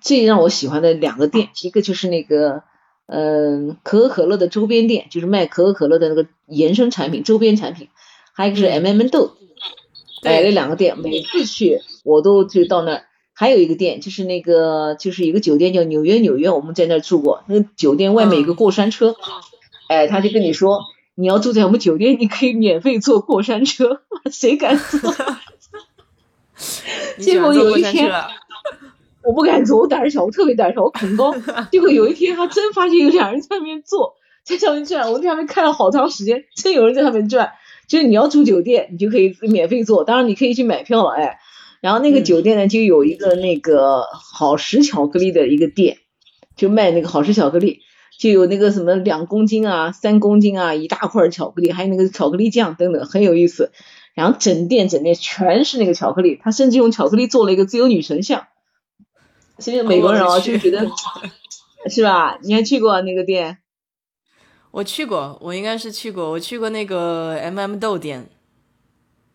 [0.00, 2.64] 最让我喜欢的两个店，一个就是那个
[3.06, 7.88] 嗯可口可乐的周边店，就是卖可口可乐的那个延伸产品、周边产品。
[8.32, 9.36] 还有一个是 M M 豆，
[10.22, 13.04] 哎，那两个店每次去我都就到那儿。
[13.36, 17.42] 还有一个店，就是那个，就是一个酒店叫纽约纽约，我们在那儿住过。
[17.48, 19.16] 那个酒店外面有个过山车，
[19.88, 20.82] 哎，他就跟你说，
[21.16, 24.02] 你要住在我们酒店，你可以免费坐过山车。
[24.30, 25.12] 谁敢坐？
[27.18, 28.12] 结果有一天，
[29.26, 31.34] 我不敢坐，我胆儿小，我特别胆小，我恐高。
[31.72, 34.14] 结果有一天，他真发现有两人在上面坐，
[34.44, 35.10] 在上面转。
[35.12, 37.52] 我在上面看了好长时间，真有人在上面转。
[37.88, 41.38] 就是你要住酒店，你就可以免费坐，当然你可以去买票了，哎。
[41.80, 45.98] 然后那个酒店呢，就有一个那个好时巧克力的一个店，
[46.56, 47.80] 就卖那个好时巧克力，
[48.18, 53.70] 就有那个什么两公斤啊、三公斤啊一大块巧克力，还有那个巧克力酱等等，很有意思。
[54.14, 58.46] 然后整店整店全是那个巧克力，他甚至用巧克力做了一个自由女神像。
[59.58, 60.86] 所以美国人哦就觉得
[61.88, 62.38] 是吧？
[62.42, 63.58] 你还去过那个店？
[64.70, 68.26] 我去过，我应该是去过，我去过那个 M M 豆店。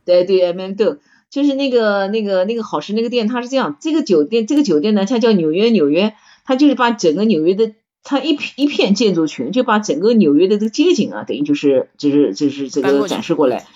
[0.03, 0.97] 对对，M M 豆。
[1.29, 7.73] 就是那个那个那个好吃那个店，它是这样，这个酒店这个酒店呢，它叫纽约纽约，它就是把整个纽约的，
[8.03, 13.67] 它一片一片建筑群，就把整个纽约的这个街景啊，等于就是就是就是这个展示过来，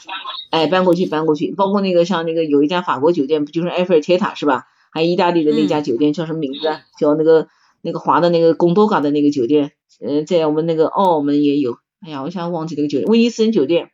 [0.50, 4.66] 哎，搬过去搬过去，包括那个像那个有一家法国酒店，不就是埃菲尔铁塔是吧？
[4.94, 6.60] 还有意大利的那家酒店叫什么名字？
[7.00, 7.48] 叫那个
[7.82, 13.90] 那个华的那个贡多嘎的那个酒店，呃，在我们那个澳门也有，哎呀，我想忘记那个酒店，威尼斯人酒店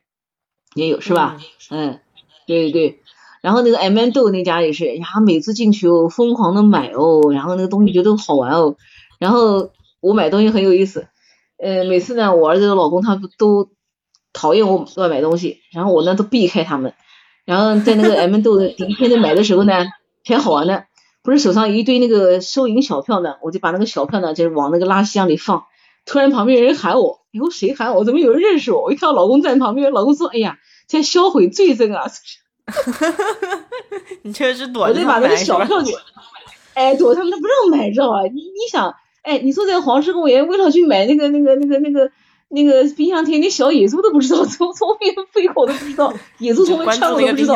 [0.76, 1.40] 也有是吧？
[1.72, 2.00] 嗯，
[2.46, 3.00] 对对对。
[3.42, 8.76] 然后那个 M N 豆那家也是，呀，每次进去哦，疯狂的买哦，然后那个东西觉得好玩哦，
[9.18, 9.72] 然后
[10.02, 11.08] 我买东西很有意思，
[11.58, 13.70] 呃，每次呢，我儿子的老公他都
[14.34, 16.94] 讨厌我乱买东西，然后我呢都避开他们，
[17.46, 19.86] 然后在那个 M 豆的第一天在买的时候呢，
[20.26, 20.84] 挺好玩的，
[21.30, 25.66] 不是手上一堆那个收银小票呢，我就把那个小票呢就是往那个垃圾箱里放，
[26.04, 28.04] 突然旁边有人喊我，哎呦谁喊我？
[28.04, 28.86] 怎么有人认识我？
[28.86, 30.58] 我一看我老公在旁边，老公说，哎呀，
[30.88, 32.06] 在销毁罪证啊。
[34.24, 35.94] 你这是躲我得把那个小票给，
[36.74, 38.24] 哎，躲他们不让买，知道吧？
[38.24, 42.10] 你你想，哎，你说在黄石公园为了去买那个那个那个那个
[42.50, 47.56] 那个冰箱贴，连小野猪都不知道，从从面飞过都不知道， 野猪从没穿过都不知道。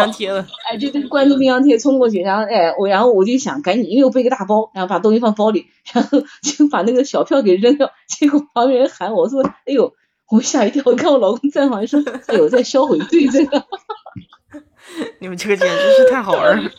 [0.69, 9.93] 哎，就对，关注冰箱贴冲过去，然后哎我然后我就想赶紧，因为我背个大包，然后把东西放包里，然后 就把那个小票给扔掉，结果旁边人喊我说，哎呦，
[10.29, 13.63] 我吓一跳，我看我老公在旁边说，哎呦，在销毁罪这个。
[15.19, 16.69] 你们这个简直是太好玩了，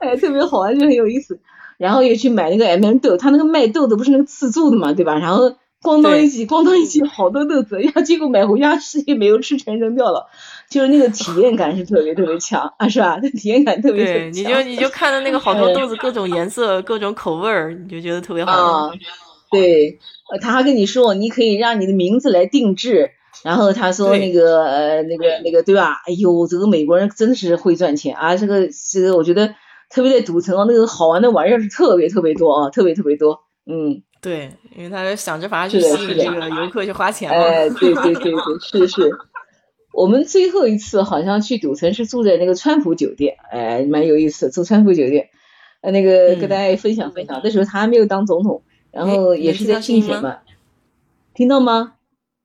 [0.00, 1.38] 哎，特别好玩，就很有意思。
[1.76, 5.16] 然后也去买那个 M M 豆，他那个卖豆的不是那个自助的嘛，对吧？
[5.20, 10.26] 然后咣当一挤，咣当一挤，好多豆子，呀，结果买回家吃也没有吃，全扔掉了。
[10.68, 13.18] 就是那个体验感是特别特别强 啊，是吧？
[13.22, 18.90] 那体验感特别对，你就你就看到那个好多豆子，各种颜色， 各种口味儿，你就觉得特别好。
[19.50, 19.98] 对，
[20.42, 23.12] 他还跟你说，你可以让你的名字来定制。
[23.44, 26.02] 然后他说那个呃那个那个对吧？
[26.06, 28.34] 哎呦，这个美国人真的是会赚钱啊！
[28.36, 29.54] 这个这个我觉得
[29.90, 33.44] 特别在赌城啊，那个好玩的玩意儿是特别特别多啊，特别特别多。
[33.64, 37.36] 嗯，对，因为他想着法去吸引这个游客去花钱嘛。
[37.36, 39.10] 哎，对对对对， 是是。
[39.92, 45.30] 我们最后一次好像去赌城是住在那个川普酒店，哎，蛮有意思，住川普酒店。
[45.80, 50.38] 呃，那个跟大家分享分享，那时候他还没有当总统，然后也是在竞选嘛。
[51.34, 51.92] 听到吗？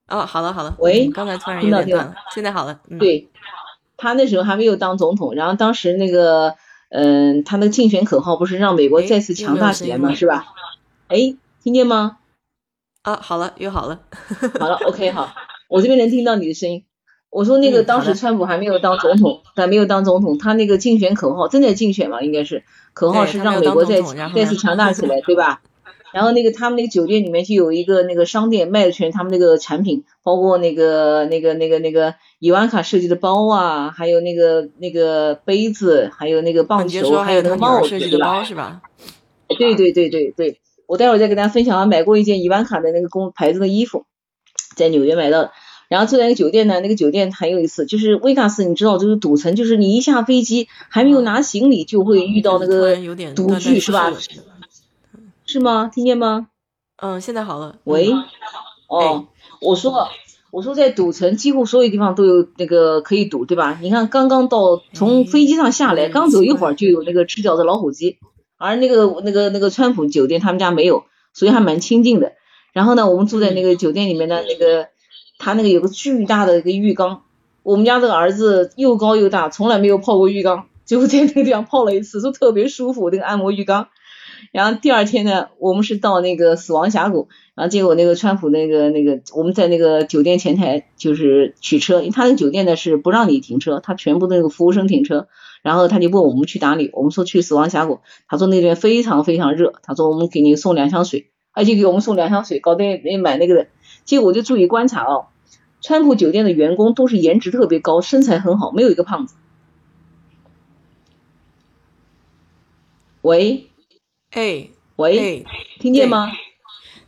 [0.07, 2.79] 哦，好了好了，喂，刚才突然有点断了，现在好了。
[2.99, 3.29] 对，
[3.97, 6.55] 他那时候还没有当总统，然后当时那个，
[6.89, 10.13] 嗯，他那个竞选口号不是让美国再次强大起来吗？
[10.13, 10.45] 是吧？
[11.07, 12.17] 哎，听见吗？
[13.03, 14.01] 啊，好了，约好了。
[14.59, 15.33] 好了，OK，好，
[15.69, 16.83] 我这边能听到你的声音。
[17.29, 24.01] 我说那个当时川普还没有当总统，还没有当总统，他那个竞选口号正在竞选嘛，应该是口号是让美国再
[24.35, 25.61] 再次强大起来，对吧？
[26.11, 38.43] 然后那个他们那个酒店里面就有一个那个商店卖的全他们那个产品，包括那个那个那个那个伊万卡设计的包啊，还有那个那个杯子，还有那个棒球，还有那个帽子，对吧？
[38.43, 38.81] 是吧？
[39.57, 44.05] 对对对对对，我待会儿再给大家分享啊，买过一件伊万卡的那个公牌子的衣服，
[44.75, 45.51] 在纽约买到的。
[45.89, 52.95] 然后住在那个酒店呢，那个酒店很有意思，就是维加斯，你知道就是赌城，就是你一下飞机还没有拿行李就会遇到那个
[53.35, 54.11] 赌具，是吧？
[55.45, 55.91] 是吗？
[55.93, 56.47] 听见吗？
[56.95, 57.75] 嗯，现在好了。
[57.83, 58.11] 喂，
[58.87, 59.27] 哦，
[59.61, 60.07] 我说，
[60.49, 63.77] 我说在赌城，几乎所有地方都有那个可以赌，对吧？
[63.79, 68.17] 你看，刚刚到从飞机上下来，刚走一会儿就有那个吃饺子老虎机，
[68.63, 71.03] 而那个那个那个川普酒店他们家没有，
[71.33, 72.31] 所以还蛮清静的。
[72.71, 74.87] 然后呢，我们住在那个酒店里面的那个，
[75.37, 77.23] 他那个有个巨大的一个浴缸，
[77.61, 83.89] 我们家这个儿子又高又大，从来没有泡过浴缸，结果在那个地方泡了一次，说特别舒服，那个按摩浴缸。
[84.51, 95.27] 然后第二天呢，我们是到那个死亡峡谷，然后结果那个川普那个那个我们在那个酒店前台就是取车，因为他那个酒店呢是不让你停车，他全部那个服务生停车，
[95.63, 103.67] 然后他就问我们去哪里，我们说去死亡峡谷，他说那边非常非常热，他说我们给你送两箱水，而且给我们送两箱水，搞得没买那个的，
[104.05, 105.25] 结果我就注意观察哦，
[105.81, 109.35] 川普酒店的员工都是颜值特别高，身材很好，没有一个胖子。
[113.21, 113.69] 喂。
[114.31, 115.45] 哎，喂，
[115.79, 116.31] 听见吗？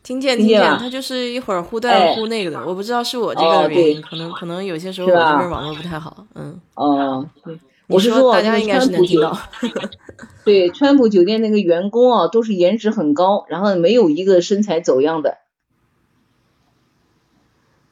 [0.03, 0.61] 听见，听见。
[0.77, 6.25] 他就是一会儿忽断忽那个的，我不知道是我这个原因，可能可能有些时候我这边网络不太好。
[6.35, 6.61] 嗯。
[6.75, 7.27] 哦，
[7.87, 9.37] 我是说大家应该是能听到。
[10.43, 15.37] 对，川普酒店那个员工啊，都是颜值很高，然后没有一个身材走样的。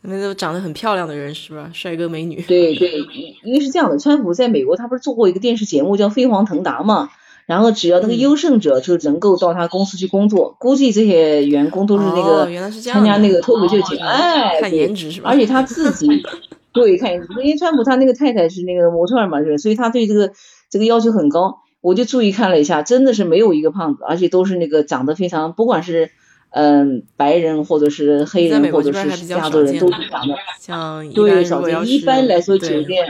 [0.02, 1.72] 那都长得很漂亮的人是吧？
[1.74, 2.42] 帅哥美女。
[2.42, 3.00] 对对，
[3.44, 7.10] 因为是这样的，川普在美国他不是做过一个电视节目叫《飞黄腾达》嘛？
[7.46, 15.30] 然后只要那个优胜者就能够到他公司去工作，估计这些员工都是那个参加那个脱口秀节目，哎，看颜值是吧？
[15.30, 16.08] 而且他自己
[16.74, 20.32] 对看，因为川普他那个太太是那个模特嘛，是，所以他对这个
[20.70, 21.60] 这个要求很高。
[21.82, 26.12] 我就注意看了一下，真的是没有一个胖子，而且都是那个长得非常，不管是
[26.52, 31.86] 嗯白人或者是黑人或者是亚洲人，都是长得像对少见。
[31.88, 33.06] 一般来说酒店。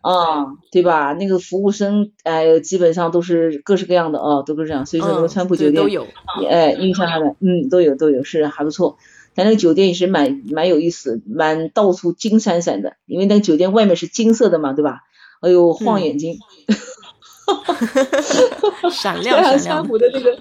[0.00, 1.14] 啊，对吧？
[1.14, 4.84] 那个服务生，哎，基本上都是各式各样的啊，都是这样。
[4.84, 6.06] 所以说那个川普酒店都有，
[6.46, 8.98] 哎，印象还蛮，嗯，都有都有，是还不错。
[9.34, 15.00] 但那个酒店也是蛮蛮有意思，蛮到处金闪闪的，因为那个酒店外面是金色的嘛，对吧？
[15.40, 16.38] 哎呦，晃眼睛，
[18.90, 19.60] 闪亮闪亮。
[19.60, 20.38] 川普的这个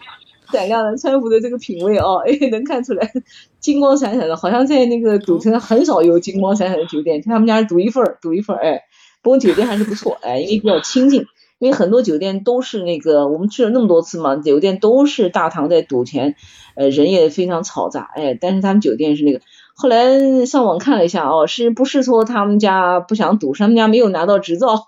[0.52, 3.12] 闪亮的川普的这个品味哦，哎，能看出来，
[3.60, 8.82] 金光闪闪的，好像在那个赌城很少有金光闪闪的酒店，他们家独一份儿，独一份儿哎。
[9.22, 11.26] 不过酒店还是不错，哎，因为比较清静，
[11.58, 16.36] 因为很多酒店都是那个，我们去了那么多次嘛，酒店都是大堂在赌钱，
[16.76, 19.42] 呃，人也非常嘈杂，哎，但是他们酒店是那个，
[19.76, 24.88] 后来上网看了一下哦，是不是说他们家不想赌，他们家没有拿到执照？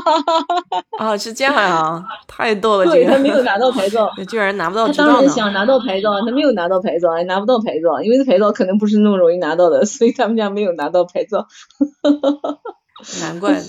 [0.98, 2.90] 啊，是这样啊，太逗了！
[2.90, 11.46] 对他没有拿到牌照， 居然拿不到执照他当然想拿到牌照，他没有拿到牌照，拿不到牌照，因为这牌照可能不是那么容易拿到的，所以他们家没有拿到牌照。
[13.20, 13.60] 难怪，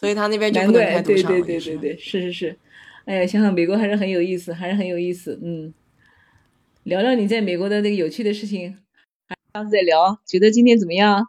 [0.00, 2.58] 所以他那边就不能开赌场对对对对对，是是是。
[3.04, 5.38] 哎呀，想想美国还是很有意思，还是很有意思。
[5.42, 5.72] 嗯，
[6.84, 8.78] 聊聊你在美国的那个有趣的事情。
[9.52, 11.26] 下次再聊，觉得今天怎么样？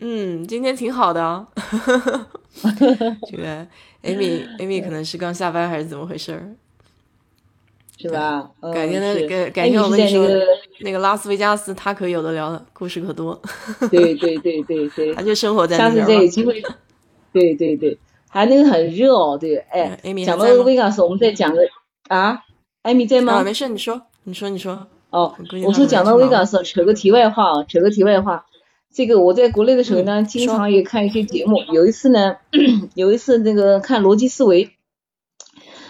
[0.00, 1.46] 嗯，今天挺好的。
[3.28, 3.66] 觉得
[4.02, 6.54] Amy Amy 可能是刚下班还是怎么回事儿？
[7.96, 8.50] 是吧？
[8.72, 10.28] 改天的改改天我跟你说，
[10.80, 13.40] 那个拉斯维加斯他可有的聊了，故事可多。
[13.90, 15.96] 对对对对对，他就生活在那边。
[15.96, 16.62] 下次再有机会。
[17.32, 21.60] 对对对，还那个很热哦，对，哎，讲到维加斯，我们再讲个
[22.08, 22.42] 啊，
[22.82, 23.34] 艾米在吗？
[23.34, 24.86] 啊，没事，你说，你说，你说。
[25.08, 25.34] 哦，
[25.64, 28.44] 我说讲到维加斯，扯个题外话啊，扯个题外话。
[28.92, 31.56] 这个我在国内的时候呢，经常也看一些节目。
[31.72, 32.36] 有一次呢，
[32.94, 34.72] 有一次那个看逻辑思维，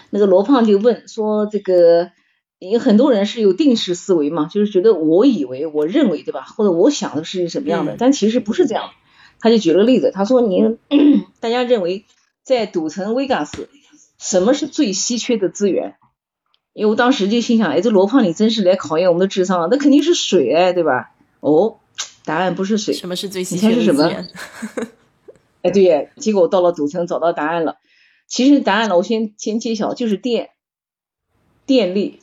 [0.09, 2.11] 那个罗胖就问说，这个
[2.59, 6.43] 有很多人是有定式思维嘛，就是觉得我以为、我认为，对吧？
[6.43, 8.91] 或者我想的是什么样的，但其实不是这样。
[9.41, 10.77] 他就举了个例子，他说您
[11.41, 12.05] 大家认为
[12.43, 13.67] 在赌城维加斯，
[14.17, 15.95] 什么是最稀缺的资源？
[16.79, 21.11] 因为我当时就心想，哎，这罗胖你真是来考验我们的智商了，那肯定是水哎，对吧？
[21.41, 21.75] 哦，
[22.23, 24.29] 答案不是水，什么是最稀缺的资源？
[25.61, 27.79] 哎，对，结果我到了赌城找到答案了。
[28.27, 30.51] 其实答案了，我先先揭晓，就是电，
[31.65, 32.21] 电力。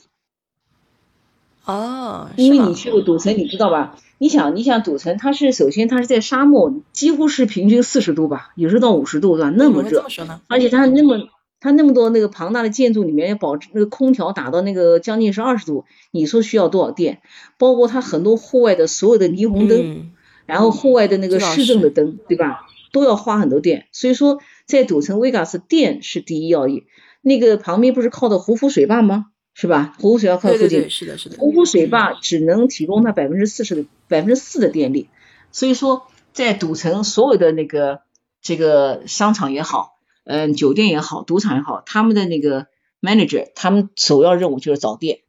[1.65, 3.95] 哦，因为你去过赌城，你知道吧？
[4.17, 9.53] 你想，你想赌城，它是首先它是在沙漠，几乎是平均四十度吧，有时候到五十度，对吧？
[9.55, 10.03] 那么热，
[10.47, 11.29] 而且它那么。
[11.59, 17.21] 它那么多那个庞大的建筑里面要保持那个空调打到那个将近是二十度，你说需要多少电？
[17.57, 20.11] 包括它很多户外的所有的霓虹灯，
[20.45, 22.67] 然后户外的那个市政的灯，对吧？
[22.91, 23.87] 都要花很多电。
[23.91, 26.85] 所以说，在赌城维加斯，电是第一要义。
[27.21, 29.25] 那个旁边不是靠的胡夫水坝吗？
[29.53, 29.95] 是吧？
[29.99, 31.37] 胡夫水坝靠附近，是的，是的。
[31.37, 35.09] 胡夫水坝只能提供它百分之四十的百分之四的电力。
[35.51, 36.03] 所以说，
[36.33, 38.01] 在赌城所有的那个
[38.41, 39.96] 这个商场也好。
[40.27, 42.67] 嗯，酒店也好，赌场也好，他们的那个
[43.01, 45.19] manager，他们首要任务就是找店，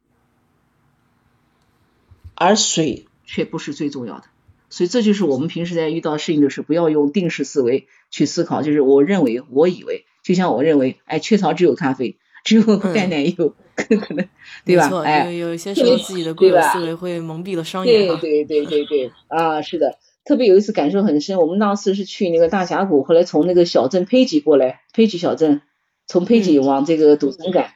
[2.35, 4.25] 而水却不是最重要的。
[4.69, 14.27] 所以这就是我们平时在遇到事情的时候，不要用定式思维去思考，就是我认为，我以为，就像我认为，哎，雀巢只有咖啡，只有淡奶油， 可能，
[14.65, 14.89] 对吧？
[15.03, 18.07] 哎，有有些时候自己的固有思维会蒙蔽了双眼。
[18.07, 19.97] 对对对对对，啊，是的。
[20.25, 25.61] 特别有一次感受很深，我们当时是去那个大峡谷，后来从那个小镇佩吉过来，佩吉小镇，
[26.05, 27.71] 从佩吉往这个赌城赶，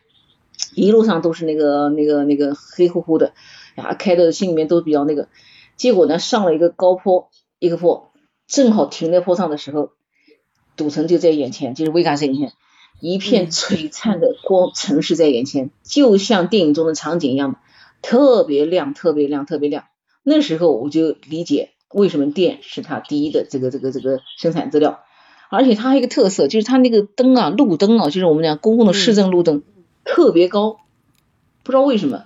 [0.76, 3.34] 一路上都是那个那个那个黑乎乎的，
[3.76, 5.30] 呀，开的心里面都比较那个，
[5.78, 8.12] 结果呢上了一个高坡，一个坡，
[8.48, 9.92] 正好停在坡上的时候，
[10.76, 12.54] 赌城就在眼前，就是维加斯眼前，
[13.00, 17.56] 一片璀璨的光，城市在眼前，就像电影中的场景一样，
[18.04, 19.86] 特别亮，特别亮，特别亮。
[20.22, 21.72] 那时候我就理解。
[21.94, 25.00] 为什么电是它第一的这个这个这个生产资料？
[25.50, 29.62] 而且它还有一个特色，就是它那个灯啊，路灯啊，就是我们讲公共的市政路灯，
[30.04, 30.78] 特别高，
[31.62, 32.24] 不知道为什么。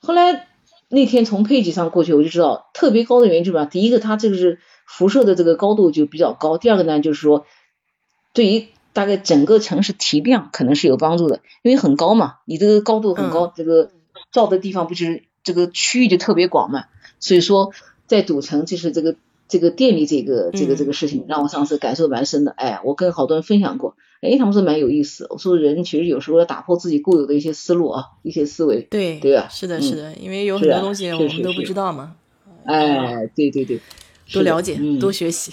[0.00, 0.48] 后来
[0.88, 3.64] 那天从配给上过去，我就知道特别高的原因是吧？
[3.64, 7.46] 第一个，它这个是辐射的这个高度就比较高；第二个呢，就是说
[8.32, 13.92] 对于大概整个城市提亮可能是有帮助的，因为很高嘛，你这个高度很高，这个
[14.32, 16.86] 照的地方不就是这个区域就特别广嘛，
[17.20, 17.72] 所以说。
[18.08, 19.14] 在赌城，就是这个
[19.46, 22.50] 这个电力这个这个这个事情，让我上次感受蛮深的。
[22.50, 25.26] 哎，我跟好多人分享过，哎，他们说蛮有意思。
[25.30, 28.80] 我说人其实有时候要打破自己固有的一些思路啊，一些思维。
[28.90, 29.46] 对对啊？
[29.48, 32.16] 是的，是的，因为有很多东西我们都不知道嘛。
[32.64, 33.80] 哎，对对对，
[34.32, 35.50] 多了解，多学习。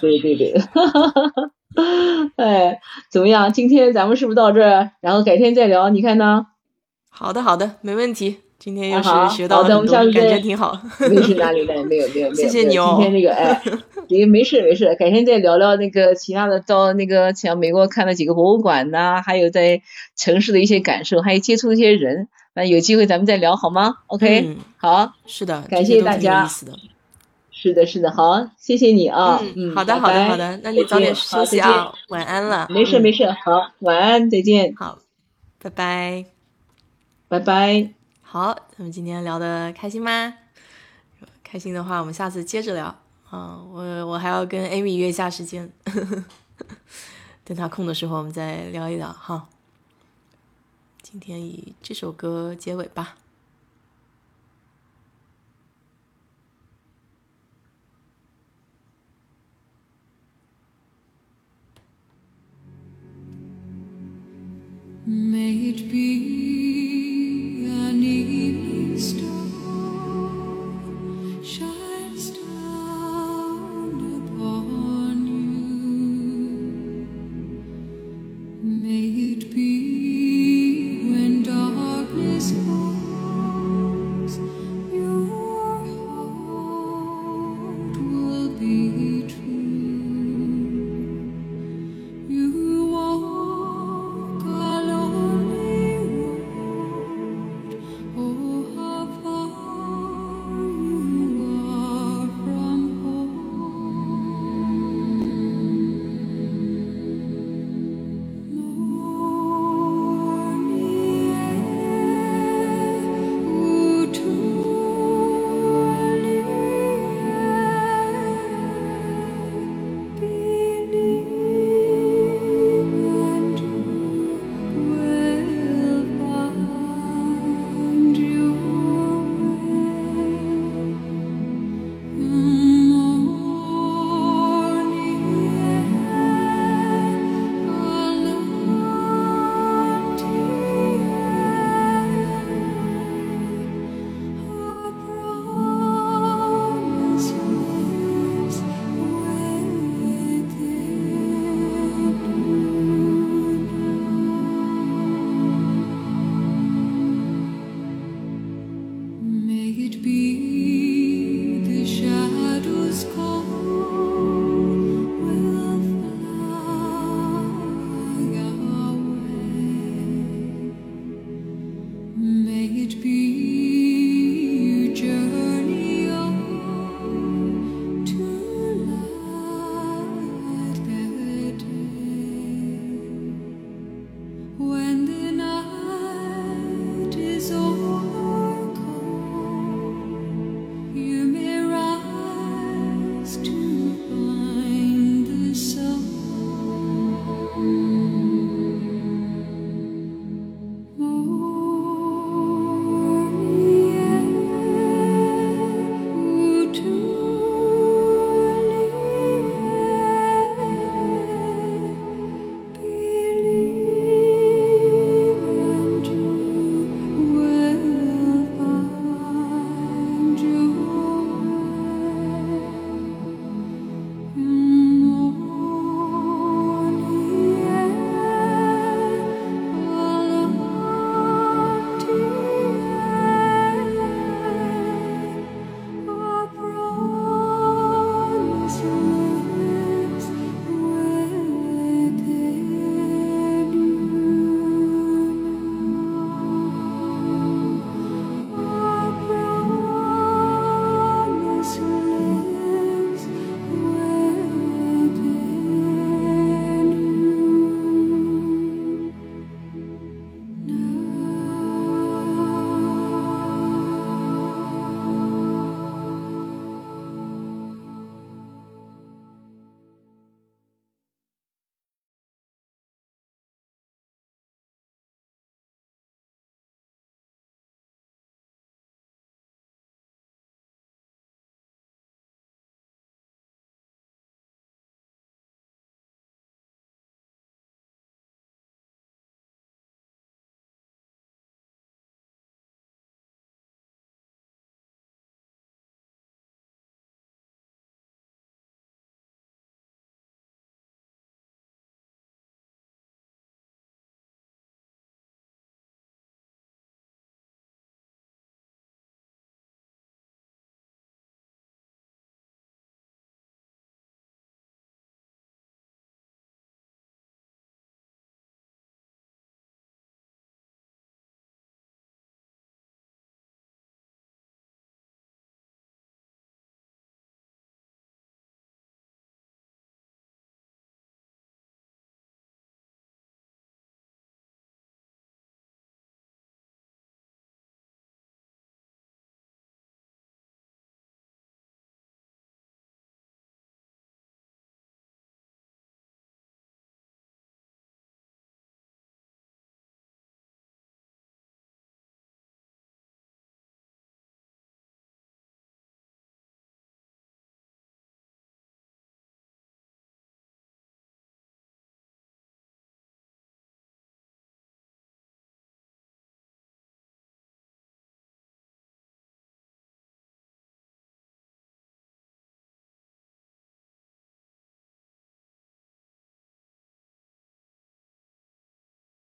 [0.00, 0.54] 对对对，
[2.36, 3.52] 哎，怎么样？
[3.52, 4.90] 今天咱们是不是到这儿？
[5.00, 6.46] 然后改天再聊，你看呢？
[7.10, 8.36] 好的，好的，没问题。
[8.66, 10.76] 今天又是学到很多，感觉挺好。
[10.98, 12.34] 没事，哪里的没有没有没有。
[12.34, 12.96] 谢谢你哦。
[12.98, 13.62] 今天那个哎，
[14.08, 19.82] 也没事没事，改天再聊聊那个其他的，到那个像美国看了几个博物馆呐，还有在
[20.16, 25.12] 城市的一些感受，还有接触一些人，那有机会咱们再聊好吗？OK，好。
[25.26, 26.44] 是的，感谢大家。
[27.52, 29.40] 是的，是的，好，谢谢你啊。
[29.54, 32.66] 嗯，好的，好的，好的，那你早点休息啊，晚安了。
[32.68, 34.74] 没事没事，好，晚安，再见。
[34.76, 34.98] 好，
[35.62, 36.24] 拜拜，
[37.28, 37.95] 拜拜。
[38.36, 40.34] 好咱们今天聊的开心吗？
[41.42, 42.94] 开心的话我们下次接着聊。
[43.30, 45.72] 啊我我还要跟 amy 约一下时间
[47.44, 49.48] 等他空的时候我们再聊一聊哈。
[51.00, 53.16] 今天以这首歌结尾吧。
[65.06, 66.95] May it be
[68.98, 69.35] stood.